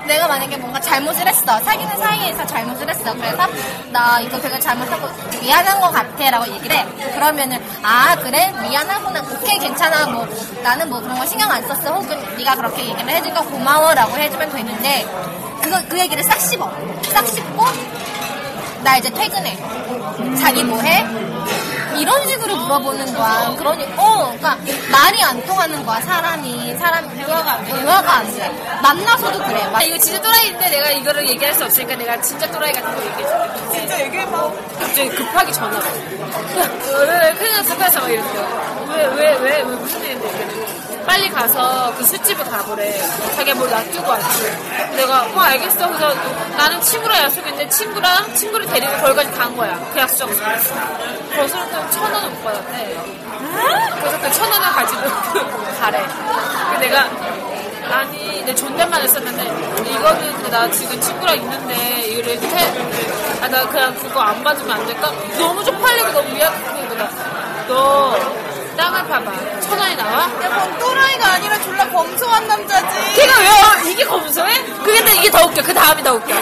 내가 0.08 0.28
만약에 0.28 0.58
뭔가 0.58 0.80
잘못을 0.82 1.28
했어. 1.28 1.60
사귀는 1.60 1.98
사이에서 1.98 2.46
잘못을 2.48 2.90
했어. 2.90 3.14
그래서 3.14 3.48
나 3.92 4.20
이거 4.20 4.40
되게 4.42 4.60
잘못하고 4.60 5.08
미안한 5.42 5.80
것 5.80 5.92
같아 5.92 6.30
라고 6.32 6.48
얘기를 6.52 6.76
해. 6.76 6.86
그러면은 7.14 7.64
아 7.84 8.16
그래 8.16 8.52
미안하구나. 8.68 9.22
오케이 9.32 9.60
괜찮아. 9.60 10.08
뭐 10.08 10.28
나는 10.64 10.90
뭐 10.90 11.00
그런 11.02 11.18
거 11.20 11.26
신경 11.26 11.52
안 11.52 11.62
썼어. 11.68 11.94
혹은 11.94 12.36
네가 12.38 12.56
그렇게 12.56 12.82
얘기를 12.84 13.08
해주니까 13.10 13.42
고마워 13.42 13.94
라고 13.94 14.18
해주면 14.18 14.50
되는데 14.52 15.06
그거 15.62 15.82
그 15.88 16.00
얘기를 16.00 16.24
싹 16.24 16.40
씹어. 16.40 16.72
싹 17.12 17.28
씹고 17.28 17.66
나 18.84 18.98
이제 18.98 19.10
퇴근해. 19.10 19.58
자기 20.40 20.64
뭐해? 20.64 21.06
이런 21.98 22.28
식으로 22.28 22.56
물어보는 22.56 23.14
거야. 23.14 23.54
그러니, 23.58 23.84
어, 23.98 24.34
그러니까 24.38 24.58
말이 24.90 25.22
안 25.22 25.44
통하는 25.46 25.86
거야. 25.86 26.00
사람이 26.02 26.76
사람 26.78 27.10
대화가 27.16 27.54
안 27.54 27.66
돼. 27.66 27.74
대화가 27.74 28.14
안 28.18 28.38
돼. 28.38 28.80
만나서도 28.82 29.44
그래. 29.44 29.68
막 29.68 29.82
이거 29.84 29.98
진짜 29.98 30.22
또라이인데 30.22 30.70
내가 30.70 30.92
이거를 30.92 31.28
얘기할 31.28 31.54
수 31.56 31.66
없으니까 31.66 31.96
내가 31.96 32.22
진짜 32.22 32.50
또라이 32.52 32.72
같은 32.72 32.96
거 32.96 33.06
얘기해줄게. 33.06 33.80
진짜 33.80 34.02
얘기해봐. 34.06 34.52
갑자기 34.80 35.10
급하게 35.10 35.52
전화가 35.52 35.86
와. 35.86 35.92
왜, 37.06 37.34
큰일 37.34 37.52
났어, 37.54 37.70
큰일 37.70 37.80
났어. 37.80 38.00
막 38.02 38.10
이렇게. 38.10 38.30
왜, 38.90 39.06
왜, 39.08 39.38
왜, 39.40 39.52
왜, 39.58 39.64
무슨 39.64 40.00
일인데? 40.02 40.28
이렇게. 40.28 40.89
빨리 41.10 41.28
가서 41.32 41.92
그 41.98 42.04
술집을 42.04 42.46
가보래. 42.46 42.96
자기가 43.36 43.56
뭘 43.58 43.68
놔두고 43.68 44.08
왔지. 44.12 44.44
내가, 44.96 45.24
어, 45.24 45.40
알겠어. 45.40 45.88
그래서 45.88 46.14
나는 46.56 46.80
친구랑 46.84 47.24
약속했는데 47.24 47.68
친구랑 47.70 48.36
친구를 48.36 48.68
데리고 48.68 48.92
거기까지 49.02 49.32
간 49.32 49.58
거야. 49.58 49.76
그 49.92 50.00
약속 50.00 50.28
장소에. 50.28 50.76
거기서부터 51.36 51.90
천원 51.90 52.26
오빠 52.26 52.54
였대 52.54 52.98
그래서 54.00 54.20
그 54.22 54.32
천 54.34 54.52
원을 54.52 54.70
가지고 54.72 55.02
가래. 55.82 56.06
내가, 56.80 57.10
아니, 57.92 58.44
내 58.46 58.54
존댓말 58.54 59.02
했었는데, 59.02 59.44
이거는 59.90 60.52
나 60.52 60.70
지금 60.70 61.02
친구랑 61.02 61.36
있는데, 61.38 62.02
이거를 62.08 62.40
해, 62.40 62.74
아, 63.42 63.48
나 63.48 63.68
그냥 63.68 63.96
그거 63.96 64.20
안 64.20 64.44
받으면 64.44 64.72
안 64.80 64.86
될까? 64.86 65.12
너무 65.40 65.64
쪽팔리고 65.64 66.12
너무 66.12 66.38
나, 66.38 67.10
너, 67.68 68.16
땅을 68.80 69.08
봐봐. 69.08 69.60
천 69.62 69.78
원이 69.78 69.96
나와? 69.98 70.22
야, 70.22 70.50
뭔 70.56 70.80
또라이가 70.80 71.28
아니라 71.34 71.62
졸라 71.62 71.90
검소한 71.90 72.48
남자지. 72.48 73.14
걔가 73.16 73.34
왜, 73.84 73.92
이게 73.92 74.06
검소해? 74.06 74.64
그게 74.84 75.00
이게 75.18 75.30
더 75.30 75.46
웃겨. 75.46 75.62
그 75.62 75.74
다음이 75.74 76.02
더 76.04 76.14
웃겨. 76.14 76.34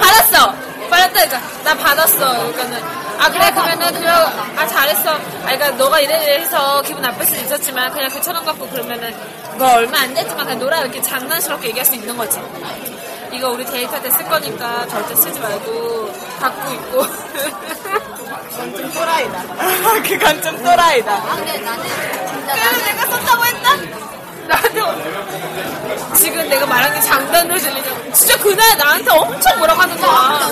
받았어! 0.00 0.54
받았다니까. 0.90 1.40
나 1.64 1.74
받았어. 1.74 2.18
그러니까는, 2.52 2.82
아, 3.18 3.30
그래, 3.30 3.50
그러면은, 3.50 4.00
그, 4.00 4.08
아, 4.08 4.66
잘했어. 4.68 5.10
아, 5.14 5.18
그러니까 5.42 5.70
너가 5.70 5.98
이래 6.00 6.22
이래 6.22 6.40
해서 6.42 6.80
기분 6.82 7.02
나쁠 7.02 7.24
수도 7.26 7.40
있었지만, 7.40 7.90
그냥 7.92 8.10
그 8.10 8.20
천 8.20 8.36
원 8.36 8.44
갖고 8.44 8.68
그러면은, 8.68 9.12
뭐 9.58 9.72
얼마 9.74 10.00
안 10.00 10.12
됐지만 10.14 10.44
그냥 10.44 10.58
놀아. 10.60 10.80
이렇게 10.82 11.00
장난스럽게 11.02 11.68
얘기할 11.68 11.86
수 11.86 11.94
있는 11.94 12.16
거지. 12.16 12.38
이거 13.32 13.50
우리 13.50 13.64
데이터 13.64 14.00
때 14.00 14.08
쓸 14.10 14.24
거니까 14.28 14.86
절대 14.88 15.14
쓰지 15.14 15.38
말고, 15.40 16.12
갖고 16.40 16.72
있고. 16.72 17.02
그건 18.56 18.72
좀 18.76 18.92
또라이다. 18.94 19.42
그건 20.08 20.42
좀 20.42 20.62
또라이다. 20.64 21.12
아, 21.12 21.36
근데 21.36 21.58
나는 21.60 21.84
진짜 21.84 22.54
그래서 22.54 22.84
내가 22.86 23.06
썼다고 23.06 23.44
했나? 23.44 23.76
나도 24.46 26.14
지금 26.14 26.48
내가 26.48 26.64
말한 26.66 26.94
게 26.94 27.00
장난으로 27.00 27.58
들리냐 27.58 28.12
진짜 28.12 28.38
그날 28.38 28.78
나한테 28.78 29.10
엄청 29.10 29.58
뭐라고 29.58 29.80
하는 29.82 29.96
거야 30.00 30.48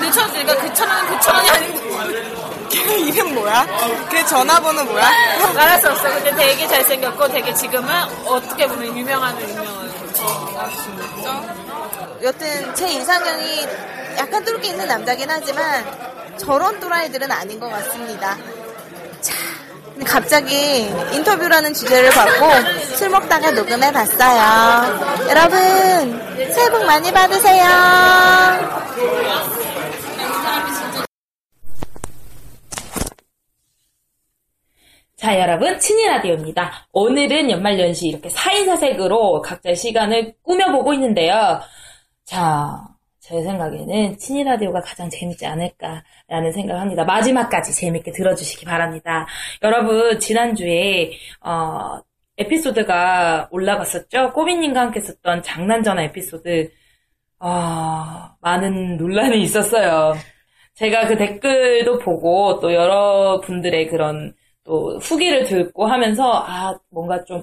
내 0.00 0.10
천, 0.12 0.30
그러니까 0.30 0.54
그 0.62 0.72
천 0.72 0.88
원은 0.88 1.06
그 1.08 1.20
천 1.20 1.34
원이 1.34 1.50
아닌데 1.50 1.80
걔 2.70 2.96
이름 2.96 3.34
뭐야? 3.34 3.66
걔 4.08 4.24
전화번호 4.24 4.84
뭐야? 4.84 5.10
말할 5.52 5.80
수 5.80 5.88
없어 5.90 6.04
근데 6.04 6.32
되게 6.36 6.68
잘생겼고 6.68 7.26
되게 7.28 7.52
지금은 7.54 7.92
어떻게 8.24 8.68
보면 8.68 8.96
유명한 8.96 9.36
유명한 9.40 9.93
여튼 12.22 12.74
제 12.74 12.90
이상형이 12.92 13.66
약간 14.18 14.44
뚫기 14.44 14.68
있는 14.68 14.86
남자긴 14.86 15.28
하지만 15.30 15.84
저런 16.38 16.80
또라이들은 16.80 17.30
아닌 17.30 17.60
것 17.60 17.68
같습니다. 17.68 18.36
자, 19.20 19.34
갑자기 20.06 20.92
인터뷰라는 21.12 21.74
주제를 21.74 22.10
받고 22.10 22.96
술 22.96 23.10
먹다가 23.10 23.50
녹음해 23.50 23.92
봤어요. 23.92 25.28
여러분, 25.28 25.58
새해 26.52 26.70
복 26.70 26.84
많이 26.84 27.12
받으세요. 27.12 27.64
자, 35.24 35.40
여러분, 35.40 35.78
친이 35.78 36.06
라디오입니다. 36.06 36.86
오늘은 36.92 37.50
연말연시 37.50 38.08
이렇게 38.08 38.28
4인 38.28 38.66
사색으로 38.66 39.40
각자의 39.40 39.74
시간을 39.74 40.34
꾸며보고 40.42 40.92
있는데요. 40.92 41.62
자, 42.26 42.78
제 43.20 43.42
생각에는 43.42 44.18
친이 44.18 44.44
라디오가 44.44 44.82
가장 44.82 45.08
재밌지 45.08 45.46
않을까라는 45.46 46.52
생각을 46.52 46.82
합니다. 46.82 47.04
마지막까지 47.04 47.74
재밌게 47.74 48.12
들어주시기 48.12 48.66
바랍니다. 48.66 49.26
여러분, 49.62 50.20
지난주에, 50.20 51.12
어, 51.40 52.00
에피소드가 52.36 53.48
올라갔었죠? 53.50 54.34
꼬비님과 54.34 54.78
함께 54.78 55.00
썼던 55.00 55.42
장난전화 55.42 56.02
에피소드, 56.02 56.70
아, 57.38 58.34
많은 58.42 58.98
논란이 58.98 59.40
있었어요. 59.40 60.16
제가 60.74 61.06
그 61.06 61.16
댓글도 61.16 62.00
보고 62.00 62.60
또 62.60 62.74
여러분들의 62.74 63.88
그런 63.88 64.34
또 64.64 64.98
후기를 64.98 65.44
듣고 65.44 65.86
하면서 65.86 66.44
아 66.46 66.74
뭔가 66.90 67.22
좀 67.24 67.42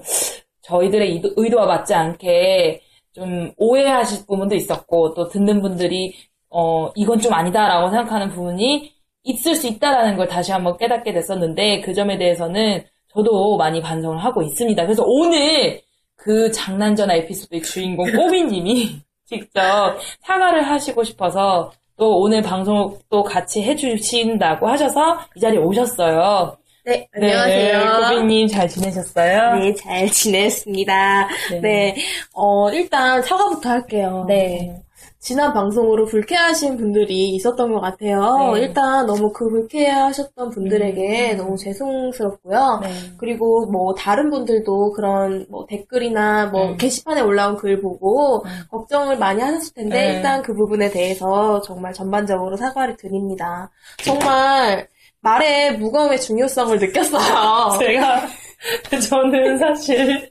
저희들의 0.62 1.12
의도, 1.12 1.30
의도와 1.36 1.66
맞지 1.66 1.94
않게 1.94 2.82
좀 3.12 3.52
오해하실 3.56 4.26
부분도 4.26 4.54
있었고 4.54 5.14
또 5.14 5.28
듣는 5.28 5.60
분들이 5.62 6.14
어 6.50 6.90
이건 6.94 7.18
좀 7.20 7.32
아니다라고 7.32 7.90
생각하는 7.90 8.30
부분이 8.30 8.92
있을 9.24 9.54
수 9.54 9.66
있다라는 9.68 10.16
걸 10.16 10.26
다시 10.28 10.52
한번 10.52 10.76
깨닫게 10.76 11.12
됐었는데 11.12 11.80
그 11.80 11.94
점에 11.94 12.18
대해서는 12.18 12.84
저도 13.14 13.56
많이 13.56 13.80
반성을 13.80 14.18
하고 14.18 14.42
있습니다. 14.42 14.82
그래서 14.84 15.02
오늘 15.06 15.80
그 16.16 16.50
장난 16.52 16.96
전화 16.96 17.14
에피소드의 17.14 17.62
주인공 17.62 18.10
꼬비님이 18.12 19.00
직접 19.26 19.98
사과를 20.22 20.62
하시고 20.62 21.04
싶어서 21.04 21.72
또 21.96 22.18
오늘 22.20 22.42
방송 22.42 22.98
또 23.10 23.22
같이 23.22 23.62
해주신다고 23.62 24.66
하셔서 24.68 25.18
이 25.36 25.40
자리에 25.40 25.58
오셨어요. 25.58 26.56
네, 26.84 27.08
네, 27.16 27.32
안녕하세요. 27.32 28.16
고비님 28.16 28.48
잘 28.48 28.68
지내셨어요? 28.68 29.54
네, 29.54 29.72
잘 29.74 30.10
지냈습니다. 30.10 31.28
네. 31.52 31.60
네, 31.60 31.96
어, 32.34 32.72
일단 32.72 33.22
사과부터 33.22 33.68
할게요. 33.68 34.24
네. 34.26 34.82
지난 35.20 35.52
방송으로 35.52 36.06
불쾌하신 36.06 36.76
분들이 36.76 37.28
있었던 37.36 37.72
것 37.72 37.78
같아요. 37.78 38.54
네. 38.54 38.62
일단 38.62 39.06
너무 39.06 39.32
그 39.32 39.48
불쾌하셨던 39.48 40.50
분들에게 40.50 41.34
너무 41.34 41.56
죄송스럽고요. 41.56 42.80
네. 42.82 42.88
그리고 43.16 43.66
뭐 43.66 43.94
다른 43.94 44.30
분들도 44.30 44.90
그런 44.94 45.46
뭐 45.48 45.64
댓글이나 45.66 46.46
뭐 46.46 46.70
음. 46.70 46.76
게시판에 46.76 47.20
올라온 47.20 47.56
글 47.56 47.80
보고 47.80 48.44
걱정을 48.72 49.18
많이 49.18 49.40
하셨을 49.40 49.74
텐데 49.74 50.08
네. 50.08 50.16
일단 50.16 50.42
그 50.42 50.52
부분에 50.54 50.90
대해서 50.90 51.60
정말 51.60 51.92
전반적으로 51.92 52.56
사과를 52.56 52.96
드립니다. 52.96 53.70
정말 54.02 54.88
말의 55.22 55.78
무거움의 55.78 56.20
중요성을 56.20 56.78
느꼈어요. 56.78 57.78
제가 57.80 58.22
저는 59.08 59.58
사실 59.58 60.30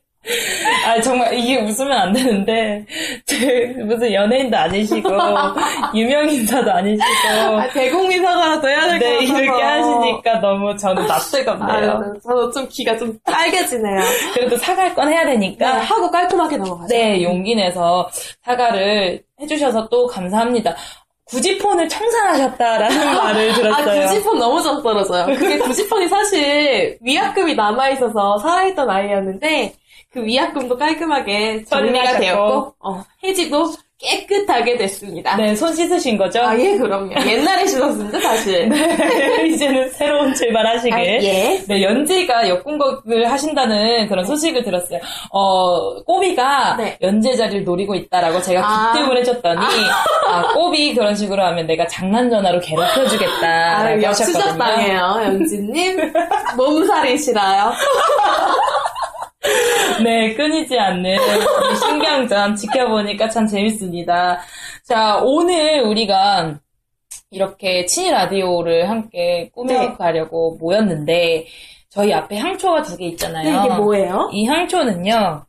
아 0.86 1.02
정말 1.02 1.34
이게 1.34 1.58
웃으면 1.60 1.92
안 1.94 2.14
되는데 2.14 2.86
제 3.26 3.74
무슨 3.84 4.14
연예인도 4.14 4.56
아니시고 4.56 5.10
유명 5.96 6.30
인사도 6.30 6.72
아니시고 6.72 7.06
아, 7.28 7.68
대국민 7.70 8.24
사과라도 8.24 8.68
해야 8.70 8.82
될것 8.82 9.00
네 9.00 9.16
같아서. 9.26 9.42
이렇게 9.42 9.64
하시니까 9.64 10.40
너무 10.42 10.78
저는 10.78 11.08
낯설겁네요. 11.08 11.92
아, 11.92 12.14
저도 12.22 12.52
좀 12.52 12.68
귀가 12.70 12.96
좀 12.98 13.18
빨개지네요. 13.26 14.00
그래도 14.36 14.58
사과할 14.58 14.94
건 14.94 15.10
해야 15.10 15.24
네, 15.24 15.32
되니까 15.32 15.80
하고 15.80 16.12
깔끔하게 16.12 16.58
넘어가죠. 16.58 16.94
네 16.94 17.24
용기 17.24 17.56
내서 17.56 18.08
사과를 18.46 19.24
해주셔서 19.42 19.90
또 19.90 20.06
감사합니다. 20.06 20.76
굳이 21.32 21.58
폰을 21.58 21.88
청산하셨다라는 21.88 22.98
말을 23.16 23.54
들었어요. 23.54 24.02
아, 24.02 24.08
구지폰 24.08 24.38
너무 24.38 24.62
적 24.62 24.84
떨어져요. 24.84 25.26
그게 25.38 25.58
구지폰이 25.58 26.08
사실 26.10 26.98
위약금이 27.02 27.56
남아있어서 27.56 28.38
살아있던 28.40 28.90
아이였는데, 28.90 29.74
그 30.12 30.24
위약금도 30.26 30.78
깔끔하게 30.78 31.64
정리가. 31.64 32.18
되었고, 32.20 32.76
어, 32.82 33.04
해지도 33.24 33.72
깨끗하게 34.02 34.78
됐습니다. 34.78 35.36
네, 35.36 35.56
손 35.56 35.74
씻으신 35.74 36.18
거죠? 36.18 36.42
아, 36.42 36.58
예, 36.58 36.76
그럼요. 36.76 37.14
옛날에 37.28 37.66
씻었습니다, 37.68 38.20
사실. 38.20 38.68
네, 38.68 39.46
이제는 39.48 39.90
새로운 39.92 40.34
출발하시길. 40.34 40.94
아, 40.94 41.04
예. 41.04 41.64
네, 41.68 41.84
연지가 41.84 42.50
역공격을 42.50 43.32
하신다는 43.32 44.08
그런 44.08 44.26
소식을 44.26 44.64
들었어요. 44.64 45.00
어, 45.32 46.04
꼬비가 46.04 46.78
연재 47.02 47.36
자리를 47.36 47.64
노리고 47.64 47.94
있다라고 47.96 48.42
제가 48.42 48.60
네. 48.60 48.66
아. 48.68 48.92
기뜸을 48.94 49.18
해줬더니, 49.18 49.66
아, 50.28 50.54
꼬비 50.54 50.96
그런 50.96 51.16
식으로 51.16 51.44
하면 51.44 51.68
내가 51.68 51.88
장난 51.88 52.30
전화로 52.30 52.58
아, 52.58 52.62
괴롭혀주겠다라고 52.62 54.08
하셨거든요. 54.08 54.08
역추적당해요, 54.08 55.22
연지님. 55.26 56.14
몸살이시라요. 56.58 57.72
네, 60.04 60.34
끊이지 60.36 60.78
않는 60.78 61.16
이 61.16 61.76
신경전 61.78 62.56
지켜보니까 62.56 63.30
참 63.30 63.48
재밌습니다. 63.48 64.40
자, 64.84 65.18
오늘 65.24 65.82
우리가 65.82 66.60
이렇게 67.32 67.86
친이 67.86 68.12
라디오를 68.12 68.90
함께 68.90 69.50
꾸며가려고 69.54 70.58
모였는데, 70.60 71.48
저희 71.90 72.14
앞에 72.14 72.38
향초가 72.38 72.84
두 72.84 72.98
개 72.98 73.06
있잖아요. 73.08 73.50
네, 73.52 73.66
이게 73.66 73.76
뭐예요? 73.76 74.30
이 74.32 74.46
향초는요, 74.46 75.46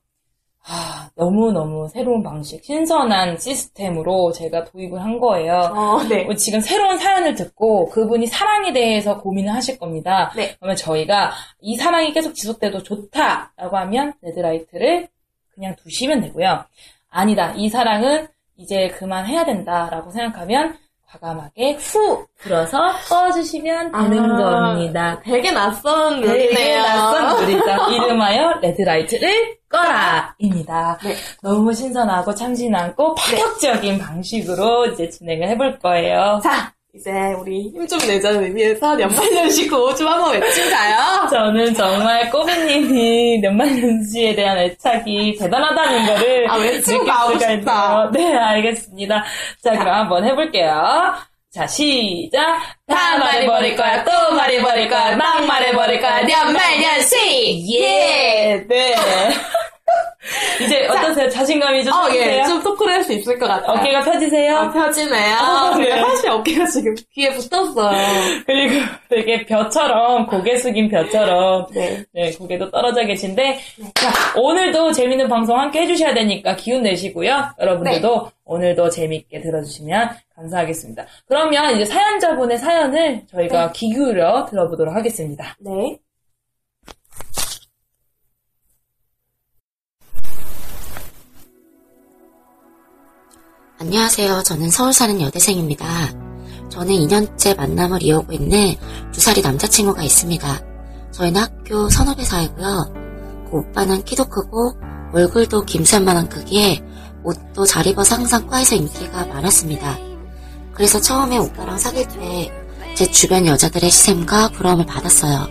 아, 0.64 1.10
너무너무 1.16 1.88
새로운 1.88 2.22
방식, 2.22 2.62
신선한 2.64 3.38
시스템으로 3.38 4.30
제가 4.32 4.64
도입을 4.64 5.02
한 5.02 5.18
거예요. 5.18 5.54
어, 5.74 6.02
네. 6.04 6.26
지금 6.36 6.60
새로운 6.60 6.98
사연을 6.98 7.34
듣고 7.34 7.88
그분이 7.88 8.26
사랑에 8.28 8.72
대해서 8.72 9.18
고민을 9.20 9.52
하실 9.52 9.78
겁니다. 9.78 10.32
네. 10.36 10.54
그러면 10.58 10.76
저희가 10.76 11.32
이 11.60 11.76
사랑이 11.76 12.12
계속 12.12 12.34
지속돼도 12.34 12.82
좋다라고 12.84 13.76
하면 13.76 14.14
레드라이트를 14.22 15.08
그냥 15.54 15.74
두시면 15.76 16.20
되고요. 16.20 16.64
아니다. 17.10 17.52
이 17.56 17.68
사랑은 17.68 18.28
이제 18.56 18.88
그만해야 18.88 19.44
된다라고 19.44 20.12
생각하면 20.12 20.76
과감하게 21.12 21.74
후 21.74 22.26
불어서 22.38 22.78
꺼주시면 23.08 23.92
되는 23.92 24.30
아, 24.30 24.72
겁니다. 24.72 25.20
되게 25.22 25.50
낯선 25.52 26.20
되게 26.22 26.46
룰이네요. 26.46 26.82
낯선 26.82 27.40
룰이죠. 27.46 27.90
이름하여 27.92 28.60
레드라이트를 28.62 29.58
꺼라입니다. 29.68 30.98
너무 31.42 31.72
신선하고 31.72 32.34
참신하고 32.34 33.14
파격적인 33.14 33.98
방식으로 33.98 34.86
이제 34.86 35.08
진행을 35.08 35.48
해볼 35.48 35.78
거예요. 35.80 36.40
자, 36.42 36.72
이제 36.94 37.10
우리 37.40 37.70
힘 37.70 37.86
좀 37.88 37.98
내자는 38.06 38.44
의미에서 38.44 39.00
연말연시 39.00 39.66
구호 39.66 39.94
좀 39.94 40.06
한번 40.08 40.38
외친가요? 40.38 41.26
저는 41.30 41.72
정말 41.74 42.28
꼬비님이 42.30 43.42
연말연시에 43.42 44.34
대한 44.34 44.58
애착이 44.58 45.36
대단하다는 45.38 46.06
거를 46.06 46.50
아, 46.50 46.56
외치고 46.56 47.02
나오고 47.04 47.38
싶다. 47.38 48.10
네, 48.12 48.36
알겠습니다. 48.36 49.24
자, 49.64 49.70
그럼 49.70 49.88
한번 49.88 50.24
해볼게요. 50.26 51.14
자, 51.50 51.66
시작. 51.66 52.60
다 52.86 53.16
말해버릴 53.18 53.74
거야, 53.76 54.04
또 54.04 54.34
말해버릴 54.34 54.88
거야, 54.88 55.16
막 55.16 55.44
말해버릴 55.46 55.98
거야, 56.00 56.20
연말연시! 56.28 57.74
예! 57.74 58.64
네. 58.68 58.94
이제 60.64 60.86
어떠세요? 60.86 61.28
자신감이 61.28 61.84
좀 61.84 61.92
어, 61.92 62.04
생기세요? 62.04 62.42
예, 62.42 62.44
좀 62.46 62.62
토크를 62.62 62.92
할 62.94 63.02
수 63.02 63.12
있을 63.12 63.36
것 63.38 63.48
같아요. 63.48 63.72
어깨가 63.78 64.00
펴지세요? 64.02 64.56
어, 64.56 64.70
펴지네요. 64.70 65.36
아, 65.36 65.76
네. 65.76 65.90
사실 66.00 66.30
어깨가 66.30 66.66
지금 66.66 66.94
귀에 67.12 67.30
붙었어요. 67.34 67.90
그리고 68.46 68.74
되게 69.08 69.44
벼처럼 69.44 70.26
고개 70.26 70.56
숙인 70.56 70.88
벼처럼 70.88 71.66
네. 71.74 72.04
고개도 72.38 72.70
떨어져 72.70 73.04
계신데 73.04 73.58
자 73.94 74.40
오늘도 74.40 74.92
재밌는 74.92 75.28
방송 75.28 75.58
함께 75.58 75.82
해주셔야 75.82 76.14
되니까 76.14 76.54
기운 76.56 76.82
내시고요 76.82 77.54
여러분들도 77.60 78.30
오늘도 78.44 78.90
재밌게 78.90 79.40
들어주시면 79.40 80.10
감사하겠습니다 80.36 81.04
그러면 81.26 81.74
이제 81.74 81.84
사연자분의 81.84 82.58
사연을 82.58 83.22
저희가 83.30 83.72
귀 83.72 83.88
기울여 83.92 84.46
들어보도록 84.50 84.94
하겠습니다 84.94 85.56
네. 85.60 85.98
안녕하세요. 93.82 94.44
저는 94.44 94.70
서울 94.70 94.92
사는 94.92 95.20
여대생입니다. 95.20 95.84
저는 96.70 96.94
2년째 96.94 97.56
만남을 97.56 98.00
이어오고 98.00 98.32
있는 98.32 98.76
두 99.10 99.20
살이 99.20 99.42
남자친구가 99.42 100.04
있습니다. 100.04 100.60
저희는 101.10 101.40
학교 101.40 101.88
선후배 101.88 102.22
사이고요. 102.22 102.92
그 103.50 103.56
오빠는 103.56 104.04
키도 104.04 104.26
크고 104.26 104.76
얼굴도 105.12 105.64
김새만한 105.64 106.28
크기에 106.28 106.80
옷도 107.24 107.64
잘 107.64 107.84
입어서 107.88 108.14
항상 108.14 108.46
과에서 108.46 108.76
인기가 108.76 109.26
많았습니다. 109.26 109.98
그래서 110.72 111.00
처음에 111.00 111.38
오빠랑 111.38 111.76
사귈 111.76 112.06
때 112.06 112.62
제 112.94 113.10
주변 113.10 113.46
여자들의 113.46 113.90
시샘과 113.90 114.50
부러움을 114.50 114.86
받았어요. 114.86 115.48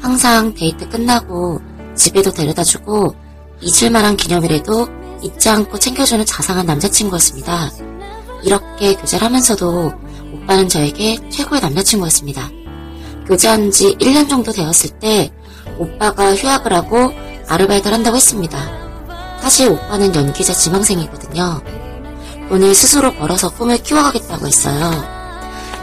항상 0.00 0.54
데이트 0.54 0.88
끝나고 0.88 1.60
집에도 1.96 2.30
데려다주고 2.30 3.14
잊을만한 3.60 4.16
기념일에도 4.16 4.86
잊지 5.22 5.48
않고 5.48 5.78
챙겨주는 5.78 6.24
자상한 6.26 6.66
남자친구였습니다. 6.66 7.70
이렇게 8.42 8.94
교제를 8.94 9.26
하면서도 9.26 9.92
오빠는 10.34 10.68
저에게 10.68 11.18
최고의 11.30 11.60
남자친구였습니다. 11.60 12.50
교제한 13.26 13.70
지 13.70 13.96
1년 13.96 14.28
정도 14.28 14.52
되었을 14.52 14.90
때 15.00 15.32
오빠가 15.78 16.34
휴학을 16.34 16.72
하고 16.72 17.12
아르바이트를 17.48 17.96
한다고 17.96 18.16
했습니다. 18.16 18.58
사실 19.40 19.68
오빠는 19.68 20.14
연기자 20.14 20.52
지망생이거든요. 20.52 21.62
돈을 22.48 22.74
스스로 22.74 23.12
벌어서 23.14 23.48
꿈을 23.50 23.78
키워가겠다고 23.78 24.46
했어요. 24.46 24.90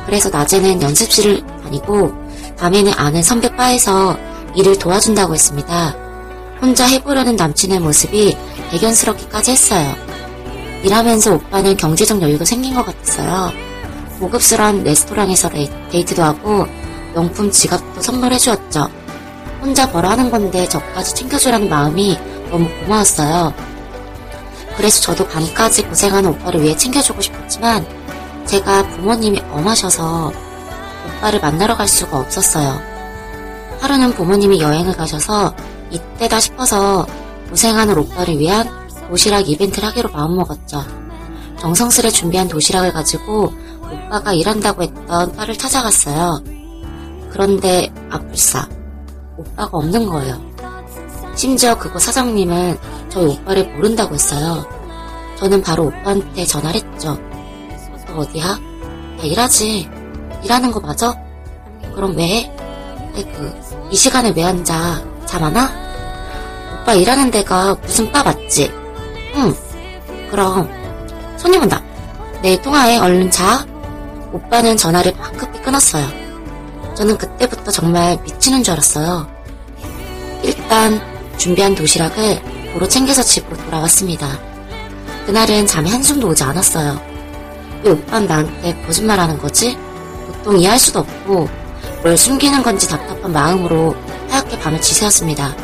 그래서 0.06 0.30
낮에는 0.30 0.82
연습실을 0.82 1.46
다니고 1.64 2.14
밤에는 2.58 2.94
아는 2.96 3.24
선배 3.24 3.54
바에서 3.56 4.18
일을 4.56 4.78
도와준다고 4.78 5.34
했습니다. 5.34 5.96
혼자 6.64 6.86
해보려는 6.88 7.36
남친의 7.36 7.82
모습이 7.82 8.38
대견스럽기까지 8.72 9.52
했어요. 9.52 9.94
일하면서 10.82 11.34
오빠는 11.34 11.76
경제적 11.76 12.22
여유도 12.22 12.46
생긴 12.46 12.74
것 12.74 12.86
같았어요. 12.86 13.52
고급스러운 14.20 14.82
레스토랑에서 14.86 15.50
레- 15.50 15.70
데이트도 15.92 16.24
하고 16.24 16.66
명품 17.14 17.52
지갑도 17.52 18.02
선물해 18.02 18.38
주었죠. 18.38 18.88
혼자 19.62 19.92
벌어 19.92 20.08
하는 20.12 20.32
건데 20.32 20.66
저까지 20.70 21.14
챙겨주라는 21.16 21.68
마음이 21.70 22.18
너무 22.50 22.70
고마웠어요. 22.80 23.54
그래서 24.78 25.02
저도 25.02 25.28
밤까지 25.28 25.84
고생하는 25.84 26.30
오빠를 26.30 26.62
위해 26.64 26.78
챙겨주고 26.78 27.20
싶었지만 27.20 27.86
제가 28.46 28.88
부모님이 28.88 29.42
엄하셔서 29.52 30.32
오빠를 31.18 31.42
만나러 31.42 31.76
갈 31.76 31.90
수가 31.90 32.20
없었어요. 32.20 32.80
하루는 33.82 34.14
부모님이 34.14 34.62
여행을 34.62 34.96
가셔서 34.96 35.54
이때다 35.94 36.40
싶어서 36.40 37.06
고생하는 37.50 37.98
오빠를 37.98 38.40
위한 38.40 38.68
도시락 39.10 39.48
이벤트를 39.48 39.88
하기로 39.90 40.10
마음먹었죠. 40.10 40.84
정성스레 41.60 42.10
준비한 42.10 42.48
도시락을 42.48 42.92
가지고 42.92 43.54
오빠가 43.92 44.34
일한다고 44.34 44.84
했던 44.84 45.36
바를 45.36 45.56
찾아갔어요. 45.58 46.42
그런데 47.32 47.92
아뿔싸 48.10 48.68
오빠가 49.38 49.78
없는 49.78 50.08
거예요. 50.08 50.42
심지어 51.36 51.78
그곳 51.78 52.00
사장님은 52.02 52.78
저희 53.10 53.26
오빠를 53.28 53.72
모른다고 53.76 54.14
했어요. 54.16 54.66
저는 55.38 55.62
바로 55.62 55.86
오빠한테 55.86 56.46
전화를 56.46 56.82
했죠. 56.82 57.18
너 58.08 58.20
어디야? 58.20 58.58
나 59.18 59.24
일하지. 59.24 59.90
일하는 60.44 60.72
거 60.72 60.80
맞아? 60.80 61.16
그럼 61.96 62.16
왜? 62.18 62.52
아이고, 63.16 63.90
이 63.92 63.96
시간에 63.96 64.32
왜 64.36 64.44
앉아? 64.44 65.04
잠 65.26 65.44
안 65.44 65.56
와? 65.56 65.83
오빠 66.84 66.96
일하는 66.96 67.32
데가 67.32 67.76
무슨 67.82 68.12
바 68.12 68.24
맞지? 68.24 68.70
응. 69.36 69.56
그럼 70.30 70.70
손님 71.38 71.62
온다. 71.62 71.82
내일 72.42 72.62
통화해. 72.62 72.98
얼른 72.98 73.32
자. 73.32 73.66
오빠는 74.34 74.76
전화를 74.76 75.14
황급히 75.18 75.62
끊었어요. 75.62 76.06
저는 76.94 77.18
그때부터 77.18 77.72
정말 77.72 78.20
미치는 78.24 78.64
줄 78.64 78.74
알았어요. 78.74 79.26
일단 80.44 81.00
준비한 81.38 81.74
도시락을 81.74 82.42
도로 82.74 82.86
챙겨서 82.86 83.24
집으로 83.24 83.56
돌아왔습니다. 83.64 84.28
그날은 85.26 85.66
잠이 85.66 85.90
한숨도 85.90 86.28
오지 86.28 86.44
않았어요. 86.44 87.00
왜 87.84 87.92
오빠는 87.92 88.28
나한테 88.28 88.84
거짓말하는 88.86 89.38
거지? 89.38 89.78
보통 90.28 90.60
이해할 90.60 90.78
수도 90.78 91.00
없고 91.00 91.48
뭘 92.02 92.18
숨기는 92.18 92.62
건지 92.62 92.90
답답한 92.90 93.32
마음으로 93.32 93.96
하얗게 94.28 94.60
밤을 94.60 94.82
지새웠습니다. 94.82 95.56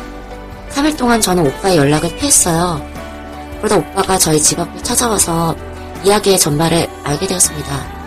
3일 0.72 0.96
동안 0.96 1.20
저는 1.20 1.46
오빠의 1.46 1.76
연락을 1.76 2.14
피했어요. 2.16 2.80
그러다 3.58 3.76
오빠가 3.76 4.18
저희 4.18 4.40
집 4.40 4.58
앞을 4.58 4.82
찾아와서 4.82 5.54
이야기의 6.04 6.38
전말을 6.38 6.88
알게 7.04 7.26
되었습니다. 7.26 8.00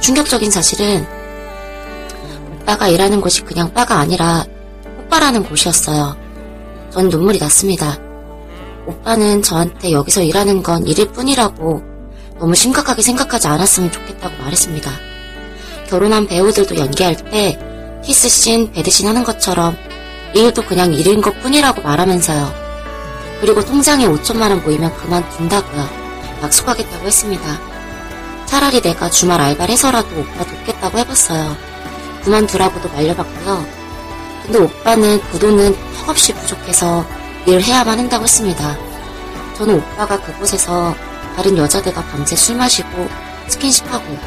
충격적인 0.00 0.50
사실은 0.50 1.06
오빠가 2.52 2.88
일하는 2.88 3.20
곳이 3.20 3.42
그냥 3.42 3.72
바가 3.72 3.98
아니라 3.98 4.44
오빠라는 5.04 5.44
곳이었어요. 5.44 6.16
전 6.90 7.08
눈물이 7.08 7.38
났습니다. 7.38 7.98
오빠는 8.86 9.42
저한테 9.42 9.92
여기서 9.92 10.22
일하는 10.22 10.62
건 10.62 10.86
일일 10.86 11.08
뿐이라고 11.12 11.82
너무 12.38 12.54
심각하게 12.54 13.02
생각하지 13.02 13.46
않았으면 13.48 13.92
좋겠다고 13.92 14.42
말했습니다. 14.42 14.90
결혼한 15.88 16.26
배우들도 16.26 16.76
연기할 16.76 17.16
때 17.30 17.58
키스씬, 18.04 18.72
배드씬 18.72 19.06
하는 19.06 19.24
것처럼 19.24 19.76
이 19.88 19.89
일도 20.34 20.62
그냥 20.62 20.92
일인 20.92 21.20
것 21.20 21.40
뿐이라고 21.42 21.82
말하면서요. 21.82 22.52
그리고 23.40 23.64
통장에 23.64 24.06
5천만 24.06 24.50
원 24.50 24.62
모이면 24.62 24.94
그만둔다고요. 24.96 25.88
약속하겠다고 26.42 27.06
했습니다. 27.06 27.58
차라리 28.46 28.80
내가 28.80 29.10
주말 29.10 29.40
알바를 29.40 29.72
해서라도 29.72 30.08
오빠 30.18 30.44
돕겠다고 30.44 30.98
해봤어요. 30.98 31.56
그만두라고도 32.24 32.88
말려봤고요. 32.90 33.64
근데 34.44 34.58
오빠는 34.58 35.20
그 35.30 35.38
돈은 35.38 35.74
턱없이 35.98 36.34
부족해서 36.34 37.04
일을 37.46 37.62
해야만 37.62 37.98
한다고 37.98 38.24
했습니다. 38.24 38.76
저는 39.56 39.76
오빠가 39.76 40.20
그곳에서 40.20 40.94
다른 41.36 41.56
여자들과 41.56 42.02
밤새 42.04 42.36
술 42.36 42.56
마시고 42.56 43.08
스킨십하고 43.48 44.18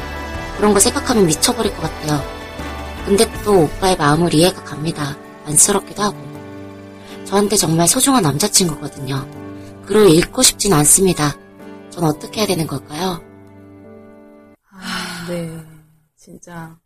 그런 0.56 0.72
거 0.72 0.80
생각하면 0.80 1.26
미쳐버릴 1.26 1.74
것 1.76 1.82
같아요. 1.82 2.22
근데 3.04 3.30
또 3.44 3.64
오빠의 3.64 3.96
마음을 3.96 4.32
이해가 4.32 4.64
갑니다. 4.64 5.14
안쓰럽기도 5.44 6.02
하고. 6.02 6.16
저한테 7.24 7.56
정말 7.56 7.88
소중한 7.88 8.22
남자친구거든요. 8.22 9.26
그를 9.86 10.10
잃고 10.10 10.42
싶진 10.42 10.72
않습니다. 10.72 11.36
전 11.90 12.04
어떻게 12.04 12.40
해야 12.40 12.46
되는 12.46 12.66
걸까요? 12.66 13.22
아, 14.70 15.26
네. 15.28 15.64
진짜. 16.16 16.76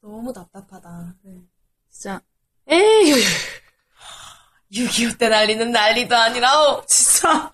너무 0.00 0.32
답답하다. 0.32 1.14
진짜. 1.90 2.20
에이, 2.68 3.12
6.25때 4.72 5.28
난리는 5.28 5.70
난리도 5.72 6.16
아니라, 6.16 6.48
어, 6.62 6.84
진짜. 6.86 7.50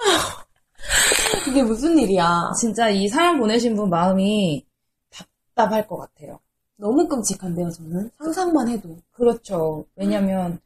이게 1.48 1.62
무슨 1.62 1.98
일이야. 1.98 2.52
진짜 2.58 2.88
이 2.90 3.08
사연 3.08 3.38
보내신 3.38 3.74
분 3.74 3.88
마음이 3.90 4.66
답답할 5.10 5.88
것 5.88 5.96
같아요. 5.96 6.40
너무 6.76 7.08
끔찍한데요, 7.08 7.70
저는. 7.70 8.10
상상만 8.18 8.68
해도. 8.68 8.96
그렇죠. 9.12 9.86
왜냐면 9.96 10.60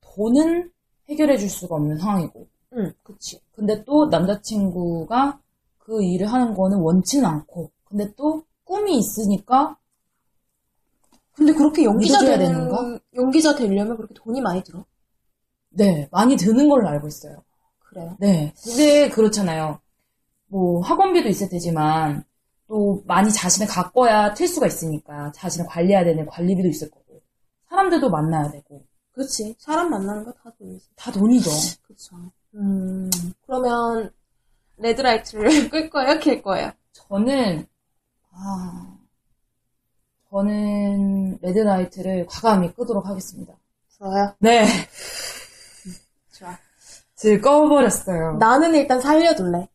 돈은 0.00 0.70
해결해 1.08 1.36
줄 1.36 1.48
수가 1.48 1.76
없는 1.76 1.98
상황이고. 1.98 2.46
응, 2.74 2.92
그치. 3.02 3.40
근데 3.52 3.84
또 3.84 4.06
남자친구가 4.06 5.38
그 5.78 6.02
일을 6.02 6.26
하는 6.32 6.54
거는 6.54 6.78
원치는 6.78 7.24
않고. 7.24 7.70
근데 7.84 8.12
또 8.16 8.44
꿈이 8.64 8.96
있으니까 8.98 9.76
근데 11.34 11.52
그렇게 11.52 11.84
연기자 11.84 12.20
되는 12.20 12.38
되는 12.38 12.68
건가? 12.68 12.98
연기자 13.14 13.54
되려면 13.54 13.96
그렇게 13.96 14.14
돈이 14.14 14.40
많이 14.40 14.62
들어? 14.62 14.84
네, 15.70 16.08
많이 16.10 16.36
드는 16.36 16.68
걸로 16.68 16.88
알고 16.88 17.08
있어요. 17.08 17.42
그래요? 17.80 18.16
네. 18.20 18.52
근데 18.62 19.08
그렇잖아요. 19.08 19.80
뭐 20.46 20.80
학원비도 20.82 21.28
있을 21.28 21.48
테지만 21.48 22.24
또 22.72 23.02
많이 23.06 23.30
자신을 23.30 23.68
가꿔야 23.68 24.32
틀 24.32 24.48
수가 24.48 24.66
있으니까 24.66 25.30
자신을 25.32 25.66
관리해야 25.66 26.04
되는 26.04 26.24
관리비도 26.24 26.66
있을 26.70 26.90
거고 26.90 27.20
사람들도 27.68 28.08
만나야 28.08 28.50
되고 28.50 28.82
그렇지. 29.12 29.56
사람 29.58 29.90
만나는 29.90 30.24
거 30.24 30.32
다 30.32 30.50
돈이지. 30.58 30.88
다 30.96 31.12
돈이죠. 31.12 31.50
그쵸. 31.82 32.16
음, 32.54 33.10
그러면, 33.44 34.10
red 34.78 34.94
light를 34.94 35.42
끌 35.68 35.90
거예요? 35.90 36.18
킬 36.18 36.40
거예요? 36.40 36.72
저는 36.92 37.66
아 38.30 38.96
저는 40.30 41.40
red 41.42 41.63
light를 41.63 42.24
과감히 42.26 42.72
끄도록 42.72 43.06
하겠습니다. 43.06 43.52
좋아요. 43.98 44.34
네. 44.38 44.64
좋아. 46.32 46.56
지금 47.16 47.42
꺼버렸어요. 47.42 48.38
나는 48.38 48.74
일단 48.74 48.98
살려둘래. 48.98 49.68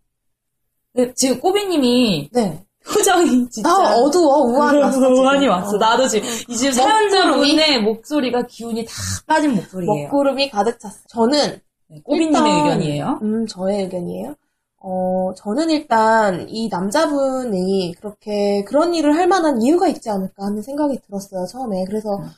네, 0.93 1.13
지금 1.13 1.39
꼬비님이 1.39 2.31
네. 2.33 2.65
표정이 2.93 3.49
진짜 3.49 3.69
나 3.69 3.95
어두워. 3.95 4.43
우환이 4.43 4.79
왔어. 4.79 4.99
지금. 4.99 5.13
우환이 5.13 5.47
왔어. 5.47 5.75
어. 5.75 5.77
나도 5.77 6.07
지금 6.07 6.27
이제 6.49 6.71
사연자분의 6.71 7.81
목소리가 7.83 8.43
기운이 8.47 8.85
다 8.85 8.91
빠진 9.25 9.55
목소리예요. 9.55 10.03
먹구름이 10.05 10.49
가득 10.49 10.79
찼어. 10.79 10.93
저는 11.09 11.59
네, 11.89 12.01
꼬비님의 12.03 12.53
의견이에요. 12.53 13.19
음, 13.21 13.45
저의 13.47 13.83
의견이에요. 13.83 14.35
어, 14.79 15.33
저는 15.35 15.69
일단 15.69 16.47
이 16.49 16.69
남자분이 16.69 17.95
그렇게 17.97 18.63
그런 18.63 18.93
일을 18.93 19.15
할 19.15 19.27
만한 19.27 19.61
이유가 19.61 19.87
있지 19.87 20.09
않을까 20.09 20.45
하는 20.45 20.61
생각이 20.61 20.99
들었어요, 21.01 21.45
처음에. 21.51 21.83
그래서 21.85 22.09
음. 22.17 22.29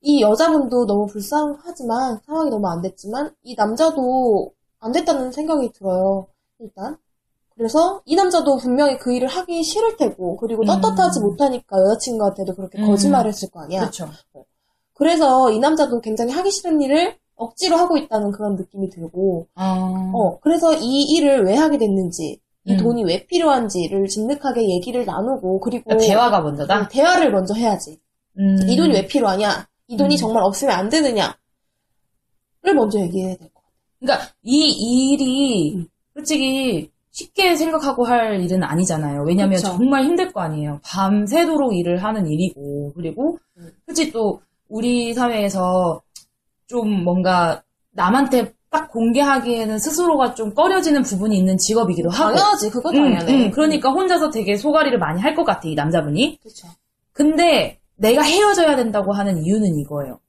이 0.00 0.22
여자분도 0.22 0.86
너무 0.86 1.06
불쌍하지만, 1.06 2.20
상황이 2.24 2.50
너무 2.50 2.68
안 2.68 2.80
됐지만, 2.80 3.34
이 3.42 3.54
남자도 3.56 4.52
안 4.78 4.92
됐다는 4.92 5.32
생각이 5.32 5.72
들어요, 5.72 6.28
일단. 6.60 6.96
그래서 7.58 8.00
이 8.04 8.14
남자도 8.14 8.56
분명히 8.56 8.96
그 8.98 9.12
일을 9.12 9.26
하기 9.26 9.64
싫을 9.64 9.96
테고, 9.96 10.36
그리고 10.36 10.64
떳떳하지 10.64 11.18
못하니까 11.18 11.76
여자친구한테도 11.76 12.54
그렇게 12.54 12.78
음. 12.78 12.86
거짓말을 12.86 13.30
했을 13.30 13.50
거 13.50 13.60
아니야. 13.60 13.80
그렇죠. 13.80 14.08
그래서 14.94 15.50
이 15.50 15.58
남자도 15.58 16.00
굉장히 16.00 16.32
하기 16.32 16.52
싫은 16.52 16.80
일을 16.80 17.16
억지로 17.34 17.76
하고 17.76 17.96
있다는 17.96 18.30
그런 18.30 18.54
느낌이 18.54 18.88
들고, 18.90 19.48
아, 19.56 20.12
어, 20.14 20.38
그래서 20.38 20.72
이 20.72 21.02
일을 21.02 21.44
왜 21.44 21.56
하게 21.56 21.78
됐는지, 21.78 22.40
이 22.64 22.72
음. 22.74 22.76
돈이 22.78 23.02
왜 23.04 23.26
필요한지를 23.26 24.06
진득하게 24.06 24.68
얘기를 24.68 25.04
나누고, 25.04 25.58
그리고. 25.58 25.84
그러니까 25.84 26.06
대화가 26.06 26.40
먼저다? 26.40 26.82
어, 26.82 26.88
대화를 26.88 27.32
먼저 27.32 27.54
해야지. 27.54 27.98
음. 28.38 28.56
이 28.68 28.76
돈이 28.76 28.94
왜 28.94 29.06
필요하냐? 29.06 29.68
이 29.88 29.96
돈이 29.96 30.14
음. 30.14 30.16
정말 30.16 30.44
없으면 30.44 30.76
안 30.76 30.88
되느냐? 30.88 31.36
를 32.62 32.74
먼저 32.74 33.00
얘기해야 33.00 33.36
돼. 33.36 33.50
그러니까 33.98 34.28
이 34.42 35.12
일이 35.12 35.88
솔직히 36.14 36.90
쉽게 37.18 37.56
생각하고 37.56 38.04
할 38.04 38.40
일은 38.40 38.62
아니잖아요. 38.62 39.24
왜냐면 39.24 39.56
그쵸. 39.56 39.68
정말 39.76 40.04
힘들 40.04 40.32
거 40.32 40.40
아니에요. 40.40 40.78
밤새도록 40.84 41.74
일을 41.74 42.04
하는 42.04 42.28
일이고 42.28 42.92
그리고 42.94 43.38
음. 43.56 43.72
솔직히 43.86 44.12
또 44.12 44.40
우리 44.68 45.12
사회에서 45.14 46.00
좀 46.68 47.02
뭔가 47.02 47.64
남한테 47.90 48.54
딱 48.70 48.92
공개하기에는 48.92 49.78
스스로가 49.78 50.34
좀 50.34 50.54
꺼려지는 50.54 51.02
부분이 51.02 51.36
있는 51.36 51.56
직업이기도 51.58 52.10
하고. 52.10 52.36
당연하지, 52.36 52.70
그거 52.70 52.90
음, 52.90 52.94
당연해. 52.94 53.46
음, 53.46 53.50
그러니까 53.50 53.90
혼자서 53.90 54.30
되게 54.30 54.56
소가리를 54.56 54.96
많이 54.98 55.20
할 55.20 55.34
것 55.34 55.42
같아, 55.44 55.62
이 55.66 55.74
남자분이. 55.74 56.38
그쵸. 56.42 56.68
근데 57.12 57.80
내가 57.96 58.22
헤어져야 58.22 58.76
된다고 58.76 59.12
하는 59.12 59.42
이유는 59.42 59.76
이거예요. 59.78 60.20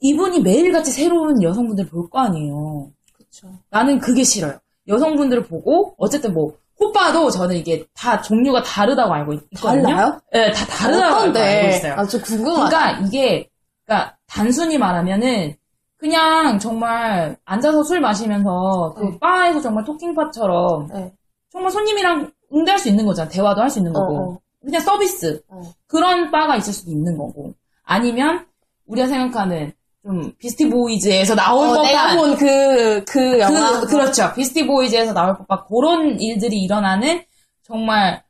이분이 0.00 0.40
매일같이 0.42 0.92
새로운 0.92 1.42
여성분들 1.42 1.86
볼 1.88 2.08
거 2.10 2.20
아니에요. 2.20 2.92
그쵸. 3.14 3.48
나는 3.70 3.98
그게 3.98 4.22
싫어요. 4.22 4.58
여성분들을 4.88 5.44
보고 5.44 5.94
어쨌든 5.98 6.32
뭐 6.34 6.52
호빠도 6.80 7.30
저는 7.30 7.56
이게 7.56 7.86
다 7.94 8.20
종류가 8.20 8.62
다르다고 8.62 9.12
알고 9.12 9.32
있- 9.34 9.42
있거든요. 9.52 9.82
달라요? 9.88 10.20
네, 10.32 10.50
다 10.50 10.66
다르다고 10.66 11.16
어떤데? 11.16 11.40
알고 11.40 11.68
있어요. 11.76 11.94
아, 11.94 12.04
좀 12.04 12.20
궁금하다. 12.20 12.68
그러니까 12.68 13.06
이게 13.06 13.48
그러니까 13.86 14.16
단순히 14.26 14.76
말하면은 14.78 15.54
그냥 15.96 16.58
정말 16.58 17.36
앉아서 17.44 17.82
술 17.84 18.00
마시면서 18.00 18.94
그 18.98 19.04
네. 19.04 19.18
바에서 19.20 19.60
정말 19.60 19.84
토킹바처럼 19.84 20.88
네. 20.88 21.12
정말 21.50 21.70
손님이랑 21.70 22.30
응대할 22.52 22.78
수 22.78 22.88
있는 22.88 23.06
거잖아. 23.06 23.28
대화도 23.30 23.60
할 23.62 23.70
수 23.70 23.78
있는 23.78 23.92
거고. 23.92 24.16
어, 24.16 24.32
어. 24.34 24.38
그냥 24.62 24.80
서비스. 24.82 25.42
어. 25.48 25.62
그런 25.86 26.30
바가 26.30 26.56
있을 26.56 26.72
수도 26.72 26.90
있는 26.90 27.16
거고. 27.16 27.54
아니면 27.84 28.46
우리가 28.86 29.06
생각하는 29.08 29.72
좀 30.04 30.32
비스티 30.38 30.68
보이즈에서 30.68 31.34
나올 31.34 31.66
어, 31.66 31.68
법한 31.72 31.86
내가 31.86 32.14
본 32.16 32.36
그, 32.36 33.04
그 33.04 33.40
영화. 33.40 33.80
그, 33.80 33.86
그렇죠. 33.86 34.30
비스티 34.34 34.66
보이즈에서 34.66 35.14
나올 35.14 35.36
법한 35.38 35.64
그런 35.66 36.20
일들이 36.20 36.62
일어나는 36.62 37.22
정말 37.66 38.22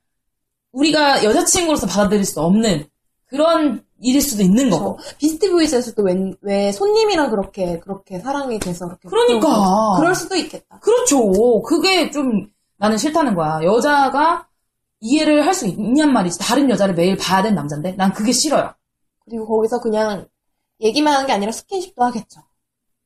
우리가 0.73 1.25
여자친구로서 1.25 1.89
받아들일 1.89 2.25
수 2.25 2.41
없는 2.41 2.87
그런 3.27 3.83
일일 4.01 4.21
수도 4.23 4.43
있는 4.45 4.71
거고. 4.71 4.99
비스티 5.19 5.51
보이즈에서도 5.51 6.01
왜, 6.03 6.15
왜 6.43 6.71
손님이랑 6.73 7.31
그렇게, 7.31 7.81
그렇게 7.81 8.21
사랑이 8.21 8.59
돼서 8.61 8.87
그렇게. 8.87 9.09
그러니까. 9.09 9.49
그런- 9.49 9.97
그럴 10.01 10.15
수도 10.15 10.37
있겠다. 10.37 10.79
그렇죠. 10.81 11.63
그게 11.63 12.11
좀 12.13 12.49
나는 12.77 12.97
싫다는 12.99 13.35
거야. 13.35 13.61
여자가 13.65 14.47
이해를 15.01 15.45
할 15.47 15.55
수 15.55 15.67
있냔 15.67 16.13
말이지. 16.13 16.39
다른 16.39 16.71
여자를 16.71 16.95
매일 16.95 17.17
봐야 17.17 17.43
되는 17.43 17.57
남잔데. 17.57 17.93
난 17.97 18.13
그게 18.13 18.31
싫어요. 18.31 18.73
그리고 19.25 19.47
거기서 19.47 19.81
그냥 19.81 20.27
얘기만 20.85 21.15
하는 21.15 21.27
게 21.27 21.33
아니라 21.33 21.51
스킨십도 21.53 22.03
하겠죠. 22.05 22.41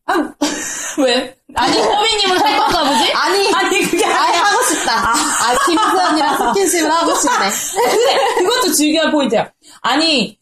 왜? 1.04 1.36
아니, 1.54 1.78
호비님은 1.78 2.38
할 2.40 2.58
건가 2.58 2.84
보지? 2.90 3.12
아니, 3.14 3.52
아니, 3.54 3.82
그게 3.82 4.04
아예 4.04 4.14
아니라. 4.14 4.44
하고 4.46 4.62
싶다. 4.64 5.12
아, 5.12 5.56
김수현이랑 5.66 6.54
스킨십을 6.54 6.90
하고 6.90 7.14
싶네. 7.14 7.36
근데 7.90 8.44
그것도 8.44 8.72
중요한 8.74 9.12
포인트야. 9.12 9.50
아니, 9.82 10.38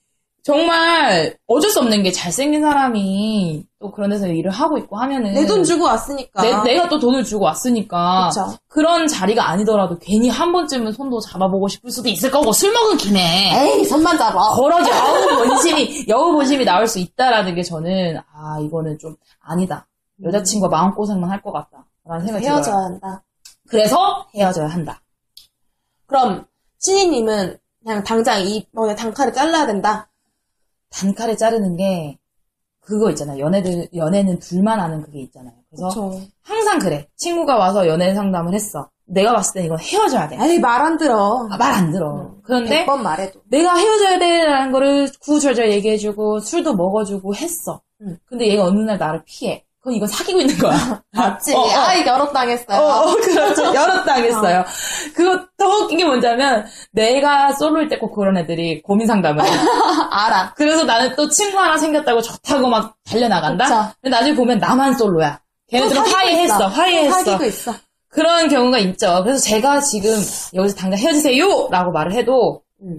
정말 0.47 1.37
어쩔 1.49 1.71
수 1.71 1.81
없는 1.81 2.05
게 2.05 2.13
잘생긴 2.13 2.63
사람이 2.63 3.65
또 3.81 3.91
그런 3.91 4.11
데서 4.11 4.29
일을 4.29 4.53
하고 4.53 4.79
있고 4.79 4.97
하면은. 4.97 5.35
내 5.35 5.45
돈 5.45 5.65
주고 5.65 5.85
왔으니까. 5.87 6.41
내, 6.41 6.55
내가 6.63 6.89
또 6.89 7.01
돈을 7.01 7.25
주고 7.25 7.45
왔으니까. 7.47 8.29
그쵸. 8.29 8.57
그런 8.69 9.09
자리가 9.09 9.49
아니더라도 9.49 9.99
괜히 9.99 10.29
한 10.29 10.53
번쯤은 10.53 10.93
손도 10.93 11.19
잡아보고 11.19 11.67
싶을 11.67 11.91
수도 11.91 12.09
있을 12.09 12.31
거고, 12.31 12.53
술 12.53 12.73
먹은 12.73 12.97
김에. 12.97 13.21
에이, 13.75 13.85
손만 13.87 14.17
잡아. 14.17 14.55
그런 14.55 14.87
여우 14.87 15.49
본심이, 15.49 16.05
여우 16.09 16.31
본심이 16.33 16.65
나올 16.65 16.87
수 16.87 17.01
있다라는 17.01 17.57
게 17.57 17.65
저는, 17.65 18.19
아, 18.33 18.59
이거는 18.61 18.99
좀 19.01 19.17
아니다. 19.41 19.89
여자친구가 20.23 20.69
마음고생만 20.77 21.29
할 21.29 21.43
것 21.43 21.51
같다. 21.53 21.85
라는 22.05 22.25
생각이 22.25 22.45
들어요. 22.45 22.57
헤어져야 22.59 22.77
한다. 22.77 23.23
그래서 23.69 24.27
헤어져야 24.35 24.69
한다. 24.69 25.03
그럼 26.07 26.47
신이님은 26.79 27.59
그냥 27.83 28.05
당장 28.05 28.41
이번에 28.47 28.95
단칼에 28.95 29.33
잘라야 29.33 29.67
된다. 29.67 30.09
단칼에 30.91 31.37
자르는 31.37 31.76
게 31.76 32.18
그거 32.80 33.11
있잖아요. 33.11 33.41
연애들 33.41 33.89
연애는 33.95 34.39
둘만 34.39 34.78
아는 34.78 35.03
그게 35.03 35.20
있잖아요. 35.20 35.55
그래서 35.70 35.89
그쵸. 35.89 36.20
항상 36.43 36.78
그래. 36.78 37.09
친구가 37.16 37.57
와서 37.57 37.89
연애 37.89 38.14
상담을 38.14 38.55
했어. 38.55 38.89
내가 39.07 39.32
봤을 39.34 39.61
때 39.61 39.66
이건 39.66 39.78
헤어져야 39.78 40.28
돼. 40.28 40.37
아이 40.37 40.59
말안 40.59 40.97
들어. 40.97 41.49
말안 41.59 41.91
들어. 41.93 42.34
그런데 42.43 42.84
100번 42.87 42.99
말해도. 43.03 43.41
내가 43.49 43.76
헤어져야 43.76 44.18
돼라는 44.18 44.72
거를 44.72 45.09
구구절절 45.20 45.70
얘기해주고 45.72 46.41
술도 46.41 46.74
먹어주고 46.76 47.34
했어. 47.34 47.80
근데 48.26 48.49
얘가 48.49 48.64
어느 48.64 48.80
날 48.80 48.99
나를 48.99 49.22
피해. 49.24 49.64
그럼 49.87 49.97
이건 49.99 50.09
사귀고 50.09 50.41
있는 50.41 50.59
거야. 50.59 51.01
맞지? 51.14 51.55
어, 51.55 51.61
어. 51.61 51.70
아이 51.70 52.05
여럿당했어요. 52.05 52.76
어, 52.76 52.82
어, 53.03 53.14
그렇죠. 53.14 53.62
여럿당했어요. 53.72 54.64
그거 55.14 55.47
더 55.57 55.68
웃긴 55.68 55.99
게 55.99 56.05
뭐냐면, 56.05 56.66
내가 56.91 57.53
솔로일 57.53 57.89
때 57.89 57.97
꼭 57.99 58.12
그런 58.14 58.37
애들이 58.37 58.82
고민 58.82 59.07
상담을 59.07 59.45
해. 59.45 59.49
알아. 60.11 60.55
그래서 60.57 60.82
나는 60.84 61.14
또 61.14 61.28
친구 61.28 61.59
하나 61.59 61.78
생겼다고 61.78 62.20
좋다고 62.20 62.66
막 62.68 62.97
달려나간다? 63.09 63.64
그쵸. 63.64 63.93
근데 64.03 64.16
나중에 64.16 64.34
보면 64.34 64.59
나만 64.59 64.95
솔로야. 64.95 65.39
걔네들은 65.68 66.03
화해했어. 66.03 66.66
화해했어. 66.66 67.18
또 67.18 67.24
사귀고 67.24 67.45
있어. 67.45 67.74
그런 68.09 68.49
경우가 68.49 68.78
있죠. 68.78 69.20
그래서 69.22 69.41
제가 69.45 69.80
지금 69.80 70.11
여기서 70.55 70.74
당장 70.74 70.99
헤어지세요! 70.99 71.68
라고 71.70 71.93
말을 71.93 72.12
해도 72.12 72.62
음. 72.82 72.99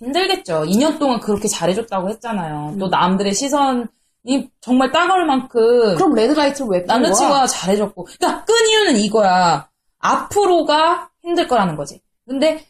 힘들겠죠. 0.00 0.62
2년 0.66 0.98
동안 0.98 1.20
그렇게 1.20 1.48
잘해줬다고 1.48 2.08
했잖아요. 2.10 2.70
음. 2.74 2.78
또 2.78 2.88
남들의 2.88 3.34
시선 3.34 3.88
이 4.24 4.48
정말 4.60 4.90
따가울 4.92 5.24
만큼 5.26 5.94
그럼 5.96 6.14
red 6.14 6.28
light를 6.28 6.68
왜 6.70 6.82
거야? 6.84 6.98
남자친구가 6.98 7.46
잘해줬고. 7.46 8.04
그러니까 8.04 8.44
끈 8.44 8.54
이유는 8.68 8.96
이거야. 9.00 9.68
앞으로가 9.98 11.10
힘들 11.22 11.46
거라는 11.48 11.76
거지. 11.76 12.00
근데 12.26 12.64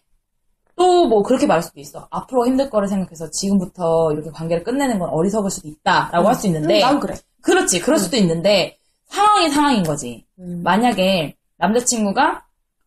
또 0.77 1.07
뭐 1.09 1.23
그렇게 1.23 1.47
말할 1.47 1.63
수도 1.63 1.81
있어. 1.81 2.07
앞으로 2.11 2.47
힘들 2.47 2.71
거를 2.71 2.87
생각해서 2.87 3.31
지금부터 3.31 4.13
이렇게 4.13 4.31
관계를 4.31 4.63
끝내는 4.63 4.99
건 4.99 5.09
어리석을 5.11 5.51
수도 5.51 5.69
있다라고 5.69 6.25
음. 6.25 6.29
할수 6.29 6.47
있는데. 6.47 6.77
음, 6.77 6.81
난 6.81 7.01
그래. 7.01 7.17
그렇지. 7.43 7.81
그럴 7.81 7.99
수도 7.99 8.17
있는데 8.17 8.79
상황이 9.07 9.49
상황인 9.51 9.83
거지. 9.83 10.25
음. 10.39 10.61
만약에 10.63 11.35
남자친구가 11.57 12.45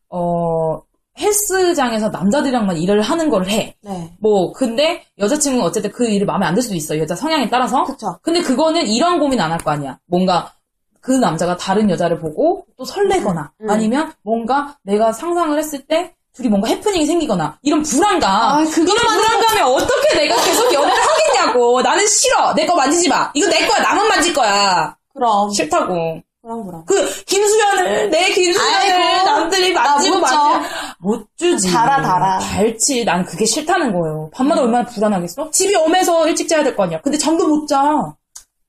어 0.10 0.82
헬스장에서 1.22 2.10
남자들이랑만 2.10 2.78
일을 2.78 3.02
하는 3.02 3.30
걸 3.30 3.48
해. 3.48 3.76
네. 3.82 4.12
뭐 4.20 4.52
근데 4.52 5.04
여자친구는 5.20 5.66
어쨌든 5.66 5.92
그 5.92 6.06
일이 6.08 6.26
마음에 6.26 6.46
안 6.46 6.56
들 6.56 6.62
수도 6.62 6.76
있어. 6.76 6.98
여자 6.98 7.16
성향에 7.16 7.50
따라서. 7.50 7.84
그쵸. 7.84 8.18
근데 8.22 8.42
그거는 8.42 8.88
이런 8.88 9.20
고민 9.20 9.40
안 9.40 9.52
할 9.52 9.60
거 9.64 9.72
아니야. 9.72 9.98
뭔가 10.08 10.52
그 11.00 11.12
남자가 11.14 11.56
다른 11.58 11.90
여자를 11.90 12.20
보고 12.20 12.66
또 12.78 12.84
설레거나 12.86 13.52
음. 13.62 13.70
아니면 13.70 14.12
뭔가 14.24 14.78
내가 14.84 15.12
상상을 15.14 15.58
했을 15.58 15.80
때 15.88 16.14
둘이 16.34 16.48
뭔가 16.48 16.68
해프닝이 16.70 17.06
생기거나 17.06 17.58
이런 17.62 17.82
불안감. 17.84 18.32
아, 18.32 18.62
이런 18.62 18.86
불안감에 18.86 19.62
어떻게 19.62 20.16
내가 20.18 20.36
계속 20.44 20.74
연애를 20.74 20.94
하겠냐고. 21.04 21.82
나는 21.82 22.06
싫어. 22.08 22.54
내 22.54 22.66
거 22.66 22.76
만지지 22.76 23.10
마. 23.10 23.30
이거 23.34 23.48
내 23.50 23.66
거야. 23.68 23.80
나만 23.80 24.08
만질 24.08 24.34
거야. 24.34 24.96
그럼. 25.14 25.50
싫다고. 25.52 26.22
그럼 26.42 26.66
그럼. 26.66 26.84
그 26.86 27.24
김수현을 27.26 28.10
내 28.10 28.32
김수현을 28.34 29.24
남들이 29.26 29.74
만지고 29.74 30.16
나못 30.16 30.30
줘. 30.30 30.36
만지 30.44 30.70
못 31.00 31.28
주지. 31.38 31.72
달아, 31.72 32.02
달아. 32.02 32.40
달지. 32.40 33.06
난 33.06 33.24
그게 33.24 33.46
싫다는 33.46 33.94
거예요. 33.94 34.26
음. 34.26 34.30
밤마다 34.34 34.62
얼마나 34.62 34.84
불안하겠어? 34.86 35.52
집이 35.52 35.76
엄해서 35.76 36.28
일찍 36.28 36.48
자야 36.50 36.64
될 36.64 36.76
거 36.76 36.84
아니야. 36.84 37.00
근데 37.02 37.18
잠도 37.18 37.48
못 37.48 37.68
자. 37.68 37.84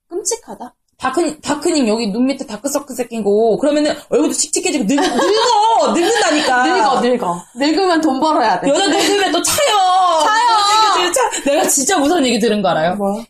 끔찍하다. 0.09 0.75
dark, 0.99 1.41
darkening 1.41 1.89
여기 1.89 2.13
눈 2.13 2.27
밑에 2.27 2.47
다크서클 2.47 2.95
생기고 2.95 3.57
그러면은 3.59 3.97
얼굴도 4.11 4.35
칙칙해지고 4.35 4.85
늙, 4.85 4.95
늙어 5.01 5.93
늙는다니까 5.95 6.63
늙어 6.67 7.01
늙어. 7.01 7.43
늙으면 7.57 8.01
돈 8.03 8.21
벌어야 8.21 8.61
돼. 8.61 8.69
여자 8.69 8.87
늙으면 8.87 9.33
또 9.33 9.43
차요 9.43 9.77
차요! 10.23 11.13
차. 11.13 11.51
내가 11.51 11.67
진짜 11.69 11.99
무서운 11.99 12.25
얘기 12.25 12.39
들은 12.39 12.63
거 12.63 12.69
알아요? 12.69 12.95
뭐? 12.95 13.21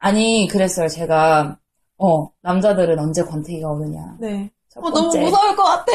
아니 0.00 0.48
그랬어요 0.50 0.88
제가 0.88 1.56
어 2.02 2.30
남자들은 2.42 2.98
언제 2.98 3.22
권태기가 3.24 3.68
오느냐 3.68 4.00
네. 4.18 4.50
첫 4.72 4.80
어, 4.84 4.90
너무 4.90 5.10
번째. 5.10 5.20
무서울 5.20 5.56
것 5.56 5.62
같아. 5.64 5.92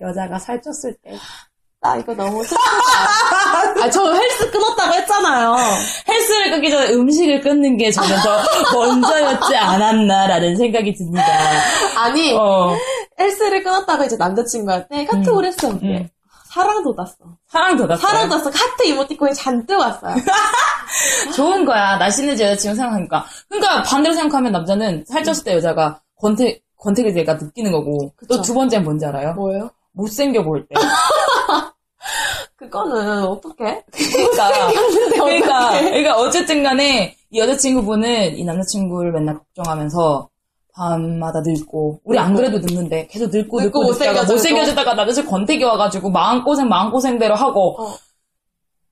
여자가 0.00 0.38
살쪘을 0.38 0.96
때 1.02 1.16
나 1.80 1.96
이거 1.96 2.14
너무 2.14 2.42
슬프다. 2.42 2.62
아, 3.84 3.90
저 3.90 4.10
헬스 4.14 4.50
끊었다고 4.50 4.94
했잖아요. 4.94 5.54
헬스를 6.08 6.50
끊기 6.52 6.70
전에 6.70 6.94
음식을 6.94 7.42
끊는 7.42 7.76
게 7.76 7.90
저는 7.90 8.08
더 8.22 8.38
먼저였지 8.78 9.54
않았나라는 9.54 10.56
생각이 10.56 10.94
듭니다 10.94 11.22
아니, 11.98 12.32
어 12.38 12.74
헬스를 13.20 13.62
끊었다가 13.62 14.06
이제 14.06 14.16
남자친구한테 14.16 15.04
카톡을 15.04 15.44
했어. 15.44 15.68
음. 15.72 16.08
사랑 16.54 16.82
돋았어. 16.84 17.16
사랑 17.48 17.76
돋았어요 17.76 17.96
사랑 18.06 18.28
돋았어. 18.28 18.50
하트 18.50 18.84
이모티콘이 18.84 19.34
잔뜩 19.34 19.78
왔어요. 19.78 20.14
좋은 21.34 21.64
거야. 21.64 21.96
날씬해지 21.96 22.42
여자친구 22.44 22.76
생각하니까. 22.76 23.24
그러니까 23.48 23.82
반대로 23.82 24.14
생각하면 24.14 24.52
남자는 24.52 25.04
살쪘을 25.04 25.44
때 25.44 25.54
여자가 25.54 26.00
권태, 26.20 26.60
권태기 26.78 27.12
내가 27.12 27.34
느끼는 27.34 27.72
거고. 27.72 28.12
또 28.28 28.40
두 28.42 28.54
번째는 28.54 28.84
뭔지 28.84 29.04
알아요? 29.06 29.34
뭐예요? 29.34 29.70
못생겨 29.92 30.42
보일 30.44 30.66
때. 30.68 30.74
그거는 32.56 33.24
어떡해? 33.24 33.84
그러니까. 33.92 34.68
그러니까. 35.14 35.80
그러니까 35.80 36.16
어쨌든 36.16 36.62
간에 36.62 37.16
이 37.30 37.38
여자친구분은 37.40 38.36
이 38.36 38.44
남자친구를 38.44 39.12
맨날 39.12 39.38
걱정하면서 39.38 40.28
밤마다 40.74 41.40
늙고 41.40 42.00
우리 42.04 42.18
안 42.18 42.34
그래도 42.34 42.58
늙는데 42.58 43.06
계속 43.06 43.26
늙고 43.30 43.60
늙고, 43.60 43.78
늙고 43.80 43.92
늙다가 43.92 44.12
못생겨지고. 44.22 44.32
못생겨지다가 44.34 44.94
남자친구 44.94 45.30
권태기 45.30 45.62
와가지고 45.64 46.10
마음고생 46.10 46.68
마음고생대로 46.68 47.34
하고 47.36 47.80
어. 47.80 47.94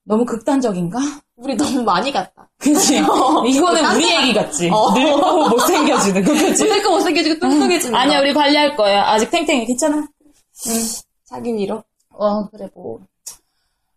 너무 0.04 0.24
극단적인가? 0.24 0.98
우리 1.36 1.56
너무 1.56 1.82
많이 1.82 2.12
갔다. 2.12 2.48
그치? 2.58 2.98
어. 3.02 3.44
이거는 3.44 3.82
딴 3.82 3.96
우리. 3.96 4.14
얘기 4.14 4.32
같지. 4.34 4.70
어. 4.72 4.92
늙고 4.92 5.48
못생겨지는 5.48 6.24
거, 6.24 6.32
그치? 6.32 6.64
늙고 6.68 6.90
못생겨지고 6.90 7.40
뚱뚱해지는 7.40 7.94
아니야, 7.96 8.18
거. 8.18 8.22
우리 8.24 8.34
관리할 8.34 8.76
거야. 8.76 9.02
아직 9.08 9.30
탱탱해. 9.30 9.64
괜찮아. 9.64 10.06
자기 11.24 11.52
위로. 11.54 11.82
어, 12.10 12.48
그래, 12.50 12.68
뭐. 12.74 13.00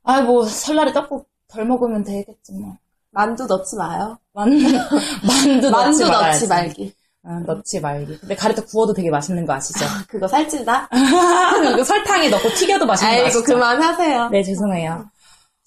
아, 0.03 0.21
뭐, 0.21 0.45
설날에 0.45 0.91
떡국 0.93 1.27
덜 1.47 1.65
먹으면 1.65 2.03
되겠지, 2.03 2.53
뭐. 2.53 2.77
만두 3.11 3.45
넣지 3.45 3.75
마요. 3.75 4.17
만, 4.33 4.49
만두 5.27 5.69
넣지 5.69 6.03
만두. 6.03 6.07
넣지 6.07 6.47
말기. 6.47 6.93
아, 7.27 7.39
넣지 7.45 7.79
말기. 7.79 8.17
근데 8.19 8.35
가래떡 8.35 8.67
구워도 8.67 8.93
되게 8.93 9.09
맛있는 9.09 9.45
거 9.45 9.53
아시죠? 9.53 9.85
그거 10.07 10.27
살찐다? 10.27 10.89
그리고 10.89 11.83
설탕에 11.83 12.29
넣고 12.29 12.49
튀겨도 12.53 12.85
맛있는 12.85 13.11
거 13.11 13.15
아이고, 13.17 13.27
아시죠? 13.27 13.43
그만하세요. 13.43 14.29
네, 14.29 14.43
죄송해요. 14.43 15.05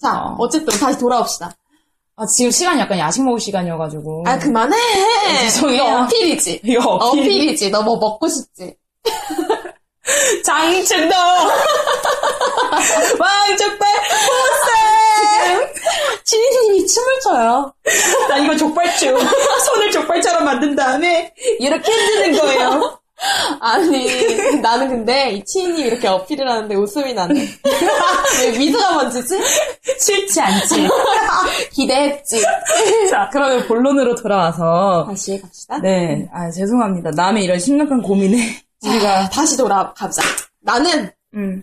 자, 0.01 0.13
어. 0.13 0.35
어쨌든 0.39 0.77
다시 0.79 0.97
돌아옵시다. 0.97 1.51
아, 2.15 2.23
지금 2.35 2.51
시간이 2.51 2.79
약간 2.79 2.97
야식 2.97 3.23
먹을 3.23 3.39
시간이어가지고. 3.39 4.23
아, 4.27 4.37
그만해! 4.39 4.75
네, 4.77 5.39
죄송해요. 5.41 5.83
이거 5.83 6.01
어필이지. 6.03 6.61
이거 6.63 6.89
어필. 6.95 7.21
어필이지. 7.23 7.69
너 7.71 7.81
뭐 7.81 7.97
먹고 7.97 8.27
싶지. 8.29 8.75
장춘도! 10.45 11.15
왕족발 13.19 13.87
보쌈! 15.19 15.73
치리님이 16.23 16.87
춤을 16.87 17.19
춰요. 17.23 17.73
나 18.29 18.37
이거 18.37 18.55
족발춤. 18.55 19.17
손을 19.65 19.91
족발처럼 19.91 20.45
만든 20.45 20.75
다음에 20.75 21.33
이렇게 21.59 21.91
흔드는 21.91 22.39
거예요. 22.39 22.99
아니, 23.59 24.61
나는 24.61 24.87
근데 24.89 25.31
이 25.31 25.43
치리님이 25.43 25.81
이렇게 25.81 26.07
어필을 26.07 26.49
하는데 26.49 26.73
웃음이 26.75 27.13
나네. 27.13 27.47
왜 28.41 28.57
미소가 28.57 28.93
번지지? 28.97 29.35
싫지 29.99 30.39
않지. 30.39 30.87
기대했지. 31.73 32.41
자, 33.09 33.29
그러면 33.31 33.67
본론으로 33.67 34.15
돌아와서. 34.15 35.05
다시 35.09 35.39
갑시다. 35.41 35.79
네, 35.79 36.29
아, 36.31 36.49
죄송합니다. 36.49 37.11
남의 37.11 37.43
이런 37.43 37.59
심각한 37.59 38.01
고민에 38.01 38.37
우리가. 38.85 39.29
다시 39.29 39.57
돌아가자. 39.57 40.21
나는 40.61 41.11
음, 41.33 41.61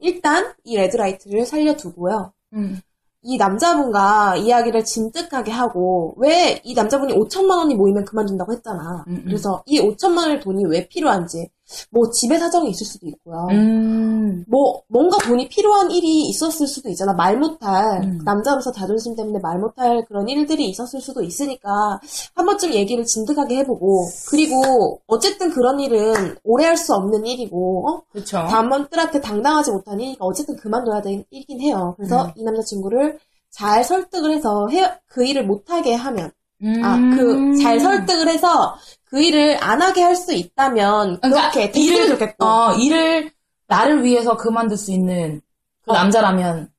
일단 0.00 0.52
이 0.64 0.76
red 0.76 0.93
light를 0.93 1.46
살려두고요. 1.46 2.32
음. 2.54 2.80
이 3.22 3.36
남자분과 3.36 4.36
이야기를 4.36 4.84
진득하게 4.84 5.52
하고 5.52 6.14
왜 6.16 6.60
이 6.64 6.74
남자분이 6.74 7.12
5천만 7.14 7.58
원이 7.58 7.74
모이면 7.74 8.04
그만둔다고 8.06 8.52
했잖아. 8.52 9.04
음, 9.08 9.16
음. 9.16 9.22
그래서 9.26 9.62
이 9.66 9.80
5천만 9.80 10.18
원의 10.22 10.40
돈이 10.40 10.64
왜 10.66 10.88
필요한지 10.88 11.50
뭐 11.90 12.10
집에 12.10 12.38
사정이 12.38 12.70
있을 12.70 12.86
수도 12.86 13.06
있고요. 13.06 13.46
음, 13.50 14.44
뭐 14.48 14.82
뭔가 14.88 15.18
돈이 15.18 15.48
필요한 15.48 15.90
일이 15.90 16.28
있었을 16.28 16.66
수도 16.66 16.88
있잖아. 16.88 17.12
말 17.12 17.38
못할 17.38 18.02
음. 18.04 18.18
남자로서 18.24 18.72
자존심 18.72 19.14
때문에 19.16 19.38
말 19.40 19.58
못할 19.58 20.04
그런 20.06 20.28
일들이 20.28 20.68
있었을 20.68 21.00
수도 21.00 21.22
있으니까 21.22 22.00
한 22.34 22.46
번쯤 22.46 22.72
얘기를 22.74 23.04
진득하게 23.04 23.58
해보고 23.58 24.06
그리고 24.28 25.00
어쨌든 25.06 25.50
그런 25.50 25.78
일은 25.80 26.36
오래 26.44 26.64
할 26.66 26.76
수 26.76 26.94
없는 26.94 27.26
일이고 27.26 27.88
어? 27.88 28.02
그쵸. 28.12 28.38
남들한테 28.38 29.20
당당하지 29.20 29.70
못한 29.72 30.00
일이니까 30.00 30.24
어쨌든 30.24 30.56
그만둬야 30.56 31.02
되는 31.02 31.24
일이긴 31.30 31.60
해요. 31.60 31.94
그래서 31.98 32.24
음. 32.26 32.30
이 32.36 32.42
남자친구를 32.44 33.18
잘 33.50 33.84
설득을 33.84 34.32
해서 34.32 34.68
해- 34.70 34.90
그 35.06 35.24
일을 35.26 35.44
못하게 35.44 35.94
하면 35.94 36.30
음. 36.62 36.84
아 36.84 36.96
그 37.16 37.56
잘 37.62 37.80
설득을 37.80 38.28
해서 38.28 38.76
그 39.04 39.20
일을 39.22 39.56
안 39.62 39.80
하게 39.82 40.02
할 40.02 40.14
수 40.16 40.32
있다면 40.32 41.20
그렇게 41.20 41.70
됐으면 41.70 41.86
일을, 42.04 42.08
좋겠고 42.08 42.44
어, 42.46 42.74
일을 42.74 43.32
나를 43.66 44.04
위해서 44.04 44.36
그만둘 44.36 44.76
수 44.76 44.92
있는 44.92 45.40
그 45.82 45.90
어. 45.92 45.94
남자라면 45.94 46.70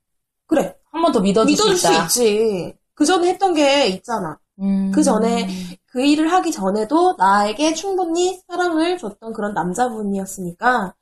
그래. 0.46 0.74
한 0.92 1.02
번 1.02 1.12
더 1.12 1.20
믿어줄 1.20 1.50
믿어줄 1.52 1.76
수수 1.76 1.92
있다. 1.92 2.04
있지. 2.04 2.74
그 2.94 3.04
전에 3.06 3.28
했던 3.28 3.54
게 3.54 3.86
있잖아. 3.88 4.38
음. 4.60 4.92
그 4.94 5.02
전에 5.02 5.48
그 5.86 6.02
일을 6.02 6.30
하기 6.32 6.52
전에도 6.52 7.14
나에게 7.18 7.74
충분히 7.74 8.40
사랑을 8.48 8.98
줬던 8.98 9.32
그런 9.32 9.54
남자분이었으니까 9.54 10.94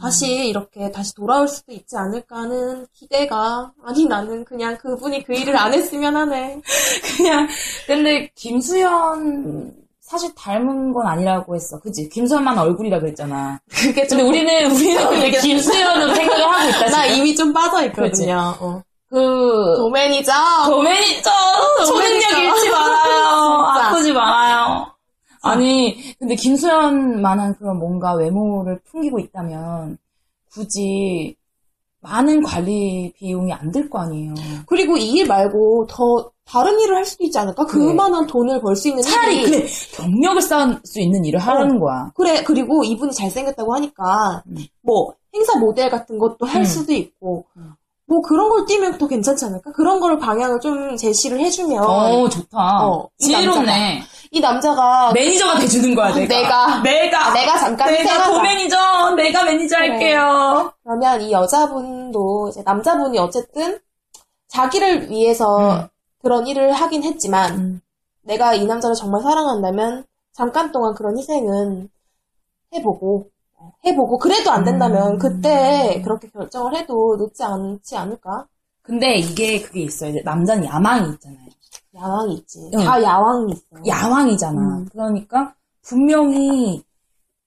다시 0.00 0.46
이렇게 0.48 0.90
다시 0.92 1.14
돌아올 1.14 1.48
수도 1.48 1.72
있지 1.72 1.96
않을까 1.96 2.36
하는 2.36 2.86
기대가 2.94 3.72
아니 3.84 4.06
나는 4.06 4.44
그냥 4.44 4.76
그분이 4.78 5.24
그 5.24 5.34
일을 5.34 5.56
안 5.56 5.74
했으면 5.74 6.16
하네. 6.16 6.60
그냥 7.16 7.48
근데 7.86 8.30
김수현 8.36 9.72
사실 10.00 10.34
닮은 10.34 10.92
건 10.92 11.06
아니라고 11.06 11.54
했어. 11.54 11.78
그지? 11.80 12.08
김수현만 12.08 12.56
얼굴이라 12.58 13.00
그랬잖아. 13.00 13.60
그게 13.70 14.06
근데 14.06 14.22
우리는 14.22 14.70
우리는 14.72 15.08
근데 15.10 15.30
김수현으로 15.32 16.14
생각을 16.14 16.44
하고 16.44 16.68
있다. 16.70 16.90
나. 16.90 17.06
이미 17.06 17.34
좀 17.34 17.52
빠져 17.52 17.84
있거든요. 17.86 18.54
어. 18.60 18.82
그 19.10 19.74
도매니저. 19.76 20.32
도매니저 20.66 21.30
초능력. 21.86 22.38
잃지 22.38 22.70
말아요. 22.70 23.26
아프지 23.88 24.12
말아요. 24.12 24.86
아니 25.42 26.14
근데 26.18 26.34
김수현만한 26.34 27.56
그런 27.56 27.78
뭔가 27.78 28.14
외모를 28.14 28.80
풍기고 28.90 29.18
있다면 29.20 29.98
굳이 30.52 31.36
많은 32.00 32.42
관리 32.42 33.12
비용이 33.16 33.52
안 33.52 33.70
들 33.72 33.88
거 33.90 33.98
아니에요. 34.00 34.34
그리고 34.66 34.96
이 34.96 35.16
일 35.18 35.26
말고 35.26 35.86
더 35.90 36.30
다른 36.44 36.78
일을 36.80 36.96
할 36.96 37.04
수도 37.04 37.24
있지 37.24 37.38
않을까? 37.38 37.66
그래. 37.66 37.84
그만한 37.86 38.26
돈을 38.26 38.60
벌 38.62 38.74
수 38.76 38.88
있는 38.88 39.02
차라리 39.02 39.42
일이 39.42 39.50
그래 39.50 39.66
경력을 39.96 40.40
쌓을 40.40 40.80
수 40.84 41.00
있는 41.00 41.24
일을 41.24 41.38
하라는 41.40 41.78
거야. 41.80 42.10
그래, 42.14 42.42
그리고 42.44 42.84
이분이 42.84 43.12
잘생겼다고 43.12 43.74
하니까, 43.74 44.42
음. 44.46 44.56
뭐, 44.80 45.12
행사 45.34 45.58
모델 45.58 45.90
같은 45.90 46.18
것도 46.18 46.46
할 46.46 46.62
음. 46.62 46.64
수도 46.64 46.92
있고, 46.94 47.44
뭐 48.08 48.22
그런 48.22 48.48
걸 48.48 48.64
뛰면 48.64 48.96
더 48.96 49.06
괜찮지 49.06 49.44
않을까? 49.44 49.70
그런 49.72 50.00
거를 50.00 50.18
방향을 50.18 50.60
좀 50.60 50.96
제시를 50.96 51.38
해주면. 51.40 51.84
어 51.84 52.28
좋다. 52.28 52.86
어, 52.86 53.08
이 53.20 53.24
지혜롭네. 53.24 54.02
이 54.30 54.40
남자가. 54.40 55.12
매니저가 55.12 55.58
돼주는 55.58 55.94
거야 55.94 56.14
내가. 56.14 56.26
내가. 56.26 56.80
내가 56.82 57.32
내가 57.34 57.58
잠깐 57.58 57.92
내가 57.92 58.30
도매니저 58.30 59.14
내가 59.14 59.44
매니저 59.44 59.76
그래. 59.76 59.88
할게요. 59.90 60.72
그러면 60.82 61.20
이 61.20 61.32
여자분도, 61.32 62.48
이제 62.50 62.62
남자분이 62.64 63.18
어쨌든, 63.18 63.78
자기를 64.48 65.10
위해서 65.10 65.58
음. 65.58 65.88
그런 66.22 66.46
일을 66.46 66.72
하긴 66.72 67.04
했지만, 67.04 67.82
내가 68.22 68.54
이 68.54 68.64
남자를 68.64 68.96
정말 68.96 69.22
사랑한다면, 69.22 70.04
잠깐 70.32 70.72
동안 70.72 70.94
그런 70.94 71.18
희생은 71.18 71.90
해보고, 72.74 73.26
어, 73.26 73.37
해보고, 73.84 74.18
그래도 74.18 74.50
안 74.50 74.64
된다면, 74.64 75.14
음. 75.14 75.18
그때 75.18 76.00
그렇게 76.04 76.28
결정을 76.28 76.76
해도 76.76 77.16
늦지 77.18 77.42
않지 77.42 77.96
않을까? 77.96 78.46
근데 78.82 79.16
이게 79.16 79.60
그게 79.60 79.82
있어요. 79.82 80.10
이제 80.10 80.22
남자는 80.24 80.64
야망이 80.64 81.10
있잖아요. 81.14 81.48
야망이 81.94 82.34
있지. 82.36 82.70
응. 82.74 82.84
다 82.84 83.02
야망이 83.02 83.52
있어. 83.52 83.86
야망이잖아. 83.86 84.60
음. 84.60 84.88
그러니까 84.90 85.54
분명히 85.82 86.82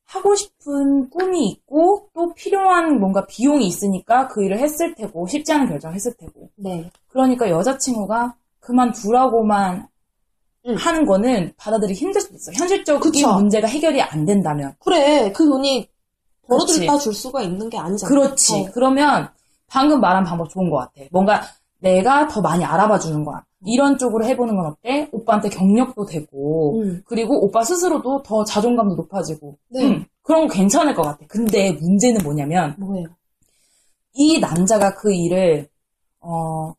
하고 0.06 0.36
싶은 0.36 1.10
꿈이 1.10 1.48
있고 1.50 2.10
또 2.14 2.34
필요한 2.34 3.00
뭔가 3.00 3.26
비용이 3.26 3.66
있으니까 3.66 4.28
그 4.28 4.44
일을 4.44 4.60
했을 4.60 4.94
테고 4.94 5.26
쉽지 5.26 5.54
않은 5.54 5.70
결정을 5.70 5.96
했을 5.96 6.14
테고. 6.18 6.50
네. 6.58 6.90
그러니까 7.08 7.50
여자친구가 7.50 8.36
그만두라고만 8.60 9.88
하는 10.78 11.06
거는 11.06 11.54
받아들이기 11.58 12.00
힘들 12.00 12.22
수도 12.22 12.36
있어. 12.36 12.52
현실적인 12.54 13.00
그쵸. 13.00 13.34
문제가 13.34 13.68
해결이 13.68 14.02
안 14.02 14.26
된다면. 14.26 14.76
그래, 14.80 15.32
그 15.32 15.46
돈이. 15.46 15.90
벌어들다 16.52 16.98
줄 16.98 17.14
수가 17.14 17.42
있는 17.42 17.70
게 17.70 17.78
아니잖아. 17.78 18.10
그렇지. 18.10 18.54
어. 18.54 18.72
그러면 18.74 19.30
방금 19.68 20.02
말한 20.02 20.24
방법 20.24 20.50
좋은 20.50 20.70
것 20.70 20.78
같아. 20.78 21.02
뭔가 21.12 21.42
내가 21.80 22.28
더 22.28 22.42
많이 22.42 22.64
알아봐 22.64 23.00
주는 23.00 23.24
거야. 23.24 23.44
이런 23.66 23.98
쪽으로 23.98 24.26
해보는 24.26 24.56
건 24.56 24.66
어때? 24.68 25.08
오빠한테 25.12 25.50
경력도 25.50 26.06
되고, 26.06 26.80
음. 26.82 27.04
그리고 27.06 27.46
오빠 27.46 27.64
스스로도 27.64 28.24
더 28.24 28.44
자존감도 28.44 28.96
높아지고, 28.96 29.58
네. 29.70 29.86
음, 29.86 30.06
그런 30.24 30.48
거 30.48 30.54
괜찮을 30.54 30.96
것 30.96 31.04
같아. 31.04 31.20
근데 31.28 31.72
문제는 31.74 32.22
뭐냐면, 32.24 32.76
뭐예요? 32.80 33.08
이 34.14 34.40
남자가 34.40 34.96
그 34.96 35.14
일을, 35.14 35.70
어, 36.22 36.74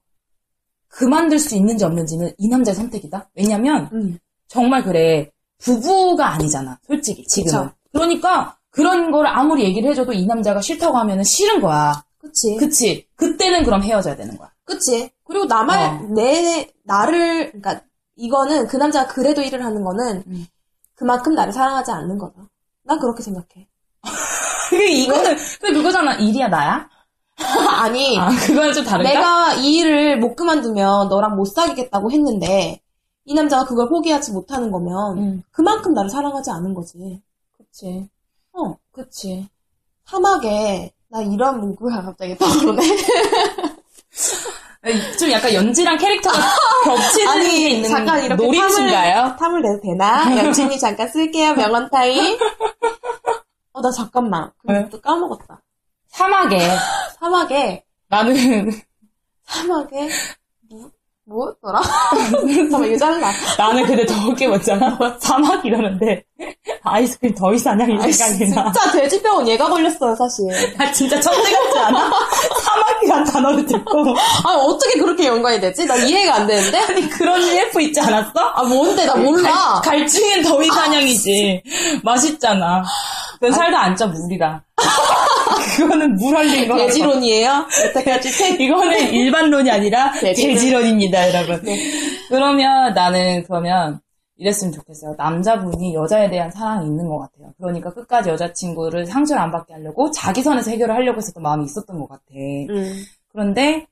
그만둘 0.88 1.38
수 1.38 1.54
있는지 1.54 1.84
없는지는 1.84 2.32
이 2.36 2.48
남자의 2.48 2.74
선택이다? 2.74 3.30
왜냐면, 3.36 3.88
음. 3.92 4.18
정말 4.48 4.82
그래. 4.82 5.30
부부가 5.58 6.32
아니잖아. 6.32 6.78
솔직히, 6.84 7.24
지금은. 7.24 7.66
그쵸. 7.66 7.74
그러니까, 7.92 8.58
그런 8.72 9.10
걸 9.12 9.26
아무리 9.26 9.62
얘기를 9.64 9.88
해줘도 9.90 10.12
이 10.12 10.26
남자가 10.26 10.60
싫다고 10.60 10.96
하면은 10.96 11.22
싫은 11.24 11.60
거야. 11.60 12.02
그치. 12.18 12.56
그치. 12.58 13.06
그때는 13.16 13.64
그럼 13.64 13.82
헤어져야 13.82 14.16
되는 14.16 14.36
거야. 14.36 14.50
그치. 14.64 15.10
그리고 15.24 15.44
나말, 15.44 15.90
어. 15.90 16.06
내, 16.14 16.72
나를, 16.82 17.52
그니까, 17.52 17.82
이거는 18.16 18.66
그 18.68 18.76
남자가 18.76 19.12
그래도 19.12 19.42
일을 19.42 19.64
하는 19.64 19.84
거는 19.84 20.24
음. 20.26 20.46
그만큼 20.94 21.34
나를 21.34 21.52
사랑하지 21.52 21.90
않는 21.90 22.18
거다. 22.18 22.48
난 22.84 22.98
그렇게 22.98 23.22
생각해. 23.22 23.68
이거는, 24.90 25.36
그 25.60 25.72
그거잖아. 25.72 26.14
일이야, 26.14 26.48
나야? 26.48 26.88
아니, 27.36 28.18
아, 28.18 28.30
그건 28.46 28.72
좀 28.72 28.84
다른가? 28.84 29.12
내가 29.12 29.54
이 29.54 29.78
일을 29.78 30.18
못 30.18 30.34
그만두면 30.34 31.08
너랑 31.08 31.36
못 31.36 31.44
사귀겠다고 31.46 32.10
했는데, 32.10 32.80
이 33.24 33.34
남자가 33.34 33.66
그걸 33.66 33.88
포기하지 33.90 34.32
못하는 34.32 34.70
거면, 34.70 35.18
음. 35.18 35.42
그만큼 35.50 35.92
나를 35.92 36.08
사랑하지 36.08 36.50
않은 36.50 36.72
거지. 36.72 37.22
그치. 37.56 38.08
어. 38.92 38.94
그치. 39.02 39.48
사막에, 40.04 40.92
나 41.08 41.22
이런 41.22 41.60
문구가 41.60 42.02
갑자기 42.02 42.36
떠오르네. 42.36 42.82
좀 45.18 45.30
약간 45.30 45.54
연지랑 45.54 45.96
캐릭터가 45.96 46.36
겹치는 46.84 47.42
게 47.44 47.70
있는 47.70 47.88
잠깐 47.88 48.22
이렇게 48.24 48.44
노림수인가요? 48.44 49.14
탐을, 49.14 49.36
탐을 49.36 49.62
내도 49.62 49.80
되나? 49.80 50.36
연진이 50.44 50.78
잠깐 50.78 51.08
쓸게요, 51.08 51.54
명언 51.54 51.88
타임. 51.88 52.36
어, 53.72 53.80
나 53.80 53.90
잠깐만. 53.90 54.50
네. 54.64 54.86
또 54.90 55.00
까먹었다. 55.00 55.62
사막에. 56.08 56.58
사막에, 57.20 57.84
나는, 58.08 58.70
사막에, 59.44 60.10
뭐, 61.24 61.46
뭐였더라? 61.62 61.80
잠깐만, 62.54 62.88
이거 62.88 62.98
잘라. 62.98 63.30
나는 63.56 63.86
근데 63.86 64.04
더 64.06 64.14
웃게 64.26 64.48
봤잖아. 64.50 64.98
사막 65.20 65.64
이러는데, 65.64 66.24
아이스크림 66.82 67.34
더위 67.34 67.58
사냥이 67.58 67.96
아이, 68.00 68.12
생각이 68.12 68.50
나. 68.50 68.72
진짜 68.72 68.90
돼지병원 68.92 69.48
얘가 69.48 69.68
걸렸어요, 69.68 70.14
사실. 70.16 70.46
아, 70.78 70.90
진짜 70.92 71.20
천재 71.20 71.52
같지 71.52 71.78
않아? 71.78 72.10
사막이란 72.64 73.24
단어를 73.24 73.66
듣고. 73.66 74.14
아 74.44 74.50
어떻게 74.54 74.98
그렇게 74.98 75.26
연관이 75.26 75.60
되지? 75.60 75.86
나 75.86 75.96
이해가 75.96 76.34
안 76.34 76.46
되는데? 76.46 76.78
아니, 76.78 77.08
그런 77.08 77.40
EF 77.40 77.80
있지 77.82 78.00
않았어? 78.00 78.32
아, 78.54 78.62
뭔데? 78.64 79.06
나 79.06 79.14
몰라. 79.14 79.80
갈, 79.84 80.00
갈증엔 80.00 80.42
더위 80.42 80.68
사냥이지. 80.70 81.62
맛있잖아. 82.02 82.82
그건 83.34 83.52
살다 83.52 83.80
안 83.80 83.96
쪄, 83.96 84.06
물이랑. 84.08 84.60
그거는 85.76 86.16
물 86.16 86.36
흘린 86.36 86.68
거. 86.68 86.76
돼지론이에요? 86.76 87.66
여태까지 87.86 88.56
이거는 88.62 89.12
일반론이 89.12 89.70
아니라 89.70 90.12
돼지론. 90.12 90.54
돼지론입니다, 90.54 91.32
여러분. 91.34 91.62
네. 91.64 91.76
그러면 92.28 92.94
나는 92.94 93.42
그러면 93.44 94.00
이랬으면 94.36 94.72
좋겠어요. 94.72 95.14
남자분이 95.16 95.94
여자에 95.94 96.28
대한 96.30 96.50
사랑이 96.50 96.86
있는 96.86 97.08
것 97.08 97.18
같아요. 97.18 97.52
그러니까 97.58 97.92
끝까지 97.92 98.30
여자친구를 98.30 99.06
상처를 99.06 99.40
안 99.40 99.50
받게 99.50 99.72
하려고 99.74 100.10
자기 100.10 100.42
선에서 100.42 100.70
해결을 100.70 100.94
하려고 100.94 101.18
했었던 101.18 101.42
마음이 101.42 101.64
있었던 101.64 101.98
것 101.98 102.08
같아. 102.08 102.22
음. 102.34 103.04
그런데 103.28 103.86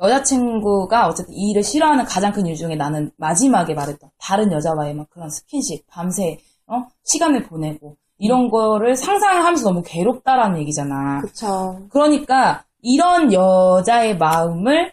여자친구가 0.00 1.08
어쨌든 1.08 1.34
이 1.34 1.50
일을 1.50 1.62
싫어하는 1.62 2.04
가장 2.04 2.32
큰 2.32 2.46
이유 2.46 2.56
중에 2.56 2.74
나는 2.74 3.10
마지막에 3.16 3.74
말했던 3.74 4.10
다른 4.18 4.52
여자와의 4.52 4.94
막 4.94 5.08
그런 5.10 5.30
스킨십, 5.30 5.86
밤새 5.88 6.38
어? 6.66 6.84
시간을 7.04 7.44
보내고 7.44 7.96
이런 8.22 8.50
거를 8.50 8.94
상상하면서 8.94 9.64
너무 9.64 9.82
괴롭다라는 9.84 10.60
얘기잖아. 10.60 11.22
그쵸. 11.22 11.80
그러니까 11.90 12.64
이런 12.80 13.32
여자의 13.32 14.16
마음을 14.16 14.92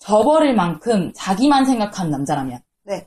저버릴 0.00 0.54
만큼 0.54 1.12
자기만 1.14 1.64
생각하는 1.64 2.10
남자라면 2.10 2.58
네. 2.82 3.06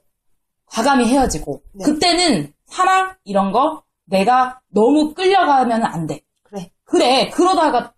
과감히 0.65 1.05
헤어지고 1.05 1.61
네. 1.73 1.83
그때는 1.83 2.53
사랑 2.65 3.13
이런 3.25 3.51
거 3.51 3.83
내가 4.05 4.61
너무 4.69 5.13
끌려가면 5.13 5.83
안 5.83 6.07
돼. 6.07 6.21
그래. 6.43 6.71
그래. 6.85 7.29
그러다가 7.29 7.93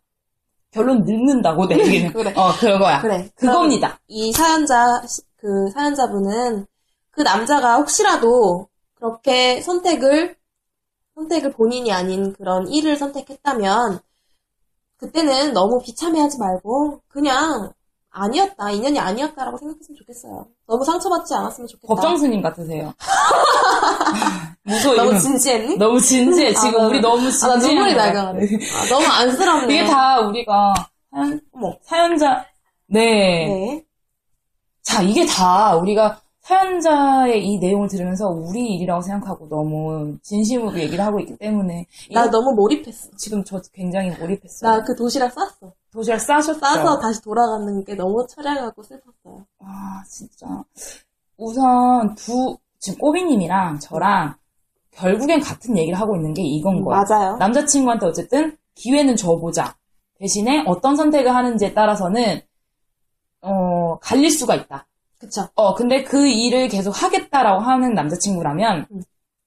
결론 0.72 1.04
늙는다고 1.04 1.67
내 1.67 1.78
얘기는. 1.78 2.12
그래. 2.13 2.34
어 2.36 2.51
그거야. 2.54 3.00
그래. 3.00 3.30
그겁니다. 3.36 4.00
이 4.08 4.32
사연자, 4.32 5.04
그 5.38 5.70
사연자분은 5.71 6.66
그 7.12 7.21
남자가 7.21 7.75
혹시라도 7.75 8.67
그렇게 8.96 9.62
선택을, 9.62 10.36
선택을 11.15 11.51
본인이 11.51 11.91
아닌 11.91 12.33
그런 12.33 12.67
일을 12.67 12.97
선택했다면, 12.97 13.99
그때는 14.97 15.53
너무 15.53 15.79
비참해하지 15.83 16.39
말고, 16.39 17.01
그냥 17.07 17.71
아니었다, 18.09 18.69
인연이 18.71 18.99
아니었다라고 18.99 19.57
생각했으면 19.57 19.97
좋겠어요. 19.97 20.47
너무 20.67 20.83
상처받지 20.85 21.33
않았으면 21.33 21.67
좋겠다. 21.67 21.87
법정 21.93 22.15
스님 22.17 22.41
같으세요. 22.41 22.93
무서워. 24.63 24.95
너무. 24.95 25.19
진지했니? 25.19 25.77
너무 25.77 25.99
진지해. 25.99 26.53
지금 26.53 26.79
아, 26.81 26.87
우리 26.87 27.01
나- 27.01 27.09
너무 27.09 27.27
아, 27.27 27.31
진지해. 27.31 27.49
나 27.49 27.57
눈물이 27.57 27.95
같아. 27.95 28.19
아, 28.29 28.33
너무 28.89 29.05
안쓰럽네. 29.07 29.73
이게 29.73 29.85
다 29.85 30.19
우리가 30.21 30.73
사연, 31.11 31.41
어머. 31.53 31.73
사연자 31.83 32.45
네. 32.87 33.83
자, 34.83 35.01
이게 35.01 35.25
다 35.25 35.75
우리가 35.75 36.21
사연자의 36.43 37.45
이 37.45 37.57
내용을 37.57 37.87
들으면서 37.87 38.28
우리 38.28 38.75
일이라고 38.75 39.01
생각하고 39.01 39.47
너무 39.47 40.17
진심으로 40.21 40.78
얘기를 40.78 41.03
하고 41.03 41.20
있기 41.21 41.37
때문에 41.37 41.87
나 42.11 42.29
너무 42.29 42.53
몰입했어. 42.53 43.11
지금 43.17 43.43
저 43.45 43.61
굉장히 43.71 44.09
몰입했어요. 44.11 44.70
나그 44.70 44.93
도시락 44.95 45.32
쌌어. 45.32 45.71
도시락 45.91 46.20
싸셨죠? 46.20 46.59
싸서 46.59 46.99
다시 46.99 47.21
돌아가는 47.21 47.83
게 47.86 47.95
너무 47.95 48.25
처량하고 48.28 48.83
슬펐어요. 48.83 49.45
아, 49.59 50.03
진짜. 50.09 50.45
우선 51.37 52.13
두, 52.15 52.57
지금 52.78 52.99
꼬비님이랑 52.99 53.79
저랑 53.79 54.36
결국엔 54.91 55.39
같은 55.39 55.78
얘기를 55.78 55.97
하고 55.97 56.17
있는 56.17 56.33
게 56.33 56.41
이건 56.43 56.83
거야. 56.83 57.03
맞아요. 57.09 57.37
남자친구한테 57.37 58.05
어쨌든 58.05 58.57
기회는 58.75 59.15
줘보자. 59.15 59.78
대신에 60.20 60.65
어떤 60.67 60.97
선택을 60.97 61.33
하는지에 61.33 61.74
따라서는, 61.74 62.41
어, 63.41 63.97
갈릴 63.99 64.29
수가 64.29 64.55
있다. 64.55 64.87
그쵸. 65.24 65.47
어, 65.55 65.74
근데 65.74 66.04
그 66.04 66.28
일을 66.28 66.67
계속 66.67 66.91
하겠다라고 66.91 67.62
하는 67.62 67.93
남자친구라면, 67.93 68.87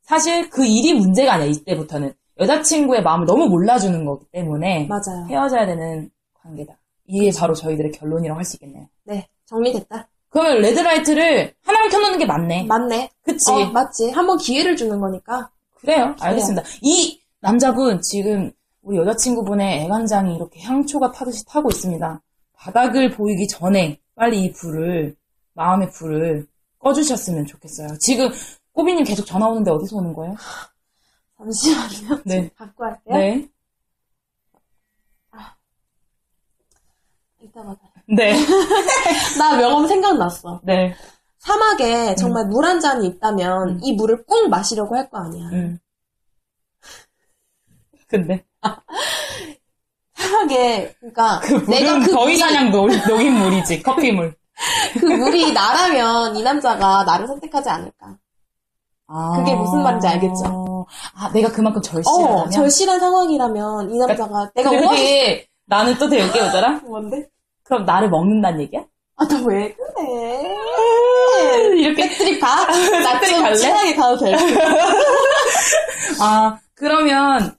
사실 0.02 0.48
그 0.48 0.64
일이 0.64 0.94
문제가 0.94 1.34
아니야, 1.34 1.46
이때부터는. 1.48 2.14
여자친구의 2.40 3.02
마음을 3.02 3.26
너무 3.26 3.46
몰라주는 3.48 4.04
거기 4.04 4.24
때문에, 4.32 4.86
맞아요. 4.88 5.26
헤어져야 5.28 5.66
되는 5.66 6.10
관계다. 6.34 6.78
이게 7.06 7.30
바로 7.38 7.54
저희들의 7.54 7.92
결론이라고 7.92 8.38
할 8.38 8.44
수 8.44 8.56
있겠네요. 8.56 8.86
네, 9.04 9.28
정리됐다. 9.46 10.08
그러면 10.30 10.60
레드라이트를 10.62 11.54
하나만 11.62 11.88
켜놓는 11.90 12.18
게 12.18 12.26
맞네. 12.26 12.64
맞네. 12.64 13.10
그치? 13.22 13.50
어, 13.52 13.70
맞지. 13.70 14.10
한번 14.10 14.36
기회를 14.38 14.76
주는 14.76 14.98
거니까. 15.00 15.50
그래요. 15.74 16.14
알겠습니다. 16.20 16.62
이 16.82 17.20
남자분 17.40 18.00
지금 18.02 18.50
우리 18.82 18.98
여자친구분의 18.98 19.82
애간장이 19.84 20.34
이렇게 20.36 20.60
향초가 20.62 21.12
타듯이 21.12 21.44
타고 21.46 21.68
있습니다. 21.70 22.20
바닥을 22.54 23.10
보이기 23.12 23.46
전에 23.48 23.98
빨리 24.14 24.44
이 24.44 24.52
불을 24.52 25.14
마음의 25.56 25.90
불을 25.90 26.46
꺼주셨으면 26.78 27.46
좋겠어요. 27.46 27.98
지금 27.98 28.30
꼬비님 28.72 29.04
계속 29.04 29.24
전화 29.24 29.46
오는데 29.48 29.70
어디서 29.70 29.96
오는 29.96 30.12
거예요? 30.12 30.36
잠시만요. 31.38 32.22
네. 32.24 32.50
바꿔 32.56 32.84
할게요. 32.84 33.16
네. 33.16 33.48
이따 37.40 37.60
받아요. 37.62 37.76
네. 38.08 38.34
나 39.38 39.56
명언 39.56 39.88
생각났어. 39.88 40.60
네. 40.64 40.94
사막에 41.38 42.14
정말 42.16 42.46
물한 42.46 42.80
잔이 42.80 43.06
있다면 43.06 43.80
이 43.82 43.92
물을 43.94 44.24
꼭 44.24 44.48
마시려고 44.48 44.96
할 44.96 45.08
거 45.10 45.18
아니야. 45.18 45.48
음. 45.52 45.78
근데 48.08 48.44
사막에 50.14 50.94
그러니까 50.98 51.40
그 51.40 51.52
물은 51.54 51.70
내가 51.70 51.98
그 52.00 52.10
더위 52.10 52.36
사냥 52.36 52.70
녹, 52.70 52.88
녹인 53.08 53.32
물이지. 53.34 53.82
커피물. 53.82 54.34
그 55.00 55.04
물이 55.06 55.52
나라면 55.52 56.36
이 56.36 56.42
남자가 56.42 57.04
나를 57.04 57.26
선택하지 57.26 57.68
않을까. 57.68 58.16
그게 59.36 59.54
무슨 59.54 59.82
말인지 59.82 60.06
알겠죠? 60.08 60.86
아, 61.14 61.30
내가 61.32 61.48
그만큼 61.52 61.80
절실하다면? 61.80 62.38
어, 62.38 62.48
절실한 62.50 62.98
상황이라면 62.98 63.90
이 63.94 63.98
남자가 63.98 64.50
내가 64.54 64.70
근데 64.70 64.84
오아시 64.86 65.00
그게 65.02 65.48
나는 65.66 65.96
또 65.98 66.08
되게 66.08 66.22
웃겨보더라? 66.24 66.80
뭔데? 66.86 67.28
그럼 67.64 67.84
나를 67.84 68.08
먹는다는 68.10 68.60
얘기야? 68.62 68.84
아, 69.16 69.24
너 69.28 69.36
왜 69.46 69.74
그래? 69.74 70.56
이렇게 71.76 72.02
백트립 72.08 72.40
가? 72.40 72.66
나 72.66 73.12
백트립 73.20 73.34
좀 73.34 73.42
갈래? 73.42 73.54
친하게 73.56 73.94
가도 73.94 74.18
돼. 74.18 74.36
아, 76.20 76.58
그러면 76.74 77.56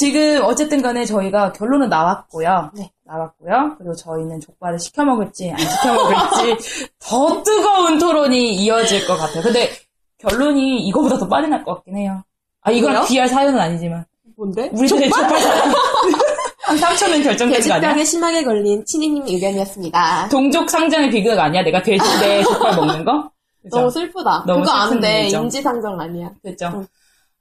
지금 0.00 0.40
어쨌든 0.44 0.80
간에 0.80 1.04
저희가 1.04 1.52
결론은 1.52 1.90
나왔고요. 1.90 2.70
네. 2.74 2.90
나왔고요. 3.04 3.74
그리고 3.76 3.94
저희는 3.94 4.40
족발을 4.40 4.78
시켜 4.78 5.04
먹을지 5.04 5.50
안 5.50 5.58
시켜 5.58 5.92
먹을지 5.92 6.88
더 6.98 7.42
뜨거운 7.42 7.98
토론이 7.98 8.54
이어질 8.54 9.06
것 9.06 9.18
같아요. 9.18 9.42
근데 9.42 9.68
결론이 10.16 10.78
이거보다 10.86 11.18
더 11.18 11.28
빨리 11.28 11.48
날것 11.48 11.76
같긴 11.76 11.98
해요. 11.98 12.22
아, 12.62 12.70
이건? 12.70 13.04
비할 13.04 13.28
사연은 13.28 13.60
아니지만. 13.60 14.06
뭔데? 14.38 14.70
우리들의 14.72 15.10
족발? 15.10 15.28
족발 15.28 15.40
사연. 15.42 15.74
한 16.64 16.76
3초면 16.78 17.22
결정된 17.22 17.60
거 17.68 17.74
아니야? 17.74 18.04
심하게 18.04 18.42
걸린 18.42 18.82
친이님 18.86 19.24
의견이었습니다. 19.26 20.28
동족 20.30 20.70
상장의 20.70 21.10
비교가 21.10 21.44
아니야? 21.44 21.62
내가 21.62 21.82
돼지 21.82 22.02
대 22.20 22.42
족발 22.44 22.74
먹는 22.74 23.04
거? 23.04 23.30
그죠? 23.62 23.76
너무 23.76 23.90
슬프다. 23.90 24.44
너무 24.46 24.60
그거 24.62 24.72
안 24.72 24.88
슬픈 24.88 25.00
돼. 25.02 25.20
일이죠. 25.22 25.42
인지상정 25.42 26.00
아니야. 26.00 26.30
그죠? 26.42 26.86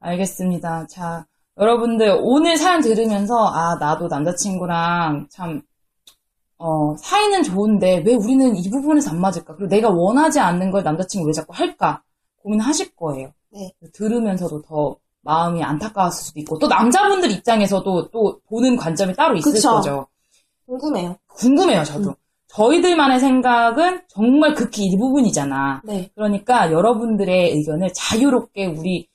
알겠습니다. 0.02 0.88
자, 0.90 1.26
여러분들 1.60 2.18
오늘 2.22 2.58
사연 2.58 2.82
들으면서 2.82 3.36
아 3.48 3.76
나도 3.76 4.08
남자친구랑 4.08 5.28
참 5.30 5.62
어, 6.58 6.96
사이는 6.98 7.44
좋은데 7.44 8.04
왜 8.06 8.16
우리는 8.16 8.56
이 8.56 8.70
부분에서 8.70 9.12
안 9.12 9.20
맞을까? 9.20 9.56
그리고 9.56 9.70
내가 9.70 9.90
원하지 9.90 10.40
않는 10.40 10.72
걸 10.72 10.84
남자친구 10.84 11.28
왜 11.28 11.34
자꾸 11.34 11.54
할까? 11.54 12.02
고민하실 12.44 12.96
거예요. 12.96 13.32
네. 13.52 13.72
들으면서도 13.94 14.62
더 14.62 14.96
마음이 15.22 15.64
안타까웠을 15.64 16.24
수도 16.24 16.40
있고 16.40 16.60
또 16.60 16.68
남자분들 16.68 17.32
입장에서도 17.32 18.10
또 18.10 18.40
보는 18.48 18.78
관점이 18.78 19.14
따로 19.16 19.36
있을 19.36 19.52
그쵸. 19.52 19.72
거죠. 19.72 20.08
궁금해요. 20.66 21.16
궁금해요, 21.28 21.84
저도. 21.84 22.16
저희들만의 22.48 23.20
생각은 23.20 24.02
정말 24.08 24.54
극히 24.54 24.86
일부분이잖아. 24.86 25.82
네. 25.86 26.10
그러니까 26.16 26.72
여러분들의 26.72 27.52
의견을 27.52 27.92
자유롭게 27.94 28.66
우리 28.68 29.08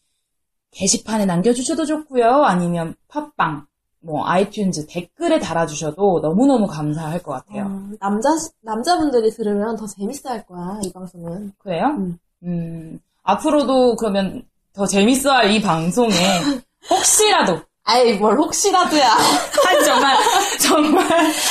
게시판에 0.75 1.25
남겨주셔도 1.27 1.85
좋고요. 1.87 2.43
아니면 2.45 2.95
팟빵, 3.09 3.67
뭐 4.01 4.25
아이튠즈 4.27 4.87
댓글에 4.89 5.39
달아주셔도 5.39 6.21
너무너무 6.21 6.67
감사할 6.67 7.23
것 7.23 7.33
같아요. 7.33 7.67
음, 7.67 7.97
남자, 8.01 8.29
남자분들이 8.63 9.31
들으면 9.31 9.77
더 9.77 9.87
재밌어 9.87 10.31
할 10.31 10.45
거야, 10.47 10.79
이 10.83 10.93
방송은. 10.93 11.53
그래요? 11.59 11.87
음, 12.45 13.01
앞으로도 13.23 13.97
그러면 13.97 14.43
더 14.75 14.85
재밌어할 14.87 15.51
이 15.51 15.63
방송에 15.63 16.11
혹시라도 16.91 17.61
아이, 17.87 18.15
뭘 18.15 18.37
혹시라도야. 18.39 19.11
아니 19.69 19.85
정말 19.85 20.17
정말 20.61 21.07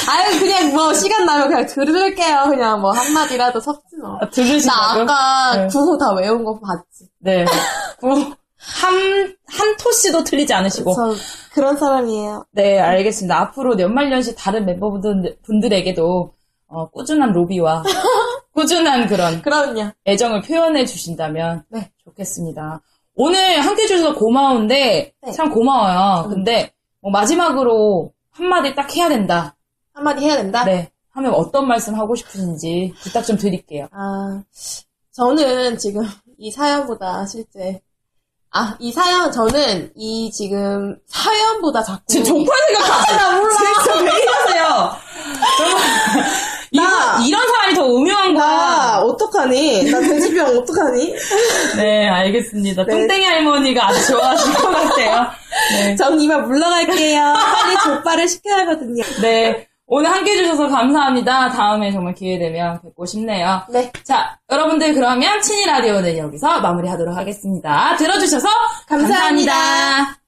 아유, 0.10 0.40
그냥 0.40 0.74
뭐, 0.74 0.92
시간 0.94 1.26
나면 1.26 1.48
그냥 1.48 1.66
들을게요. 1.68 2.46
그냥 2.50 2.82
뭐, 2.82 2.92
한마디라도 2.92 3.60
섞지 3.60 3.98
뭐. 4.02 4.18
아, 4.20 4.30
들으신다고요? 4.30 5.04
나 5.06 5.14
아까 5.14 5.58
네. 5.58 5.68
구호 5.68 5.96
다 5.98 6.12
외운 6.14 6.44
거 6.44 6.60
봤지. 6.60 7.08
네. 7.20 7.46
한, 8.64 9.36
한 9.48 9.78
토씨도 9.78 10.24
틀리지 10.24 10.54
않으시고. 10.54 10.94
저 10.94 11.14
그런 11.54 11.78
사람이에요. 11.78 12.46
네, 12.52 12.80
알겠습니다. 12.80 13.38
앞으로 13.40 13.78
연말연시 13.78 14.36
다른 14.36 14.66
멤버분들, 14.66 15.38
분들에게도, 15.44 16.34
어, 16.68 16.90
꾸준한 16.90 17.34
로비와, 17.34 17.84
꾸준한 18.54 19.08
그런, 19.08 19.42
그럼요. 19.42 19.92
애정을 20.08 20.42
표현해 20.42 20.86
주신다면, 20.86 21.64
네. 21.70 21.92
좋겠습니다. 22.04 22.82
오늘 23.16 23.60
함께 23.60 23.84
해주셔서 23.84 24.16
고마운데, 24.16 25.14
네. 25.22 25.32
참 25.34 25.52
고마워요. 25.52 26.30
근데, 26.30 26.72
뭐 27.02 27.12
마지막으로 27.12 28.12
한마디 28.32 28.74
딱 28.74 28.96
해야 28.96 29.10
된다. 29.10 29.56
한마디 29.94 30.24
해야 30.26 30.38
된다? 30.38 30.64
네. 30.64 30.90
하면 31.12 31.34
어떤 31.36 31.68
말씀 31.68 31.94
하고 31.94 32.16
싶으신지 32.16 32.94
부탁 33.02 33.24
좀 33.24 33.38
드릴게요. 33.38 33.88
아, 33.92 34.42
저는 35.12 35.78
지금 35.78 36.04
이 36.40 36.50
사연보다 36.50 37.28
실제, 37.28 37.82
아, 38.56 38.76
이 38.80 38.92
사연, 38.92 39.32
저는 39.32 39.92
이 39.96 40.30
지금 40.32 40.96
사연보다 41.08 41.82
자꾸. 41.84 42.02
지금 42.08 42.24
족발 42.26 42.56
생각하지? 42.68 43.14
아, 43.14 43.18
나 43.18 43.32
몰라. 43.40 43.58
진짜 43.58 43.96
왜 44.00 44.22
이러세요? 44.22 44.98
나, 46.76 47.20
이런 47.26 47.42
사람이 47.48 47.74
더 47.76 47.86
음흉한 47.86 48.34
거야. 48.36 48.46
나, 48.48 49.02
어떡하니? 49.02 49.90
나 49.92 50.00
돼지병 50.00 50.46
어떡하니? 50.58 51.16
네, 51.78 52.08
알겠습니다. 52.08 52.86
네. 52.86 52.92
똥땡이 52.92 53.26
할머니가 53.26 53.88
아주 53.90 54.06
좋아하실 54.08 54.54
것 54.54 54.70
같아요. 54.70 55.28
네. 55.72 55.96
전 55.96 56.20
이만 56.22 56.46
물러갈게요. 56.48 57.34
빨리 57.34 57.76
족발을 57.84 58.28
시켜야 58.28 58.58
하거든요. 58.62 59.04
네. 59.22 59.68
오늘 59.86 60.10
함께 60.10 60.32
해주셔서 60.32 60.70
감사합니다. 60.70 61.50
다음에 61.50 61.92
정말 61.92 62.14
기회 62.14 62.40
되면 62.40 62.82
뵙고 62.82 63.06
싶네요. 63.06 63.62
네. 63.70 63.92
자, 64.04 64.38
여러분들 64.52 64.94
그러면 64.94 65.42
친이 65.42 65.66
라디오는 65.66 66.18
여기서 66.18 66.62
마무리하도록 66.62 67.16
하겠습니다. 67.16 67.96
들어주셔서 67.98 68.48
감사합니다. 68.88 69.54
감사합니다. 69.54 70.20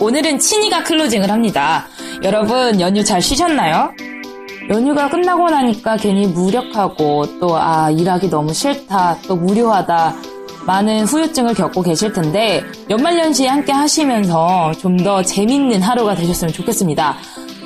오늘은 0.00 0.38
친이가 0.38 0.82
클로징을 0.84 1.30
합니다. 1.30 1.86
여러분 2.22 2.80
연휴 2.80 3.02
잘 3.02 3.22
쉬셨나요? 3.22 3.92
연휴가 4.70 5.08
끝나고 5.08 5.48
나니까 5.48 5.96
괜히 5.96 6.26
무력하고 6.26 7.38
또 7.38 7.56
아 7.56 7.90
일하기 7.90 8.28
너무 8.28 8.52
싫다 8.52 9.18
또 9.28 9.36
무료하다 9.36 10.14
많은 10.66 11.04
후유증을 11.04 11.54
겪고 11.54 11.82
계실 11.82 12.12
텐데 12.12 12.62
연말연시에 12.90 13.48
함께 13.48 13.72
하시면서 13.72 14.72
좀 14.80 14.96
더 14.96 15.22
재밌는 15.22 15.82
하루가 15.82 16.14
되셨으면 16.16 16.52
좋겠습니다. 16.52 17.16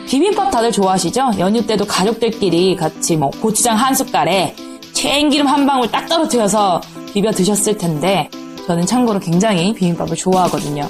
비빔밥 0.07 0.51
다들 0.51 0.73
좋아하시죠? 0.73 1.31
연휴 1.39 1.65
때도 1.65 1.87
가족들끼리 1.87 2.77
같이 2.77 3.17
뭐 3.17 3.31
고추장 3.31 3.77
한 3.77 3.95
숟갈에 3.95 4.55
참기름 4.93 5.47
한 5.47 5.65
방울 5.67 5.91
딱 5.91 6.07
떨어뜨려서 6.07 6.81
비벼 7.15 7.31
드셨을 7.31 7.79
텐데 7.79 8.29
저는 8.67 8.85
참고로 8.85 9.21
굉장히 9.21 9.73
비빔밥을 9.73 10.17
좋아하거든요. 10.17 10.89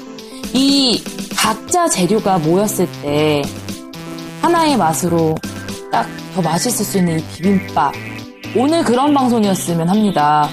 이 0.53 1.01
각자 1.37 1.87
재료가 1.87 2.39
모였을 2.39 2.87
때 3.01 3.41
하나의 4.41 4.75
맛으로 4.77 5.35
딱 5.91 6.07
더 6.33 6.41
맛있을 6.41 6.85
수 6.85 6.97
있는 6.97 7.19
이 7.19 7.23
비빔밥. 7.35 7.93
오늘 8.55 8.83
그런 8.83 9.13
방송이었으면 9.13 9.89
합니다. 9.89 10.49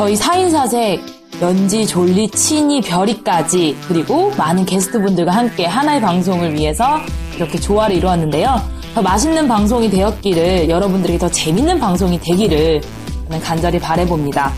저희 0.00 0.14
4인 0.14 0.50
사색 0.50 1.02
연지, 1.42 1.86
졸리, 1.86 2.26
친이, 2.30 2.80
별이까지 2.80 3.76
그리고 3.86 4.30
많은 4.34 4.64
게스트분들과 4.64 5.30
함께 5.30 5.66
하나의 5.66 6.00
방송을 6.00 6.54
위해서 6.54 6.98
이렇게 7.36 7.60
조화를 7.60 7.96
이루었는데요. 7.96 8.62
더 8.94 9.02
맛있는 9.02 9.46
방송이 9.46 9.90
되었기를 9.90 10.70
여러분들에게 10.70 11.18
더 11.18 11.28
재밌는 11.30 11.78
방송이 11.78 12.18
되기를 12.18 12.80
간절히 13.42 13.78
바래봅니다. 13.78 14.54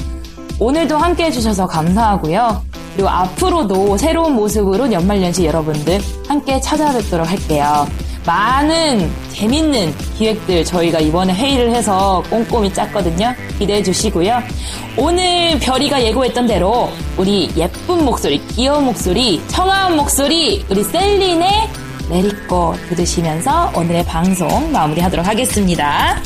오늘도 0.61 0.97
함께 0.97 1.25
해주셔서 1.25 1.67
감사하고요. 1.67 2.63
그리고 2.95 3.09
앞으로도 3.09 3.97
새로운 3.97 4.35
모습으로 4.35 4.93
연말연시 4.93 5.45
여러분들 5.45 6.01
함께 6.29 6.61
찾아뵙도록 6.61 7.29
할게요. 7.29 7.89
많은 8.25 9.11
재밌는 9.33 9.95
기획들 10.19 10.65
저희가 10.65 11.01
이번에 11.01 11.35
회의를 11.35 11.75
해서 11.75 12.23
꼼꼼히 12.31 12.73
짰거든요. 12.73 13.35
기대해 13.59 13.83
주시고요. 13.83 14.43
오늘 14.97 15.59
별이가 15.59 16.03
예고했던 16.03 16.47
대로 16.47 16.91
우리 17.17 17.51
예쁜 17.57 18.05
목소리, 18.05 18.39
귀여운 18.49 18.85
목소리, 18.85 19.43
청아한 19.49 19.97
목소리, 19.97 20.65
우리 20.71 20.85
셀린의 20.85 21.69
메리꼬 22.09 22.77
들으시면서 22.89 23.73
오늘의 23.75 24.05
방송 24.05 24.71
마무리하도록 24.71 25.27
하겠습니다. 25.27 26.21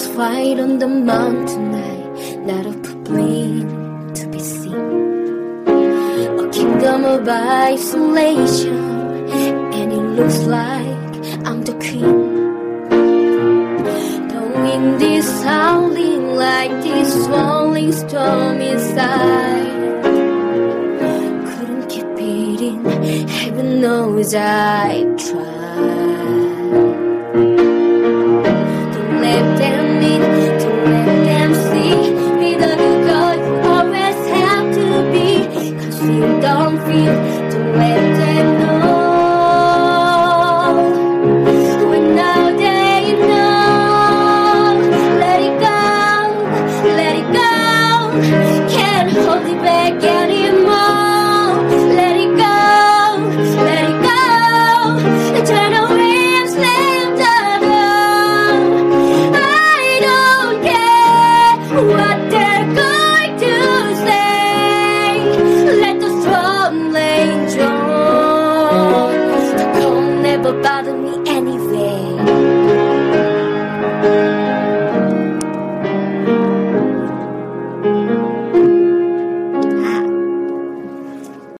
Glows 0.00 0.16
white 0.16 0.58
on 0.60 0.78
the 0.78 0.88
mountain 0.88 1.46
tonight, 1.46 2.46
not 2.46 2.66
a 2.66 2.72
footprint 2.72 4.16
to 4.16 4.26
be 4.28 4.38
seen. 4.38 5.66
A 6.38 6.50
kingdom 6.50 7.04
of 7.04 7.28
isolation, 7.28 8.78
and 9.72 9.92
it 9.92 10.06
looks 10.18 10.40
like 10.44 11.46
I'm 11.46 11.62
the 11.62 11.74
queen. 11.74 12.88
The 14.28 14.42
wind 14.64 15.02
is 15.02 15.42
howling 15.42 16.36
like 16.36 16.70
this 16.82 17.24
swirling 17.24 17.92
storm 17.92 18.60
inside. 18.60 19.78
Couldn't 21.50 21.88
keep 21.88 22.06
it 22.06 22.60
in, 22.60 23.28
heaven 23.28 23.80
knows 23.80 24.34
I 24.34 25.04
tried. 25.16 25.59
real 36.90 37.29